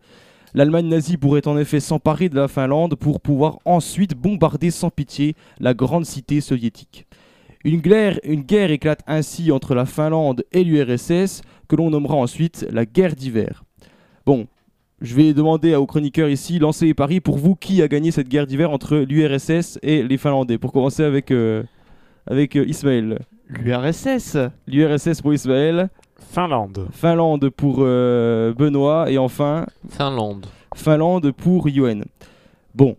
[0.56, 5.36] L'Allemagne nazie pourrait en effet s'emparer de la Finlande pour pouvoir ensuite bombarder sans pitié
[5.60, 7.08] la grande cité soviétique.
[7.64, 12.68] Une guerre, une guerre éclate ainsi entre la Finlande et l'URSS, que l'on nommera ensuite
[12.72, 13.64] la guerre d'hiver.
[14.26, 14.48] Bon,
[15.02, 18.30] je vais demander aux chroniqueurs ici, lancez les paris pour vous, qui a gagné cette
[18.30, 20.58] guerre d'hiver entre l'URSS et les Finlandais?
[20.58, 21.64] Pour commencer avec, euh,
[22.28, 23.20] avec euh, Ismaël.
[23.50, 25.90] L'URSS L'URSS pour Ismaël.
[26.34, 26.88] Finlande.
[26.92, 29.12] Finlande pour euh, Benoît.
[29.12, 30.48] Et enfin, Finlande.
[30.76, 32.06] Finlande pour Yoann.
[32.74, 32.98] Bon,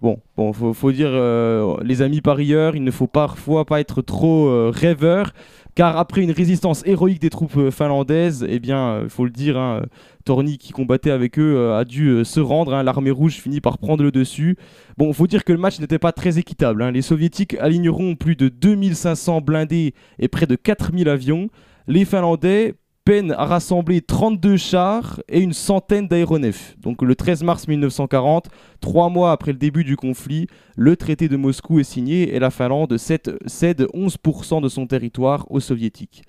[0.00, 4.00] bon, bon, faut, faut dire, euh, les amis parieurs, il ne faut parfois pas être
[4.00, 5.34] trop euh, rêveur,
[5.74, 9.82] car après une résistance héroïque des troupes finlandaises, eh bien, il faut le dire, hein,
[10.24, 12.72] Torni qui combattait avec eux euh, a dû euh, se rendre.
[12.72, 14.56] hein, L'armée rouge finit par prendre le dessus.
[14.96, 16.82] Bon, faut dire que le match n'était pas très équitable.
[16.82, 16.92] hein.
[16.92, 21.50] Les soviétiques aligneront plus de 2500 blindés et près de 4000 avions.
[21.86, 26.76] Les Finlandais peinent à rassembler 32 chars et une centaine d'aéronefs.
[26.80, 28.48] Donc le 13 mars 1940,
[28.80, 30.46] trois mois après le début du conflit,
[30.76, 35.46] le traité de Moscou est signé et la Finlande cède cède 11% de son territoire
[35.50, 36.22] aux soviétiques.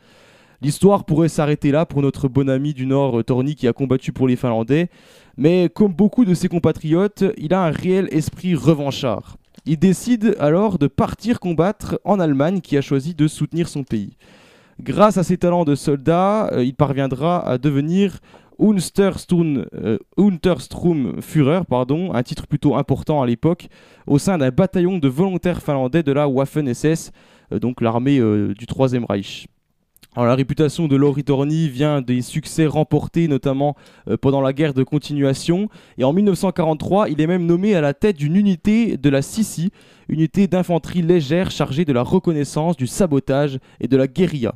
[0.62, 4.12] L'histoire pourrait s'arrêter là pour notre bon ami du Nord, euh, Torni, qui a combattu
[4.12, 4.90] pour les Finlandais,
[5.38, 9.38] mais comme beaucoup de ses compatriotes, il a un réel esprit revanchard.
[9.66, 14.18] Il décide alors de partir combattre en Allemagne, qui a choisi de soutenir son pays.
[14.82, 18.20] Grâce à ses talents de soldat, euh, il parviendra à devenir
[18.60, 23.68] Untersturm, euh, Untersturmführer, pardon, un titre plutôt important à l'époque,
[24.08, 27.12] au sein d'un bataillon de volontaires finlandais de la Waffen-SS,
[27.52, 29.48] euh, donc l'armée euh, du Troisième Reich.
[30.24, 33.76] La réputation de Laurie Torny vient des succès remportés, notamment
[34.08, 35.68] euh, pendant la guerre de continuation.
[35.98, 39.72] Et en 1943, il est même nommé à la tête d'une unité de la Sissi,
[40.08, 44.56] unité d'infanterie légère chargée de la reconnaissance, du sabotage et de la guérilla.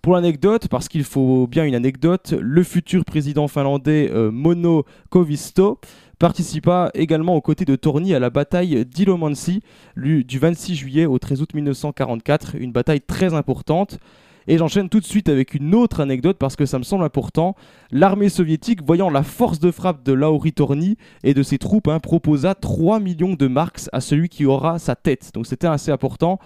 [0.00, 5.80] Pour l'anecdote, parce qu'il faut bien une anecdote, le futur président finlandais euh, Mono Koivisto
[6.20, 9.62] participa également aux côtés de Torny à la bataille d'Ilomansi
[9.96, 13.98] du 26 juillet au 13 août 1944, une bataille très importante.
[14.46, 17.56] Et j'enchaîne tout de suite avec une autre anecdote parce que ça me semble important.
[17.90, 22.00] L'armée soviétique, voyant la force de frappe de Lauri Torny et de ses troupes, hein,
[22.00, 25.30] proposa 3 millions de marks à celui qui aura sa tête.
[25.34, 26.38] Donc c'était assez important.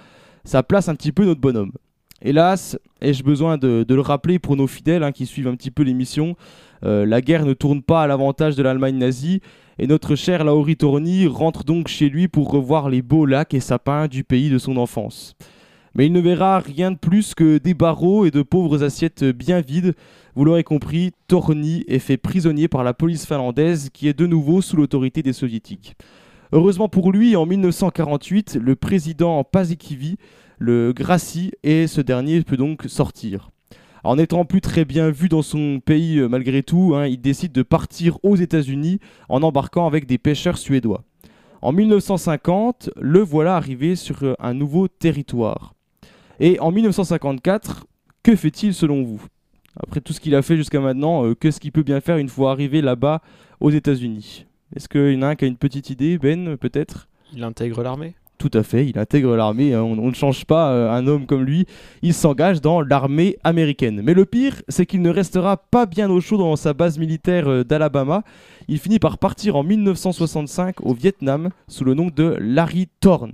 [0.44, 1.72] Ça place un petit peu notre bonhomme.
[2.20, 5.84] Hélas, ai-je besoin de, le rappeler pour nos fidèles hein, qui suivent un petit peu
[5.84, 6.36] l'émission,
[6.84, 9.40] euh, la guerre ne tourne pas à l'avantage de l'Allemagne nazie
[9.78, 13.60] et notre cher Lauri Torny rentre donc chez lui pour revoir les beaux lacs et
[13.60, 15.36] sapins du pays de son enfance.
[15.98, 19.60] Mais il ne verra rien de plus que des barreaux et de pauvres assiettes bien
[19.60, 19.96] vides.
[20.36, 24.62] Vous l'aurez compris, Torny est fait prisonnier par la police finlandaise qui est de nouveau
[24.62, 25.96] sous l'autorité des soviétiques.
[26.52, 30.16] Heureusement pour lui, en 1948, le président Paasikivi
[30.58, 33.50] le gracie et ce dernier peut donc sortir.
[34.04, 37.52] En n'étant plus très bien vu dans son pays euh, malgré tout, hein, il décide
[37.52, 41.02] de partir aux États-Unis en embarquant avec des pêcheurs suédois.
[41.60, 45.74] En 1950, le voilà arrivé sur euh, un nouveau territoire.
[46.40, 47.86] Et en 1954,
[48.22, 49.22] que fait-il selon vous?
[49.80, 52.28] Après tout ce qu'il a fait jusqu'à maintenant, euh, qu'est-ce qu'il peut bien faire une
[52.28, 53.22] fois arrivé là-bas
[53.60, 54.46] aux États-Unis?
[54.74, 57.08] Est-ce qu'il y en a un qui a une petite idée, Ben, peut-être?
[57.34, 58.14] Il intègre l'armée?
[58.38, 61.26] Tout à fait, il intègre l'armée, hein, on, on ne change pas euh, un homme
[61.26, 61.66] comme lui,
[62.02, 64.00] il s'engage dans l'armée américaine.
[64.04, 67.48] Mais le pire, c'est qu'il ne restera pas bien au chaud dans sa base militaire
[67.48, 68.22] euh, d'Alabama.
[68.68, 73.32] Il finit par partir en 1965 au Vietnam sous le nom de Larry Thorne.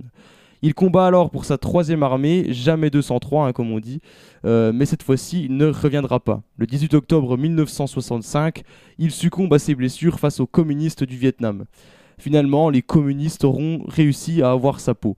[0.61, 4.01] Il combat alors pour sa troisième armée, jamais 203 hein, comme on dit,
[4.45, 6.41] euh, mais cette fois-ci il ne reviendra pas.
[6.57, 8.63] Le 18 octobre 1965,
[8.97, 11.65] il succombe à ses blessures face aux communistes du Vietnam.
[12.17, 15.17] Finalement, les communistes auront réussi à avoir sa peau.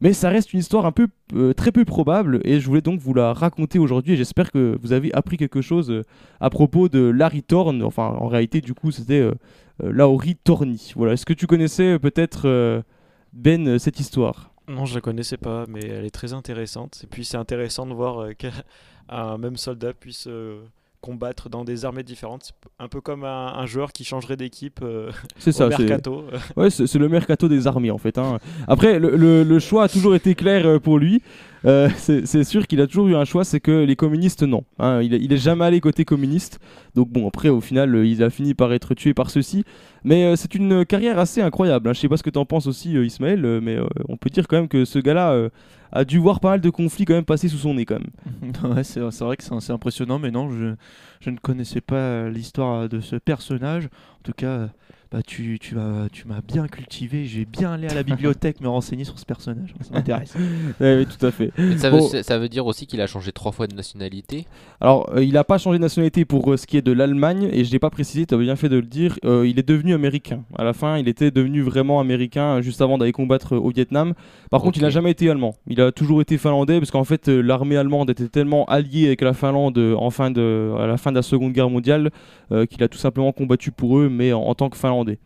[0.00, 3.00] Mais ça reste une histoire un peu euh, très peu probable et je voulais donc
[3.00, 6.04] vous la raconter aujourd'hui et j'espère que vous avez appris quelque chose euh,
[6.40, 7.82] à propos de Larry Thorne.
[7.82, 9.34] Enfin, en réalité, du coup, c'était euh,
[9.82, 10.92] euh, Lauri Torny.
[10.94, 11.14] Voilà.
[11.14, 12.84] Est-ce que tu connaissais peut-être
[13.32, 14.52] Ben cette histoire?
[14.68, 17.00] Non, je la connaissais pas, mais elle est très intéressante.
[17.02, 18.32] Et puis c'est intéressant de voir euh,
[19.08, 20.62] qu'un même soldat puisse euh,
[21.00, 22.42] combattre dans des armées différentes.
[22.44, 22.54] C'est
[22.84, 26.24] Un peu comme un, un joueur qui changerait d'équipe euh, C'est ça, c'est- mercato.
[26.56, 28.18] Ouais, c'est c'est le mercato des armées en fait.
[28.18, 28.38] hein.
[28.66, 31.22] Après, le, le- le choix a toujours été clair euh, pour lui.
[31.64, 34.62] Euh, c'est c'est sûr qu'il a toujours eu un choix, c'est que les communistes, non.
[34.78, 35.00] hein.
[35.02, 36.60] il, il est jamais allé côté communiste.
[36.94, 39.64] Donc bon, après, au final, euh, il a fini par être tué par ceux-ci.
[40.04, 41.88] Mais euh, c'est une carrière assez incroyable.
[41.88, 41.92] hein.
[41.92, 44.56] Je sais pas ce que tu en penses aussi, Ismaël, mais on peut dire quand
[44.56, 45.48] même que ce gars-là
[45.92, 48.52] a dû voir pas mal de conflits quand même passer sous son nez quand même.
[48.74, 50.74] ouais, c'est vrai que c'est impressionnant, mais non, je,
[51.20, 53.88] je ne connaissais pas euh, l'histoire de ce personnage.
[54.28, 54.66] En tout cas, euh,
[55.10, 57.24] bah, tu, tu m'as tu m'as bien cultivé.
[57.24, 59.74] J'ai bien allé à la bibliothèque me renseigner sur ce personnage.
[59.80, 60.34] Ça m'intéresse.
[60.80, 61.50] Ouais, oui, tout à fait.
[61.56, 62.22] Mais ça, veut, Bon.
[62.22, 64.44] ça veut dire aussi qu'il a changé trois fois de nationalité.
[64.82, 67.48] Alors, euh, il n'a pas changé de nationalité pour euh, ce qui est de l'Allemagne,
[67.52, 69.66] et je l'ai pas précisé, tu as bien fait de le dire, euh, il est
[69.66, 70.42] devenu américain.
[70.56, 74.12] À la fin, il était devenu vraiment américain juste avant d'aller combattre euh, au Vietnam.
[74.50, 75.54] Par contre, il n'a jamais été allemand.
[75.68, 79.22] Il a toujours été finlandais, parce qu'en fait, euh, l'armée allemande était tellement alliée avec
[79.22, 82.10] la Finlande euh, en fin de, à la fin de la Seconde Guerre mondiale
[82.52, 85.18] euh, qu'il a tout simplement combattu pour eux, mais en, tant que finlandais.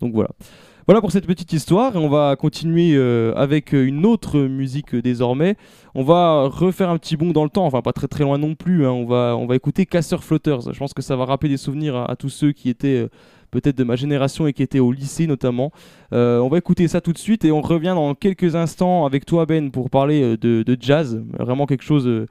[0.00, 0.30] Donc voilà.
[0.86, 1.94] Voilà pour cette petite histoire.
[1.94, 5.56] On va continuer euh, avec euh, une autre musique euh, désormais.
[5.94, 8.56] On va refaire un petit bond dans le temps, enfin pas très très loin non
[8.56, 8.84] plus.
[8.84, 8.90] hein.
[8.90, 10.72] On, va, on va écouter Casseur Flotters.
[10.72, 13.06] Je pense que ça va rappeler des souvenirs à, tous ceux qui étaient
[13.52, 15.70] peut-être de ma génération et qui étaient au lycée notamment.
[16.10, 19.46] On va écouter ça tout de suite et on revient dans quelques instants avec toi
[19.46, 21.22] Ben pour parler de, de jazz.
[21.38, 22.26] Vraiment quelque chose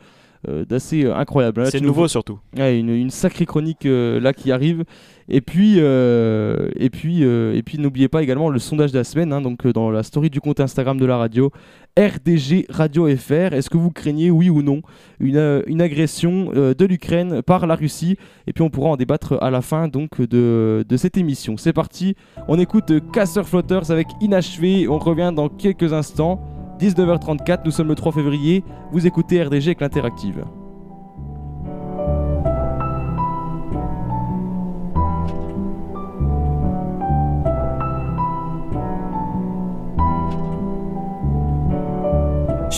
[0.47, 1.65] d'assez euh, incroyable.
[1.69, 2.39] C'est nouveau surtout.
[2.57, 4.83] Ouais, une, une sacrée chronique euh, là qui arrive.
[5.31, 9.03] Et puis, euh, et puis, euh, et puis n'oubliez pas également le sondage de la
[9.03, 11.51] semaine, hein, donc euh, dans la story du compte Instagram de la radio,
[11.99, 13.53] RDG Radio FR.
[13.53, 14.81] Est-ce que vous craignez, oui ou non,
[15.19, 18.17] une, euh, une agression euh, de l'Ukraine par la Russie?
[18.47, 21.57] Et puis on pourra en débattre à la fin donc de, de cette émission.
[21.57, 22.15] C'est parti,
[22.47, 24.87] on écoute euh, Casseur Flotters avec Inachevé.
[24.87, 26.41] On revient dans quelques instants.
[26.79, 28.63] 19h34, nous sommes le 3 février.
[28.91, 30.45] Vous écoutez RDG avec l'interactive.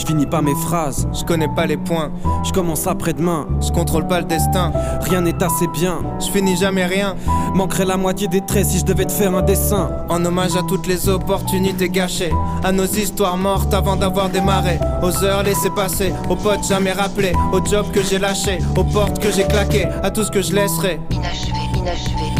[0.02, 1.06] Je finis pas mes phrases.
[1.12, 2.10] Je connais pas les points,
[2.44, 3.46] Je commence après-demain.
[3.60, 4.72] je contrôle pas le destin.
[5.02, 5.98] Rien n'est assez bien.
[6.18, 7.14] Je finis jamais rien.
[7.54, 9.90] Manquerait la moitié des traits si je devais te faire un dessin.
[10.08, 12.32] En hommage à toutes les opportunités gâchées,
[12.64, 17.32] à nos histoires mortes avant d'avoir démarré, aux heures laissées passer, aux potes jamais rappelés,
[17.52, 20.52] aux jobs que j'ai lâchés, aux portes que j'ai claquées, à tout ce que je
[20.52, 20.98] laisserai.
[21.10, 22.31] Inachevé, inachevé,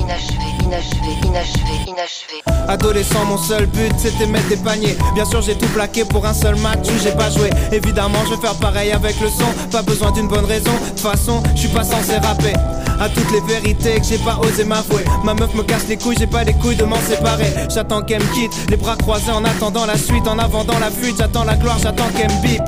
[0.73, 2.43] inachevé, inachevé, inachevé.
[2.69, 4.97] Adolescent, mon seul but c'était mettre des paniers.
[5.15, 7.51] Bien sûr, j'ai tout plaqué pour un seul match où j'ai pas joué.
[7.73, 9.69] Évidemment, je vais faire pareil avec le son.
[9.71, 10.73] Pas besoin d'une bonne raison.
[10.73, 12.55] De toute façon, je suis pas censé rapper.
[13.01, 15.05] À toutes les vérités que j'ai pas osé m'avouer.
[15.25, 17.53] Ma meuf me casse les couilles, j'ai pas les couilles de m'en séparer.
[17.69, 20.27] J'attends qu'elle me quitte, les bras croisés en attendant la suite.
[20.27, 22.63] En avant dans la fuite, j'attends la gloire, j'attends qu'elle me bip.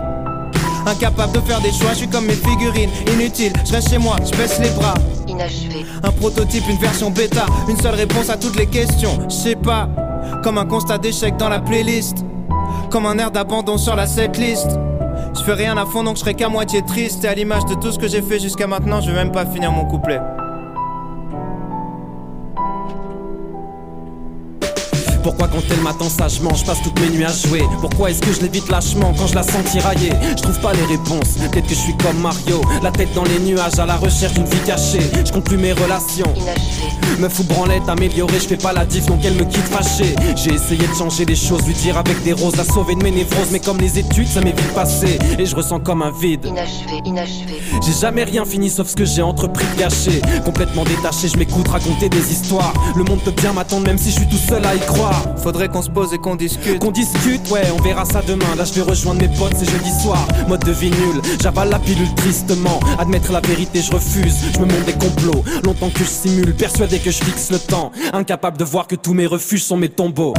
[0.86, 3.52] Incapable de faire des choix, je suis comme mes figurines, inutile.
[3.64, 4.94] Je reste chez moi, je baisse les bras.
[6.02, 9.18] Un prototype, une version bêta, une seule réponse à toutes les questions.
[9.28, 9.88] Je sais pas,
[10.42, 12.24] comme un constat d'échec dans la playlist,
[12.90, 14.68] comme un air d'abandon sur la setlist.
[15.36, 17.24] Je fais rien à fond donc je serai qu'à moitié triste.
[17.24, 19.46] Et à l'image de tout ce que j'ai fait jusqu'à maintenant, je vais même pas
[19.46, 20.20] finir mon couplet.
[25.24, 28.30] Pourquoi quand elle m'attend sagement, je passe toutes mes nuits à jouer Pourquoi est-ce que
[28.30, 31.74] je l'évite lâchement quand je la sens tirailler Je trouve pas les réponses, peut-être que
[31.74, 35.00] je suis comme Mario La tête dans les nuages à la recherche d'une vie cachée
[35.24, 36.26] Je compte plus mes relations
[37.18, 40.52] Me fous branlette, améliorée, je fais pas la diff donc elle me quitte fâchée J'ai
[40.52, 43.48] essayé de changer les choses, lui dire avec des roses La sauver de mes névroses,
[43.50, 47.00] mais comme les études ça m'est vite passé Et je ressens comme un vide inachevé,
[47.02, 47.62] inachevé.
[47.82, 51.68] j'ai jamais rien fini sauf ce que j'ai entrepris de gâcher Complètement détaché, je m'écoute
[51.68, 54.74] raconter des histoires Le monde peut bien m'attendre même si je suis tout seul à
[54.74, 56.78] y croire Faudrait qu'on se pose et qu'on discute.
[56.78, 58.54] Qu'on discute, ouais, on verra ça demain.
[58.56, 60.26] Là, je vais rejoindre mes potes, c'est jeudi soir.
[60.48, 62.80] Mode de vie nul, j'avale la pilule tristement.
[62.98, 64.36] Admettre la vérité, je refuse.
[64.54, 65.44] Je me montre des complots.
[65.64, 67.92] Longtemps que je simule, persuadé que je fixe le temps.
[68.12, 70.34] Incapable de voir que tous mes refuges sont mes tombeaux.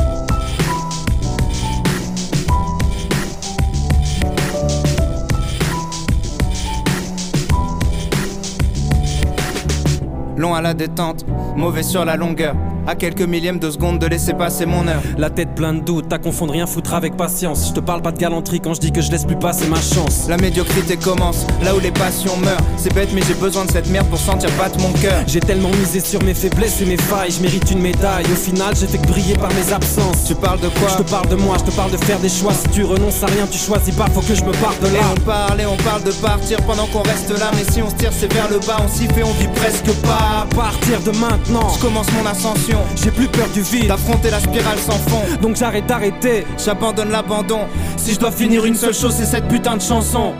[10.38, 11.26] Long à la détente,
[11.56, 12.56] mauvais sur la longueur.
[12.88, 15.02] À quelques millièmes de seconde de laisser passer mon heure.
[15.18, 17.70] La tête pleine de doutes, t'as confondre rien foutre avec patience.
[17.70, 19.82] Je te parle pas de galanterie quand je dis que je laisse plus passer ma
[19.82, 20.28] chance.
[20.30, 22.62] La médiocrité commence, là où les passions meurent.
[22.78, 25.24] C'est bête, mais j'ai besoin de cette merde pour sentir battre mon cœur.
[25.26, 28.26] J'ai tellement misé sur mes faiblesses et mes failles, je mérite une médaille.
[28.32, 30.26] Au final, j'ai fait que briller par mes absences.
[30.28, 30.90] Tu parles de quoi?
[30.98, 32.54] Je te parle de moi, je te parle de faire des choix.
[32.54, 34.92] Si tu renonces à rien, tu choisis pas, faut que je me parte de Et
[34.92, 35.00] là.
[35.12, 37.50] on parle et on parle de partir pendant qu'on reste là.
[37.56, 39.92] Mais si on se tire, c'est vers le bas, on s'y fait, on vit presque
[40.04, 40.44] pas.
[40.44, 43.88] À partir de maintenant, Je commence mon ascension, j'ai plus peur du vide.
[43.88, 45.22] d'affronter la spirale sans fond.
[45.42, 46.46] Donc j'arrête d'arrêter.
[46.58, 47.62] J'abandonne l'abandon.
[47.98, 50.34] Si je dois finir une seule chose, c'est cette putain de chanson.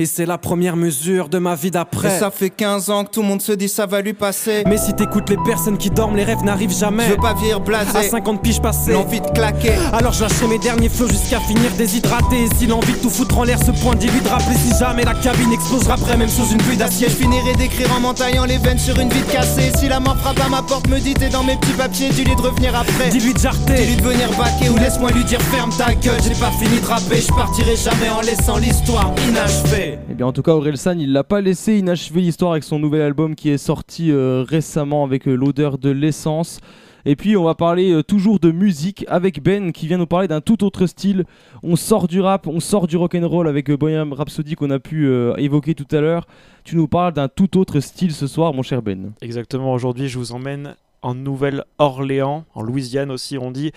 [0.00, 2.20] Et c'est la première mesure de ma vie Et d'après.
[2.20, 4.62] ça fait 15 ans que tout le monde se dit ça va lui passer.
[4.68, 7.08] Mais si t'écoutes les personnes qui dorment, les rêves n'arrivent Je jamais.
[7.08, 8.92] veux pas vieillir À blasé, 50 piges passées.
[8.92, 9.72] l'envie de claquer.
[9.92, 12.44] Alors je lâcherai mes derniers flots jusqu'à finir déshydraté.
[12.44, 15.02] Et si l'envie de tout foutre en l'air ce point dilue de rappeler si jamais
[15.02, 17.08] la cabine explosera après, même sous une pluie d'acier.
[17.08, 19.72] Je finirai d'écrire en m'entaillant les veines sur une vide cassée.
[19.78, 22.36] Si la mort frappe à ma porte, me dit t'es dans mes petits papiers, dis-lui
[22.36, 23.08] de revenir après.
[23.10, 23.74] Dis-lui de jarter.
[23.74, 26.20] Dis-lui de venir baquer ou laisse-moi lui dire ferme ta gueule.
[26.22, 29.87] J'ai pas fini de rapper, je partirai jamais en laissant l'histoire inachevée.
[30.10, 32.78] Eh bien, en tout cas, Aurel San, il l'a pas laissé inachever l'histoire avec son
[32.78, 36.60] nouvel album qui est sorti euh, récemment avec euh, l'odeur de l'essence.
[37.06, 40.28] Et puis, on va parler euh, toujours de musique avec Ben qui vient nous parler
[40.28, 41.24] d'un tout autre style.
[41.62, 45.10] On sort du rap, on sort du rock'n'roll avec euh, Bohemian Rhapsody qu'on a pu
[45.38, 46.26] évoquer tout à l'heure.
[46.64, 49.12] Tu nous parles d'un tout autre style ce soir, mon cher Ben.
[49.22, 53.72] Exactement, aujourd'hui je vous emmène en Nouvelle-Orléans, en Louisiane aussi on dit,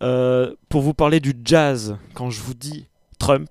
[0.00, 1.96] pour vous parler du jazz.
[2.12, 2.86] Quand je vous dis
[3.18, 3.48] Trump,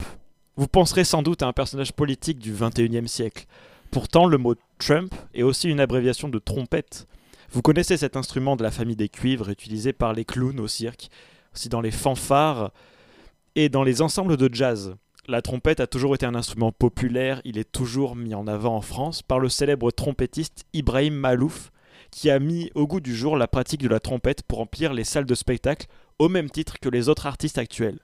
[0.55, 3.45] vous penserez sans doute à un personnage politique du 21e siècle.
[3.89, 7.07] Pourtant, le mot Trump est aussi une abréviation de trompette.
[7.51, 11.09] Vous connaissez cet instrument de la famille des cuivres utilisé par les clowns au cirque,
[11.53, 12.71] aussi dans les fanfares
[13.55, 14.95] et dans les ensembles de jazz.
[15.27, 18.81] La trompette a toujours été un instrument populaire, il est toujours mis en avant en
[18.81, 21.71] France par le célèbre trompettiste Ibrahim Malouf,
[22.11, 25.03] qui a mis au goût du jour la pratique de la trompette pour remplir les
[25.03, 25.88] salles de spectacle
[26.19, 27.99] au même titre que les autres artistes actuels.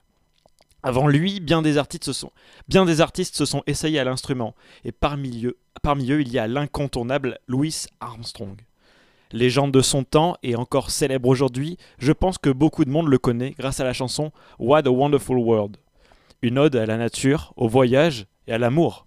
[0.82, 4.54] Avant lui, bien des artistes se sont, essayés à l'instrument,
[4.84, 8.56] et parmi eux, parmi eux, il y a l'incontournable Louis Armstrong.
[9.32, 13.18] Légende de son temps et encore célèbre aujourd'hui, je pense que beaucoup de monde le
[13.18, 15.76] connaît grâce à la chanson What a Wonderful World.
[16.42, 19.06] Une ode à la nature, au voyage et à l'amour.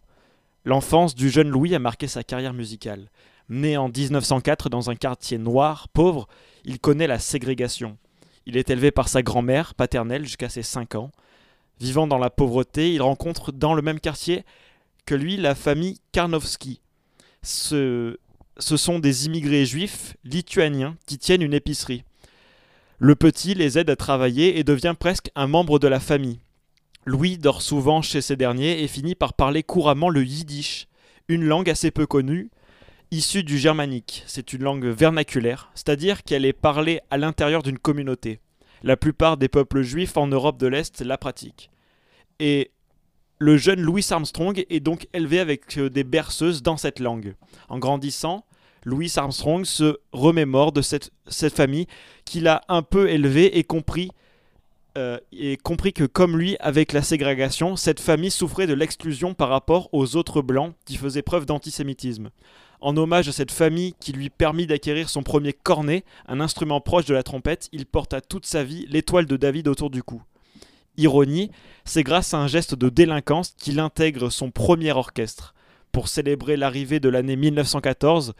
[0.66, 3.10] L'enfance du jeune Louis a marqué sa carrière musicale.
[3.50, 6.28] Né en 1904 dans un quartier noir, pauvre,
[6.64, 7.98] il connaît la ségrégation.
[8.45, 11.12] Il est élevé par sa grand-mère paternelle jusqu'à ses 5 ans.
[11.80, 14.44] Vivant dans la pauvreté, il rencontre dans le même quartier
[15.06, 16.82] que lui la famille Karnowski.
[17.41, 18.18] Ce,
[18.58, 22.04] ce sont des immigrés juifs lituaniens qui tiennent une épicerie.
[23.00, 26.40] Le petit les aide à travailler et devient presque un membre de la famille.
[27.06, 30.88] Louis dort souvent chez ces derniers et finit par parler couramment le yiddish,
[31.28, 32.50] une langue assez peu connue,
[33.12, 34.24] issue du germanique.
[34.26, 38.40] C'est une langue vernaculaire, c'est-à-dire qu'elle est parlée à l'intérieur d'une communauté.
[38.84, 41.70] La plupart des peuples juifs en Europe de l'Est la pratiquent.
[42.40, 42.72] Et
[43.40, 47.36] le jeune Louis Armstrong est donc élevé avec euh, des berceuses dans cette langue.
[47.70, 48.46] En grandissant,
[48.86, 51.12] Louis Armstrong se remémore de cette,
[51.56, 51.88] famille
[52.26, 54.12] qu'il a un peu élevée et compris,
[54.98, 59.50] euh, et compris que comme lui, avec la ségrégation, cette famille souffrait de l'exclusion par
[59.50, 62.30] rapport aux autres blancs qui faisaient preuve d'antisémitisme.
[62.84, 67.06] En hommage à cette famille qui lui permit d'acquérir son premier cornet, un instrument proche
[67.06, 70.22] de la trompette, il porta toute sa vie l'étoile de David autour du cou.
[70.98, 71.50] Ironie,
[71.86, 75.54] c'est grâce à un geste de délinquance qu'il intègre son premier orchestre.
[75.94, 78.34] Pour célébrer l'arrivée de l'année 1914,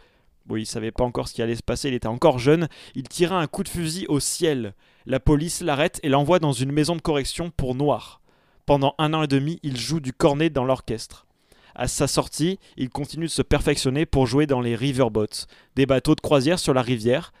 [0.44, 2.68] bon, il ne savait pas encore ce qui allait se passer, il était encore jeune,
[2.94, 4.74] il tira un coup de fusil au ciel.
[5.06, 8.20] La police l'arrête et l'envoie dans une maison de correction pour noirs.
[8.66, 11.24] Pendant un an et demi, il joue du cornet dans l'orchestre.
[11.74, 16.14] À sa sortie, il continue de se perfectionner pour jouer dans les riverboats, des bateaux
[16.14, 17.32] de croisière sur la rivière.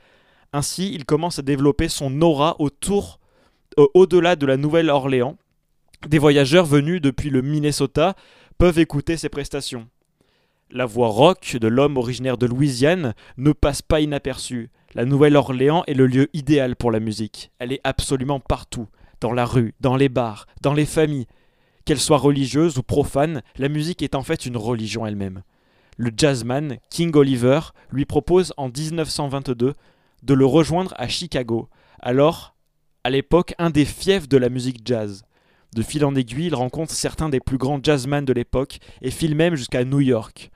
[0.52, 3.20] Ainsi, il commence à développer son aura autour,
[3.78, 5.36] euh, au-delà de la Nouvelle-Orléans.
[6.08, 8.14] Des voyageurs venus depuis le Minnesota
[8.58, 9.88] peuvent écouter ses prestations.
[10.70, 14.70] La voix rock de l'homme originaire de Louisiane ne passe pas inaperçue.
[14.94, 17.52] La Nouvelle-Orléans est le lieu idéal pour la musique.
[17.58, 18.88] Elle est absolument partout,
[19.20, 21.26] dans la rue, dans les bars, dans les familles.
[21.84, 25.42] Qu'elle soit religieuse ou profane, la musique est en fait une religion elle-même.
[25.96, 29.74] Le jazzman King Oliver lui propose en 1922
[30.22, 31.68] de le rejoindre à Chicago,
[32.00, 32.54] alors
[33.04, 35.24] à l'époque un des fiefs de la musique jazz.
[35.74, 39.34] De fil en aiguille, il rencontre certains des plus grands jazzmen de l'époque et file
[39.34, 40.50] même jusqu'à New York.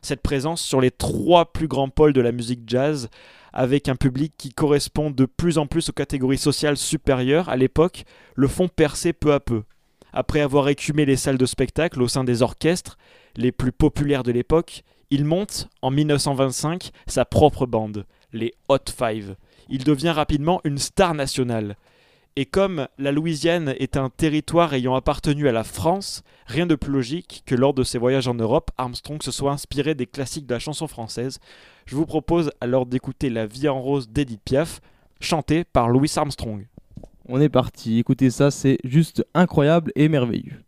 [0.00, 3.08] Cette présence sur les trois plus grands pôles de la musique jazz,
[3.52, 8.04] avec un public qui correspond de plus en plus aux catégories sociales supérieures à l'époque,
[8.36, 9.64] le font percer peu à peu.
[10.12, 12.98] Après avoir écumé les salles de spectacle au sein des orchestres
[13.36, 19.36] les plus populaires de l'époque, il monte, en 1925, sa propre bande, les Hot Five.
[19.68, 21.76] Il devient rapidement une star nationale.
[22.36, 26.92] Et comme la Louisiane est un territoire ayant appartenu à la France, rien de plus
[26.92, 30.54] logique que lors de ses voyages en Europe, Armstrong se soit inspiré des classiques de
[30.54, 31.40] la chanson française.
[31.86, 34.80] Je vous propose alors d'écouter La vie en rose d'Edith Piaf,
[35.20, 36.66] chantée par Louis Armstrong.
[37.30, 40.64] On est parti, écoutez ça, c'est juste incroyable et merveilleux.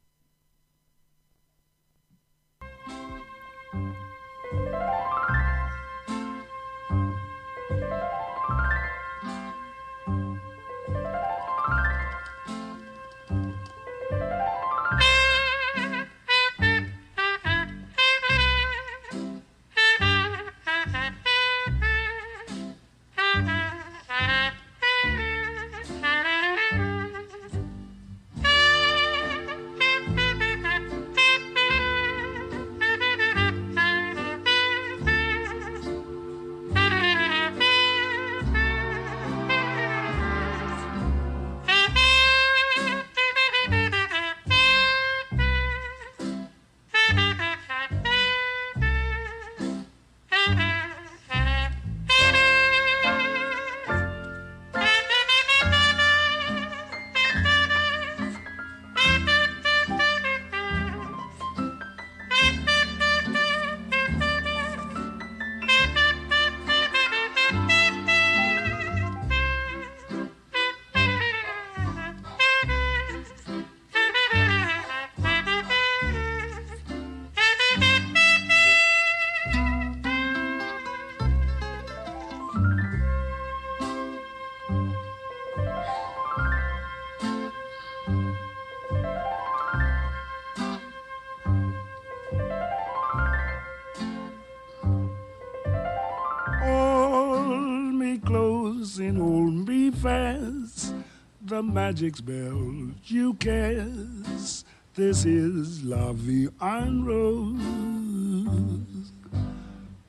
[101.60, 104.64] The magic spell you cast.
[104.94, 107.60] This is Vie en Rose.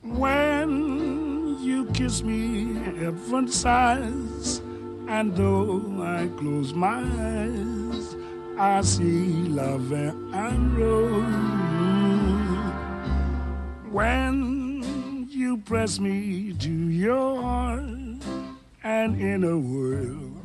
[0.00, 4.62] When you kiss me, heaven sighs.
[5.08, 8.16] And though I close my eyes,
[8.58, 11.34] I see La and Rose.
[13.90, 18.22] When you press me to your heart,
[18.82, 20.41] and in a world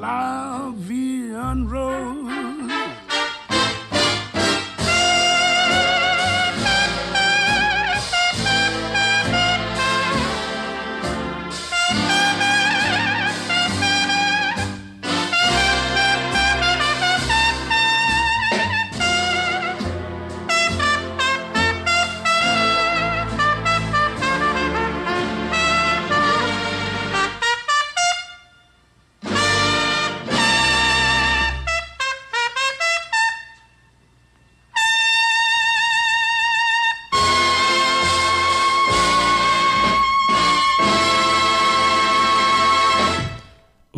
[0.00, 1.30] la vie.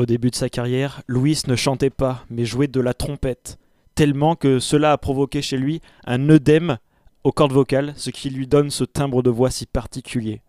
[0.03, 3.57] Au début de sa carrière, Louis ne chantait pas, mais jouait de la trompette,
[3.95, 6.79] tellement que cela a provoqué chez lui un œdème
[7.23, 10.43] aux cordes vocales, ce qui lui donne ce timbre de voix si particulier.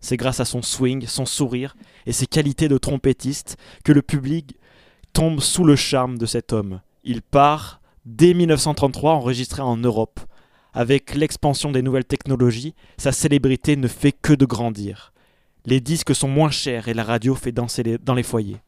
[0.00, 1.76] C'est grâce à son swing, son sourire
[2.06, 4.56] et ses qualités de trompettiste que le public
[5.12, 6.80] tombe sous le charme de cet homme.
[7.02, 10.18] Il part dès 1933 enregistré en Europe.
[10.72, 15.12] Avec l'expansion des nouvelles technologies, sa célébrité ne fait que de grandir.
[15.66, 18.62] Les disques sont moins chers et la radio fait danser dans les foyers.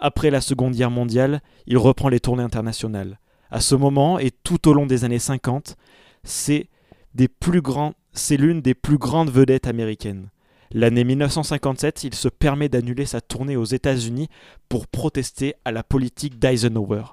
[0.00, 3.18] Après la Seconde Guerre mondiale, il reprend les tournées internationales.
[3.50, 5.76] À ce moment et tout au long des années 50,
[6.24, 6.68] c'est
[7.14, 10.30] l'une des plus grandes vedettes américaines.
[10.72, 14.28] L'année 1957, il se permet d'annuler sa tournée aux États-Unis
[14.68, 17.04] pour protester à la politique d'Eisenhower.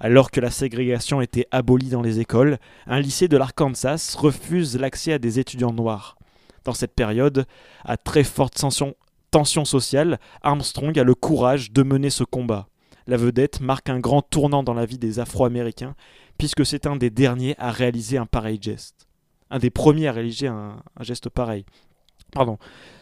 [0.00, 5.12] Alors que la ségrégation était abolie dans les écoles, un lycée de l'Arkansas refuse l'accès
[5.12, 6.16] à des étudiants noirs.
[6.64, 7.46] Dans cette période,
[7.84, 8.94] à très forte tension,
[9.34, 12.68] tension sociale, Armstrong a le courage de mener ce combat.
[13.08, 15.96] La vedette marque un grand tournant dans la vie des Afro-Américains,
[16.38, 19.08] puisque c'est un des derniers à réaliser un pareil geste.
[19.50, 21.64] Un des premiers à réaliser un, geste pareil.
[22.30, 22.58] Pardon.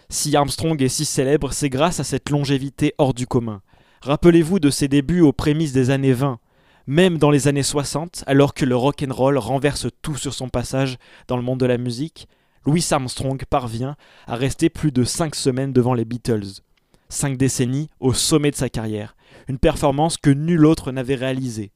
[0.08, 3.60] Si Armstrong est si célèbre, c'est grâce à cette longévité hors du commun.
[4.00, 6.38] Rappelez-vous de ses débuts aux prémices des années 20,
[6.86, 10.48] même dans les années 60, alors que le rock and roll renverse tout sur son
[10.48, 10.96] passage
[11.28, 12.26] dans le monde de la musique,
[12.64, 16.62] Louis Armstrong parvient à rester plus de 5 semaines devant les Beatles.
[17.08, 19.16] 5 décennies au sommet de sa carrière,
[19.48, 21.72] une performance que nul autre n'avait réalisée.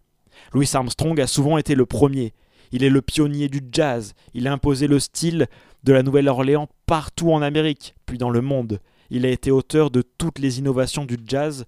[0.52, 2.34] Louis Armstrong a souvent été le premier.
[2.72, 4.14] Il est le pionnier du jazz.
[4.34, 5.46] Il a imposé le style
[5.84, 8.80] de la Nouvelle-Orléans partout en Amérique, puis dans le monde.
[9.10, 11.64] Il a été auteur de toutes les innovations du jazz,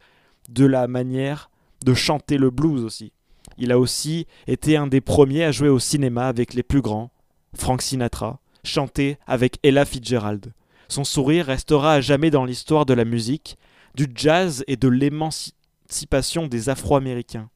[0.49, 1.51] de la manière
[1.85, 3.13] de chanter le blues aussi.
[3.59, 7.11] Il a aussi été un des premiers à jouer au cinéma avec les plus grands,
[7.55, 10.53] Frank Sinatra, chanter avec Ella Fitzgerald.
[10.89, 13.59] Son sourire restera à jamais dans l'histoire de la musique,
[13.95, 17.51] du jazz et de l'émancipation des Afro-Américains.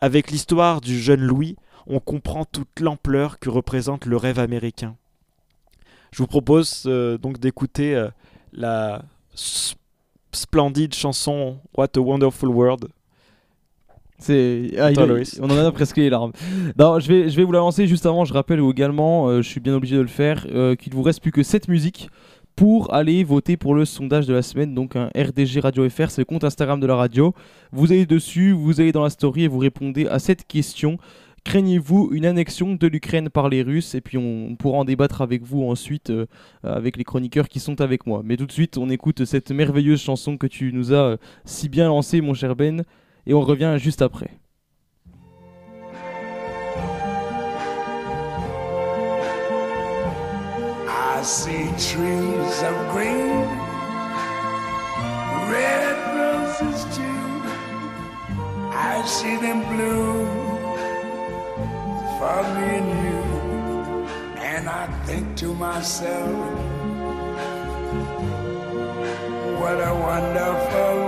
[0.00, 1.56] Avec l'histoire du jeune Louis,
[1.86, 4.96] on comprend toute l'ampleur que représente le rêve américain.
[6.12, 8.08] Je vous propose euh, donc d'écouter euh,
[8.52, 9.02] la
[10.32, 12.88] splendide chanson What a Wonderful World.
[14.18, 14.90] C'est ah,
[15.40, 16.32] on en a presque les larmes.
[16.78, 18.24] Non, je vais je vais vous la lancer juste avant.
[18.24, 21.22] Je rappelle également, euh, je suis bien obligé de le faire, euh, qu'il vous reste
[21.22, 22.10] plus que 7 musiques
[22.56, 24.74] pour aller voter pour le sondage de la semaine.
[24.74, 27.32] Donc un RDG Radio FR, c'est le compte Instagram de la radio.
[27.70, 30.98] Vous allez dessus, vous allez dans la story et vous répondez à cette question.
[31.44, 33.94] Craignez-vous une annexion de l'Ukraine par les Russes?
[33.94, 36.26] Et puis on, on pourra en débattre avec vous ensuite, euh,
[36.64, 38.22] avec les chroniqueurs qui sont avec moi.
[38.24, 41.68] Mais tout de suite, on écoute cette merveilleuse chanson que tu nous as euh, si
[41.68, 42.82] bien lancée, mon cher Ben.
[43.28, 44.30] Et on revient juste après.
[50.88, 53.44] I see trees of green,
[55.52, 57.20] red roses too.
[58.72, 60.26] I see them bloom
[62.18, 63.22] for me and you.
[64.40, 66.32] And I think to myself,
[69.60, 71.07] what a wonderful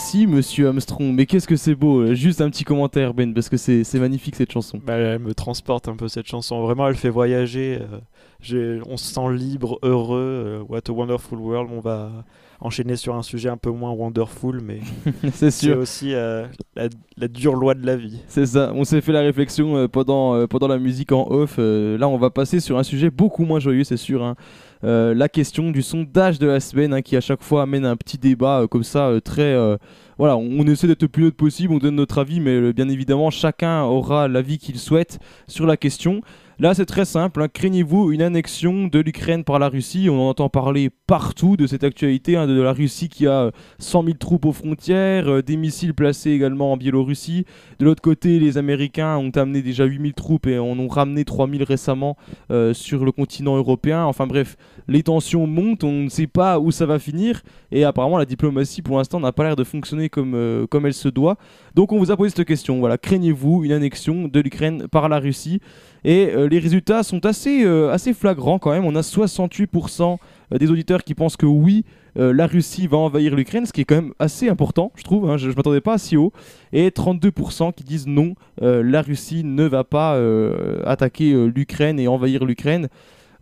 [0.00, 3.48] Merci monsieur Armstrong, mais qu'est-ce que c'est beau euh, Juste un petit commentaire Ben, parce
[3.48, 4.80] que c'est magnifique cette chanson.
[4.86, 6.62] Bah, elle me transporte un peu cette chanson.
[6.62, 7.80] Vraiment, elle fait voyager.
[8.52, 10.20] euh, on se sent libre, heureux.
[10.46, 11.68] euh, what a wonderful world.
[11.76, 12.12] On va
[12.60, 14.78] enchaîner sur un sujet un peu moins wonderful, mais
[15.32, 15.76] C'est sûr.
[15.78, 16.46] aussi euh,
[16.76, 18.20] la, la dure loi de la vie.
[18.28, 21.56] C'est ça, on s'est fait la réflexion pendant, pendant la musique en off.
[21.58, 24.22] là, on va passer sur un sujet beaucoup moins joyeux, c'est sûr.
[24.22, 24.36] hein.
[24.84, 27.96] Euh, la question du sondage de la semaine hein, qui à chaque fois amène un
[27.96, 29.56] petit débat euh, comme ça euh, très...
[30.18, 32.88] voilà, on, on essaie d'être le plus neutre possible, on donne notre avis, mais bien
[32.88, 36.22] évidemment, chacun aura l'avis qu'il souhaite sur la question.
[36.60, 37.40] Là, c'est très simple.
[37.40, 37.46] hein.
[37.46, 40.08] Craignez-vous une annexion de l'Ukraine par la Russie?
[40.10, 43.50] On en entend parler partout de cette actualité, hein, de la Russie qui a euh,
[43.78, 47.44] 100 000 troupes aux frontières, euh, des missiles placés également en Biélorussie.
[47.78, 51.24] De l'autre côté, les Américains ont amené déjà 8 000 troupes et en ont ramené
[51.24, 52.16] 3 000 récemment
[52.50, 54.04] euh, sur le continent européen.
[54.06, 54.56] Enfin bref,
[54.88, 57.40] les tensions montent, on ne sait pas où ça va finir.
[57.70, 60.94] Et apparemment, la diplomatie pour l'instant n'a pas l'air de fonctionner comme, euh, comme elle
[60.94, 61.36] se doit.
[61.76, 62.80] Donc on vous a posé cette question.
[62.80, 65.60] Voilà, craignez-vous une annexion de l'Ukraine par la Russie?
[66.04, 68.84] Et euh, les résultats sont assez, euh, assez flagrants quand même.
[68.84, 70.18] On a 68%
[70.58, 71.84] des auditeurs qui pensent que oui,
[72.18, 75.28] euh, la Russie va envahir l'Ukraine, ce qui est quand même assez important, je trouve.
[75.30, 75.36] hein.
[75.36, 76.32] je ne m'attendais pas à si haut.
[76.72, 82.00] Et 32% qui disent non, euh, la Russie ne va pas euh, attaquer euh, l'Ukraine
[82.00, 82.88] et envahir l'Ukraine.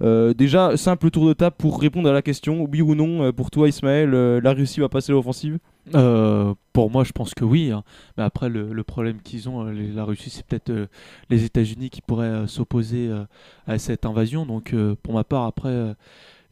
[0.02, 3.32] Euh, déjà, simple tour de table pour répondre à la question, oui ou non, euh,
[3.32, 5.58] pour toi Ismaël, euh, la Russie va passer l'offensive?
[5.94, 7.70] Euh, pour moi, je pense que oui.
[7.70, 7.84] hein.
[8.16, 10.86] Mais après, le, problème qu'ils ont, euh, les- la Russie, c'est peut-être euh,
[11.30, 13.10] les États-Unis qui pourraient s'opposer
[13.66, 14.46] à cette invasion.
[14.46, 15.94] Donc, pour ma part, après,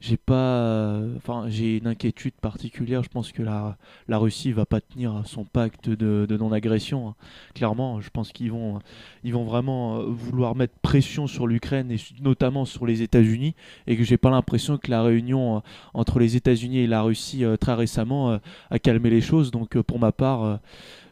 [0.04, 3.02] j'ai pas, enfin, j'ai une inquiétude particulière.
[3.02, 7.08] Je pense que la, la Russie va pas tenir son pacte de, non-agression.
[7.08, 7.14] hein.
[7.54, 8.80] Clairement, je pense qu'ils vont,
[9.22, 13.54] ils vont vraiment euh, vouloir mettre pression sur l'Ukraine et notamment sur les États-Unis.
[13.86, 15.60] Et que j'ai pas l'impression que la réunion euh,
[15.94, 18.38] entre les États-Unis et la Russie euh, très récemment
[18.70, 19.50] a calmé les choses.
[19.50, 20.60] Donc, pour ma part,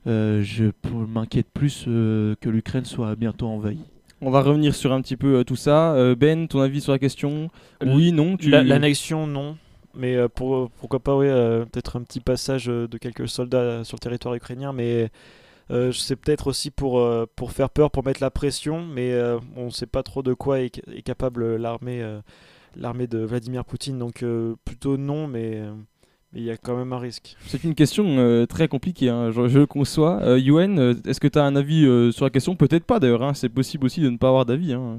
[0.07, 3.79] je m'inquiète plus que l'Ukraine soit bientôt envahie.
[4.25, 5.95] On va revenir sur un petit peu euh, tout ça.
[5.95, 7.51] Euh, ben, ton avis sur la question?
[7.85, 8.51] Oui, non tu...
[8.51, 9.57] L'annexion, non.
[9.95, 14.01] Mais euh, pour, pourquoi pas, oui, peut-être un petit passage de quelques soldats sur le
[14.01, 15.11] territoire ukrainien, mais
[15.93, 17.05] c'est peut-être aussi pour,
[17.35, 19.13] pour faire peur, pour mettre la pression, mais
[19.57, 22.03] on ne sait pas trop de quoi est, est capable l'armée
[22.77, 24.25] l'armée de Vladimir Poutine, donc
[24.65, 25.61] plutôt non, mais
[26.33, 27.37] mais il y a quand même un risque.
[27.47, 30.21] C'est une question euh, très compliquée, hein, je, je le conçois.
[30.23, 32.57] Euh, Yuen, euh, est-ce que tu as un avis euh, sur la question?
[32.57, 34.73] Peut-être pas d'ailleurs, hein, c'est possible aussi de ne pas avoir d'avis.
[34.73, 34.99] hein.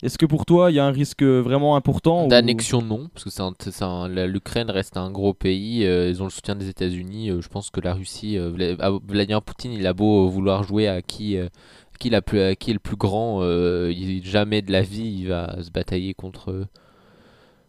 [0.00, 3.24] Est-ce que pour toi, il y a un risque vraiment important ou- D'annexion, non, parce
[3.24, 6.30] que c'est un- c'est un- la- l'Ukraine reste un gros pays, euh, ils ont le
[6.30, 7.30] soutien des États-Unis.
[7.30, 10.86] euh, je pense que la Russie, euh, ah, Vladimir Poutine, il a beau vouloir jouer
[10.86, 11.48] à qui, euh,
[11.98, 15.16] qui, la plus, à qui est le plus grand, euh, il- jamais de la vie
[15.22, 16.66] il va se batailler contre,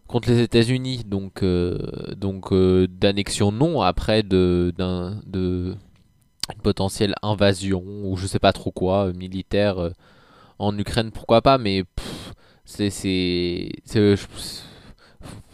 [0.09, 1.03] contre les États-Unis.
[1.05, 1.77] Donc, euh,
[2.17, 3.81] donc euh, d'annexion, non.
[3.81, 5.75] Après, de, d'un, de
[6.53, 9.91] une potentielle invasion ou je sais pas trop quoi, euh, militaire euh,
[10.57, 12.33] en Ukraine, pourquoi pas, mais pff,
[12.65, 13.71] c'est c'est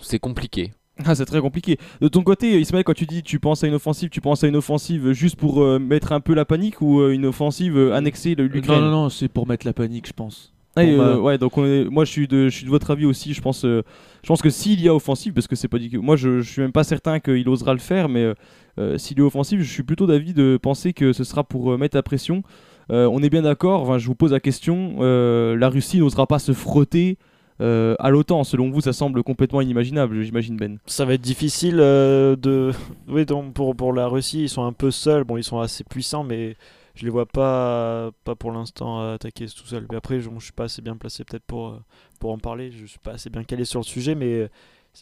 [0.02, 0.72] c'est compliqué.
[1.04, 1.78] Ah, c'est très compliqué.
[2.00, 4.48] De ton côté, Ismaël, quand tu dis tu penses à une offensive, tu penses à
[4.48, 8.00] une offensive juste pour euh, mettre un peu la panique ou euh, une offensive euh,
[8.00, 10.55] l'Ukraine Non, non, non, c'est pour mettre la panique, je pense.
[10.76, 13.06] Ah, euh, ouais, donc on est- moi je suis de, je suis de votre avis
[13.06, 13.34] aussi.
[13.34, 13.82] Je pense, euh,
[14.24, 16.42] je pense que s'il y a offensive, parce que c'est pas dit que moi je,
[16.42, 18.34] je suis même pas certain qu'il osera le faire, mais euh,
[18.80, 21.72] euh, s'il y a offensive, je suis plutôt d'avis de penser que ce sera pour
[21.72, 22.44] euh, mettre la pression.
[22.92, 23.82] Euh, on est bien d'accord.
[23.84, 24.98] Enfin, je vous pose la question.
[25.00, 27.18] euh, la Russie n'osera pas se frotter
[27.62, 28.44] euh, à l'OTAN.
[28.44, 30.78] Selon vous, ça semble complètement inimaginable, j'imagine Ben.
[30.86, 32.72] Ça va être difficile euh, de.
[33.08, 35.24] Oui, donc pour, pour la Russie, ils sont un peu seuls.
[35.24, 36.58] Bon, ils sont assez puissants, mais
[36.96, 39.86] je les vois pas, pas pour l'instant attaquer tout seuls.
[39.92, 41.80] Mais après, je, je suis pas assez bien placé peut-être pour, euh,
[42.20, 42.72] pour en parler.
[42.72, 44.50] Je suis pas assez bien calé sur le sujet, mais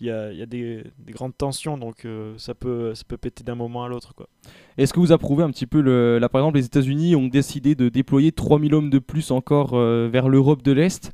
[0.01, 3.03] il y a, il y a des, des grandes tensions, donc euh, ça, peut, ça
[3.07, 4.13] peut péter d'un moment à l'autre.
[4.77, 5.81] Est-ce que vous approuvez un petit peu.
[6.17, 10.09] Là, par exemple, les États-Unis ont décidé de déployer 3000 hommes de plus encore euh,
[10.11, 11.11] vers l'Europe de l'Est.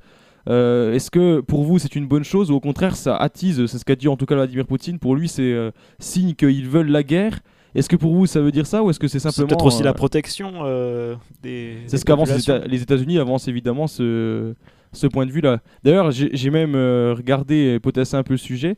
[0.48, 3.78] Euh, Est-ce que pour vous c'est une bonne chose ou au contraire ça attise, c'est
[3.78, 6.90] ce qu'a dit en tout cas Vladimir Poutine, pour lui c'est euh, signe qu'ils veulent
[6.90, 7.42] la guerre?
[7.76, 9.48] Est-ce que pour vous ça veut dire ça ou est-ce que c'est C'est simplement.
[9.50, 11.78] peut-être aussi euh, la protection euh, des.
[11.88, 12.30] C'est ce qu'avancent
[12.68, 14.54] les, États-Unis avancent évidemment ce,
[14.92, 15.60] ce point de vue-là.
[15.84, 18.76] D'ailleurs, j'ai même euh, regardé et potassé un peu le sujet.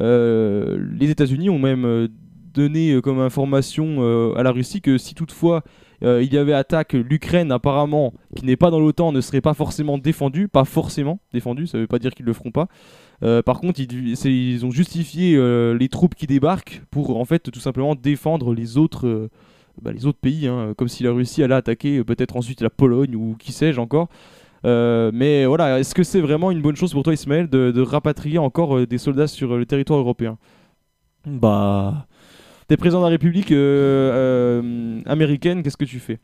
[0.00, 2.08] Euh, les États-Unis ont même euh,
[2.52, 5.62] donné euh, comme information euh, à la Russie que si toutefois
[6.02, 9.54] euh, il y avait attaque, l'Ukraine apparemment, qui n'est pas dans l'OTAN, ne serait pas
[9.54, 12.66] forcément défendue, pas forcément défendue, ça veut pas dire qu'ils le feront pas.
[13.22, 17.60] Euh, par contre, ils, ont justifié euh, les troupes qui débarquent pour en fait tout
[17.60, 19.30] simplement défendre les autres, euh,
[19.80, 23.14] bah, les autres pays, hein, comme si la Russie allait attaquer peut-être ensuite la Pologne
[23.14, 24.08] ou qui sais-je encore.
[24.64, 28.38] Mais voilà, est-ce que c'est vraiment une bonne chose pour toi, Ismaël, de, de rapatrier
[28.38, 30.38] encore des soldats sur le territoire européen?
[31.26, 32.06] Bah.
[32.68, 33.50] T'es président de la République
[35.06, 36.18] américaine, qu'est-ce que tu fais?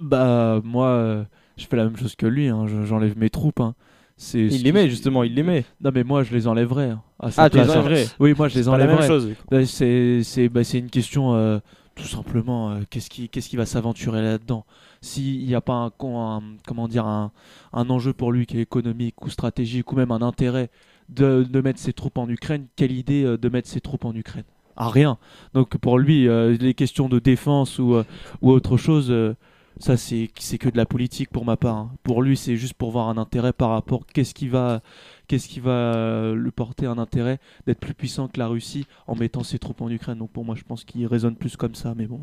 [0.00, 1.26] Bah, moi,
[1.56, 3.60] je fais la même chose que lui, hein, je- j'enlève mes troupes.
[3.60, 3.74] hein.
[4.16, 5.64] C'est Il les met, justement, il les met.
[5.82, 6.90] Non, mais moi, je les enlèverais.
[6.90, 7.02] hein,
[7.36, 9.08] Ah, tu les enlèverais Oui, moi, je les enlèverais.
[9.50, 11.58] Bah, c'est c'est- bah, c'est une question, euh,
[11.94, 14.64] tout simplement, euh, qu'est-ce qui, qu'est-ce qui va s'aventurer là-dedans?
[15.02, 17.30] S'il n'y a pas un, comment dire, un,
[17.74, 20.70] un enjeu pour lui qui est économique ou stratégique ou même un intérêt
[21.10, 24.14] de, de mettre ses troupes en Ukraine, quelle idée euh, de mettre ses troupes en
[24.14, 24.44] Ukraine?
[24.76, 25.18] Ah, rien.
[25.54, 28.04] Donc pour lui, euh, les questions de défense ou, euh,
[28.42, 29.34] ou autre chose, euh,
[29.78, 31.76] ça c'est que de la politique pour ma part.
[31.76, 31.92] hein.
[32.02, 34.82] Pour lui, c'est juste pour voir un intérêt par rapport qu'est-ce qui va
[35.28, 39.14] qu'est-ce qui va euh, lui porter un intérêt d'être plus puissant que la Russie en
[39.16, 40.18] mettant ses troupes en Ukraine.
[40.18, 42.20] Donc pour moi, je pense qu'il raisonne plus comme ça, mais bon.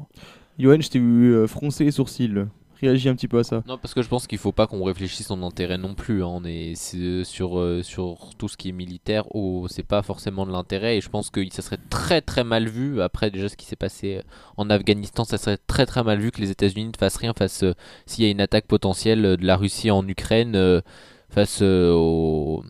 [0.60, 2.46] Johan, je t'ai vu euh, froncer les sourcils.
[2.88, 3.64] Réagis un petit peu à ça.
[3.68, 6.24] Non, parce que je pense qu'il faut pas qu'on réfléchisse son intérêt non plus.
[6.24, 6.28] hein.
[6.30, 10.46] On est c'est- sur, euh, sur tout ce qui est militaire, oh, c'est pas forcément
[10.46, 10.98] de l'intérêt.
[10.98, 13.02] Et je pense que ça serait très très mal vu.
[13.02, 14.22] Après, déjà, ce qui s'est passé euh,
[14.58, 17.64] en Afghanistan, ça serait très très mal vu que les États-Unis ne fassent rien face
[17.64, 17.74] euh,
[18.06, 20.82] s'il y a une attaque potentielle euh, de la Russie en Ukraine, euh,
[21.30, 22.64] face euh, aux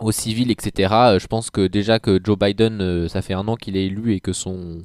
[0.00, 0.92] aux civils, etc.
[1.14, 3.86] Euh, Je pense que déjà que Joe Biden, euh, ça fait un an qu'il est
[3.86, 4.84] élu et que son,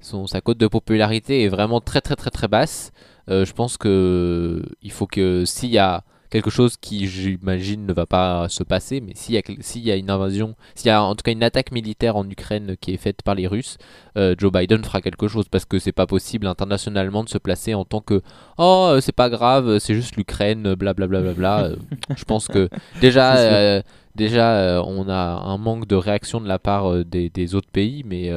[0.00, 2.92] son, sa cote de popularité est vraiment très très très très basse.
[3.28, 7.92] Euh, je pense que il faut que s'il y a quelque chose qui, j'imagine, ne
[7.92, 11.02] va pas se passer, mais s'il y, s'il y a une invasion, s'il y a
[11.02, 13.78] en tout cas une attaque militaire en Ukraine qui est faite par les Russes,
[14.16, 17.74] euh, Joe Biden fera quelque chose parce que c'est pas possible internationalement de se placer
[17.74, 18.22] en tant que
[18.58, 21.20] oh euh, c'est pas grave, c'est juste l'Ukraine, blablabla.
[21.20, 21.70] Bla, bla, bla.
[22.16, 22.68] Je pense que
[23.00, 23.82] déjà euh,
[24.14, 28.02] déjà euh, on a un manque de réaction de la part des, des autres pays,
[28.04, 28.30] mais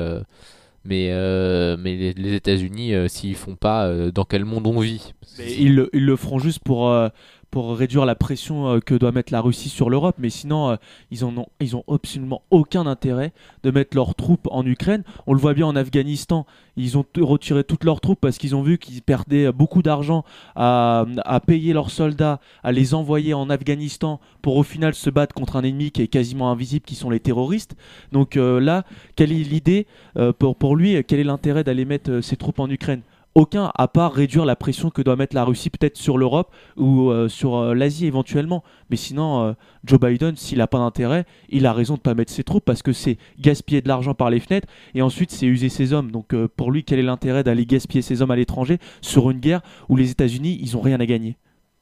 [0.84, 4.80] mais euh, mais les, les États-Unis euh, s'ils font pas, euh, dans quel monde on
[4.80, 5.14] vit?
[5.38, 7.10] Mais ils, le- ils le feront juste pour, euh,
[7.52, 10.76] pour réduire la pression euh, que doit mettre la Russie sur l'Europe, mais sinon, euh,
[11.12, 13.34] ils, en ont, absolument aucun intérêt
[13.64, 15.04] de mettre leurs troupes en Ukraine.
[15.28, 16.46] On le voit bien en Afghanistan,
[16.78, 20.24] ils ont retiré toutes leurs troupes parce qu'ils ont vu qu'ils perdaient beaucoup d'argent
[20.56, 21.06] à,
[21.46, 25.64] payer leurs soldats, à les envoyer en Afghanistan pour au final se battre contre un
[25.64, 27.76] ennemi qui est quasiment invisible, qui sont les terroristes.
[28.12, 28.84] Donc euh, là,
[29.16, 29.88] quelle est l'idée
[30.18, 33.02] euh, pour, pour lui Quel est l'intérêt d'aller mettre euh, ses troupes en Ukraine?
[33.36, 37.10] Aucun, à part réduire la pression que doit mettre la Russie peut-être sur l'Europe ou
[37.10, 38.64] euh, sur euh, l'Asie éventuellement.
[38.90, 39.54] Mais sinon, euh,
[39.86, 42.82] Joe Biden, s'il n'a pas d'intérêt, il a raison de pas mettre ses troupes parce
[42.82, 46.12] que c'est gaspiller de l'argent par les fenêtres et ensuite c'est user ses hommes.
[46.12, 49.62] Donc pour lui, quel est l'intérêt d'aller gaspiller ses hommes à l'étranger sur une guerre
[49.90, 51.38] où les États-Unis, ils ont rien à gagner?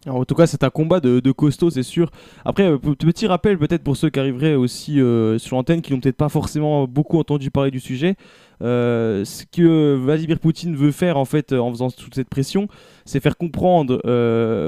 [0.08, 2.10] En tout cas, c'est un combat de, de costaud, c'est sûr.
[2.46, 6.00] Après, euh, petit rappel peut-être pour ceux qui arriveraient aussi euh, sur l'antenne, qui n'ont
[6.00, 8.16] peut-être pas forcément beaucoup entendu parler du sujet.
[8.62, 12.70] Euh, ce que Vladimir Poutine veut faire en fait en faisant toute cette pression,
[13.04, 14.02] c'est faire comprendre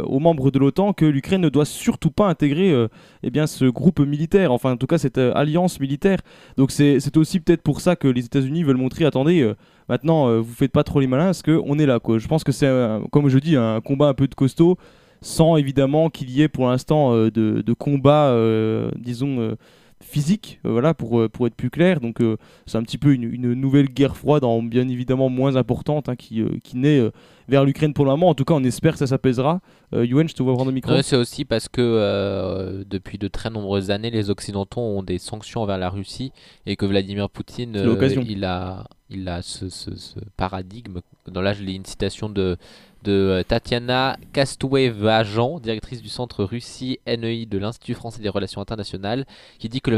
[0.06, 2.88] aux membres de l'OTAN que l'Ukraine ne doit surtout pas intégrer
[3.24, 6.20] eh bien, ce groupe militaire, enfin en tout cas cette alliance militaire.
[6.58, 9.50] Donc c'est aussi peut-être pour ça que les États-Unis veulent montrer, attendez,
[9.88, 12.00] maintenant vous faites pas trop les malins, parce qu'on est là.
[12.18, 12.70] Je pense que c'est,
[13.12, 14.78] comme je dis, un combat un peu de costaud
[15.22, 19.56] sans évidemment qu'il y ait pour l'instant euh, de, de combat, euh, disons, euh,
[20.04, 22.00] physique, voilà, pour, pour être plus clair.
[22.00, 22.18] Donc
[22.66, 26.16] c'est un petit peu une, une nouvelle guerre froide, en, bien évidemment moins importante, hein,
[26.16, 27.02] qui, qui naît
[27.48, 28.30] vers l'Ukraine pour le moment.
[28.30, 29.62] En tout cas, on espère que ça s'apaisera.
[29.94, 30.92] Euh, je te vois prendre le micro.
[30.92, 35.20] Ouais, c'est aussi parce que euh, depuis de très nombreuses années, les Occidentaux ont des
[35.20, 36.32] sanctions envers la Russie
[36.66, 37.76] et que Vladimir Poutine,
[38.28, 41.02] il a, il a ce, ce- ce paradigme.
[41.32, 42.58] Dans là, je lis une citation de,
[43.04, 49.26] de euh, Tatiana Kastoué-Vajan, directrice du centre Russie NEI de l'Institut français des relations internationales,
[49.60, 49.92] qui dit que,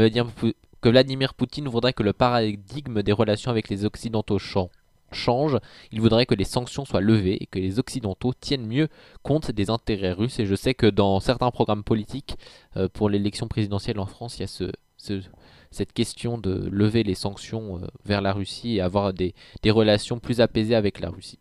[0.82, 4.70] Vladimir, Poutine voudrait que le paradigme des relations avec les Occidentaux chan-
[5.12, 5.58] change.
[5.92, 8.88] Il voudrait que les sanctions soient levées et que les Occidentaux tiennent mieux
[9.22, 10.38] compte des intérêts russes.
[10.40, 12.36] Et je sais que dans certains programmes politiques,
[12.76, 15.22] euh, pour l'élection présidentielle en France, il y a ce, ce-
[15.70, 19.34] cette question de lever les sanctions euh, vers la Russie et avoir des
[19.70, 21.38] relations plus apaisées avec la Russie.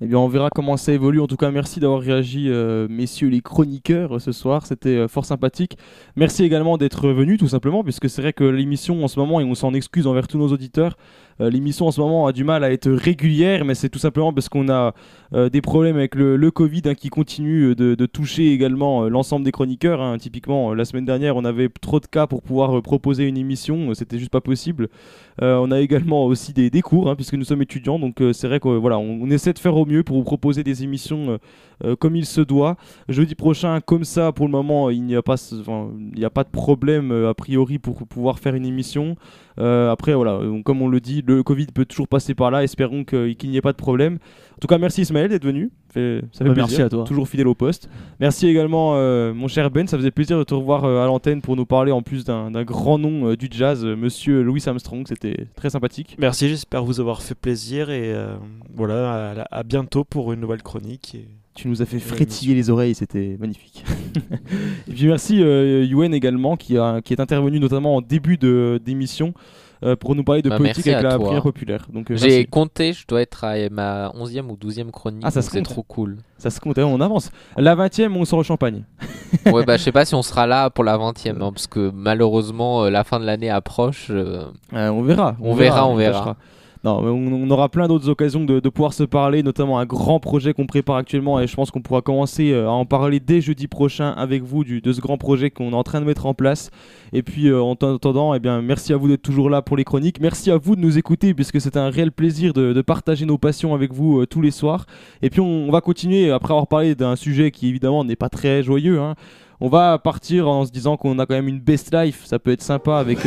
[0.00, 1.20] Eh bien, on verra comment ça évolue.
[1.20, 4.66] En tout cas, merci d'avoir réagi, euh, messieurs les chroniqueurs, euh, ce soir.
[4.66, 5.76] C'était euh, fort sympathique.
[6.16, 9.44] Merci également d'être venus, tout simplement, puisque c'est vrai que l'émission en ce moment, et
[9.44, 10.96] on s'en excuse envers tous nos auditeurs,
[11.40, 14.48] l'émission en ce moment a du mal à être régulière, mais c'est tout simplement parce
[14.48, 14.94] qu'on a
[15.34, 19.52] euh, des problèmes avec le, Covid hein, qui continue de, toucher également euh, l'ensemble des
[19.52, 20.00] chroniqueurs.
[20.00, 20.16] hein.
[20.18, 23.36] Typiquement, euh, la semaine dernière, on avait trop de cas pour pouvoir euh, proposer une
[23.36, 24.88] émission, euh, c'était juste pas possible.
[25.42, 28.48] Euh, on a également aussi des, cours, hein, puisque nous sommes étudiants, donc euh, c'est
[28.48, 31.38] vrai qu'on voilà, on, essaie de faire au mieux pour vous proposer des émissions euh,
[31.84, 32.76] euh, comme il se doit.
[33.08, 37.12] Jeudi prochain, comme ça, pour le moment, il n'y a pas, a pas de problème
[37.12, 39.16] euh, a priori pour pouvoir faire une émission.
[39.60, 42.62] Euh, après, voilà, comme on le dit, le Covid peut toujours passer par là.
[42.64, 44.18] Espérons qu'il n'y ait pas de problème.
[44.56, 45.70] En tout cas, merci Ismaël d'être venu.
[45.92, 46.68] Fait- ça fait Bah, plaisir.
[46.68, 47.04] merci à toi.
[47.04, 47.88] Toujours fidèle au poste.
[48.20, 49.86] Merci également, euh, mon cher Ben.
[49.86, 52.50] Ça faisait plaisir de te revoir euh, à l'antenne pour nous parler en plus d'un
[52.64, 55.04] grand nom euh, du jazz, euh, Monsieur Louis Armstrong.
[55.06, 56.16] C'était très sympathique.
[56.18, 58.34] Merci, j'espère vous avoir fait plaisir et euh,
[58.74, 61.14] voilà, à, à bientôt pour une nouvelle chronique.
[61.14, 63.84] et- Tu nous as fait frétiller les oreilles, c'était magnifique.
[64.88, 69.34] et puis merci euh, Yuen également qui, a, qui est intervenu notamment en début d'émission
[69.84, 71.26] euh, pour nous parler de Bah, politique avec la toi.
[71.26, 71.86] prière populaire.
[71.92, 75.22] Donc, euh, J'ai compté, je dois être à ma 11e ou 12e chronique.
[75.24, 76.18] Ah, ça se c'est trop cool.
[76.38, 77.30] Ça se compte, hein, on avance.
[77.56, 78.84] La 20ème, on sort au champagne.
[79.46, 81.90] ouais, bah je sais pas si on sera là pour la 20e, hein, parce que
[81.94, 84.06] malheureusement euh, la fin de l'année approche.
[84.10, 84.44] euh,
[84.74, 85.36] Euh, on verra.
[85.40, 86.36] On verra, on verra.
[86.84, 90.66] Non, on, aura plein d'autres occasions de, pouvoir se parler, notamment un grand projet qu'on
[90.66, 94.10] prépare actuellement et je pense qu'on pourra commencer euh, à en parler dès jeudi prochain
[94.10, 96.70] avec vous de ce grand projet qu'on est en train de mettre en place.
[97.12, 99.82] Et puis euh, en attendant, eh bien, merci à vous d'être toujours là pour les
[99.82, 100.20] chroniques.
[100.20, 103.74] Merci à vous de nous écouter puisque c'est un réel plaisir de, partager nos passions
[103.74, 104.86] avec vous euh, tous les soirs.
[105.20, 108.62] Et puis on, va continuer après avoir parlé d'un sujet qui évidemment n'est pas très
[108.62, 109.00] joyeux.
[109.00, 109.16] hein.
[109.60, 112.52] On va partir en se disant qu'on a quand même une best life, ça peut
[112.52, 113.18] être sympa avec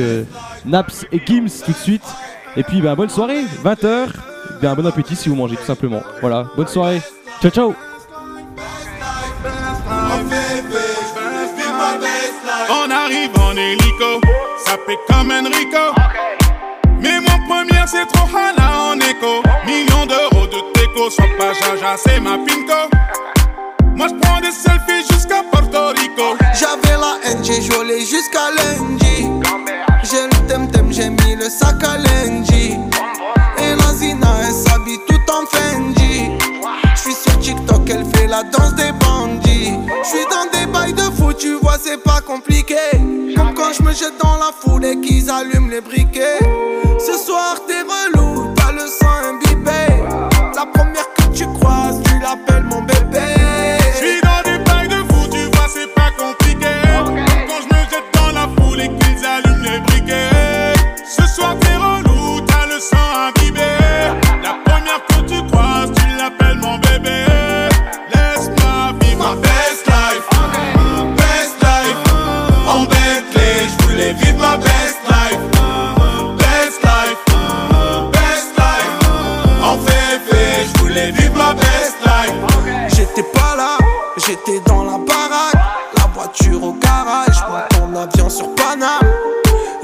[0.65, 2.15] Naps et Gims tout de suite.
[2.57, 4.07] Et puis ben, bonne soirée, 20h.
[4.60, 6.02] Bien bon appétit si vous mangez tout simplement.
[6.19, 7.02] Voilà, bonne soirée.
[7.41, 7.76] Ciao ciao.
[12.69, 14.22] On arrive en hélico,
[14.65, 15.95] ça fait comme Enrico.
[16.99, 19.41] Mais mon première, c'est trop hala en écho.
[19.65, 22.90] Millions d'euros de déco, sois pas jaja, c'est ma pinko.
[23.95, 26.38] Moi je prends des selfies jusqu'à Porto Rico.
[26.53, 29.01] J'avais la haine, j'ai joué jusqu'à lundi.
[31.42, 32.78] Le sac à lundi.
[33.58, 36.38] Et la Zina, elle s'habille tout en Fendi.
[36.96, 39.74] J'suis sur TikTok, elle fait la danse des bandits.
[40.04, 42.76] J'suis dans des bails de fou, tu vois, c'est pas compliqué.
[43.36, 46.40] Comme quand je me jette dans la foule et qu'ils allument les briquets.
[47.00, 50.04] Ce soir, t'es relou, t'as le sang imbibé.
[50.56, 51.11] La première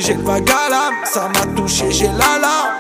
[0.08, 2.78] J'ai le l'âme, ça m'a touché, j'ai l'alarme.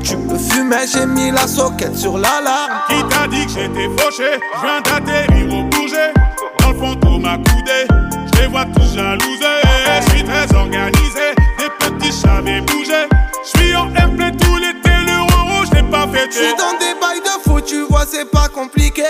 [0.00, 2.70] Tu peux fumer, j'ai mis la soquette sur l'alarme.
[2.88, 4.38] Qui t'a dit que j'étais fauché?
[4.54, 6.12] Je viens d'atterrir au bouger
[6.60, 7.88] Dans le fond tout m'a coudé
[8.32, 9.58] Je les vois tous jalousés
[10.04, 13.08] Je suis très organisé Des petits j'avais bougé
[13.42, 16.94] Je suis en airplay tout l'été Le rouge je l'ai pas fêté J'suis dans des
[17.00, 19.02] bails de fou, tu vois, c'est pas compliqué.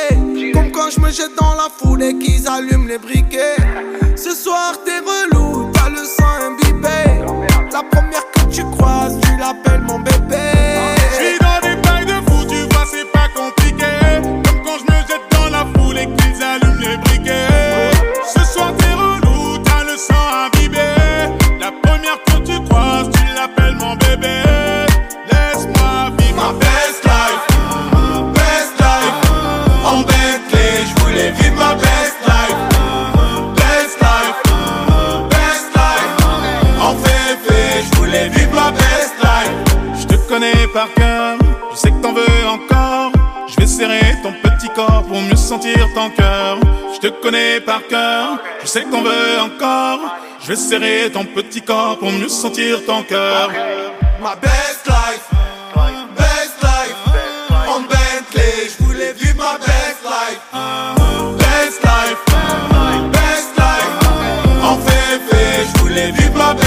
[0.54, 3.56] Comme quand je me jette dans la foule et qu'ils allument les briquets.
[4.16, 6.71] Ce soir, t'es relou, t'as le sang imbibé.
[7.72, 9.18] La première que tu croises,
[43.72, 46.58] serrer ton petit corps pour mieux sentir ton cœur.
[46.94, 50.00] Je te connais par cœur, je sais qu'on veut encore.
[50.42, 53.50] Je vais serrer ton petit corps pour mieux sentir ton cœur.
[54.20, 55.26] Ma best life,
[56.16, 56.96] best life,
[57.66, 60.42] en Bentley, je voulais vivre ma best life.
[61.38, 62.20] Best life,
[63.12, 63.94] best life,
[64.62, 66.61] en février, je voulais vivre ma best life.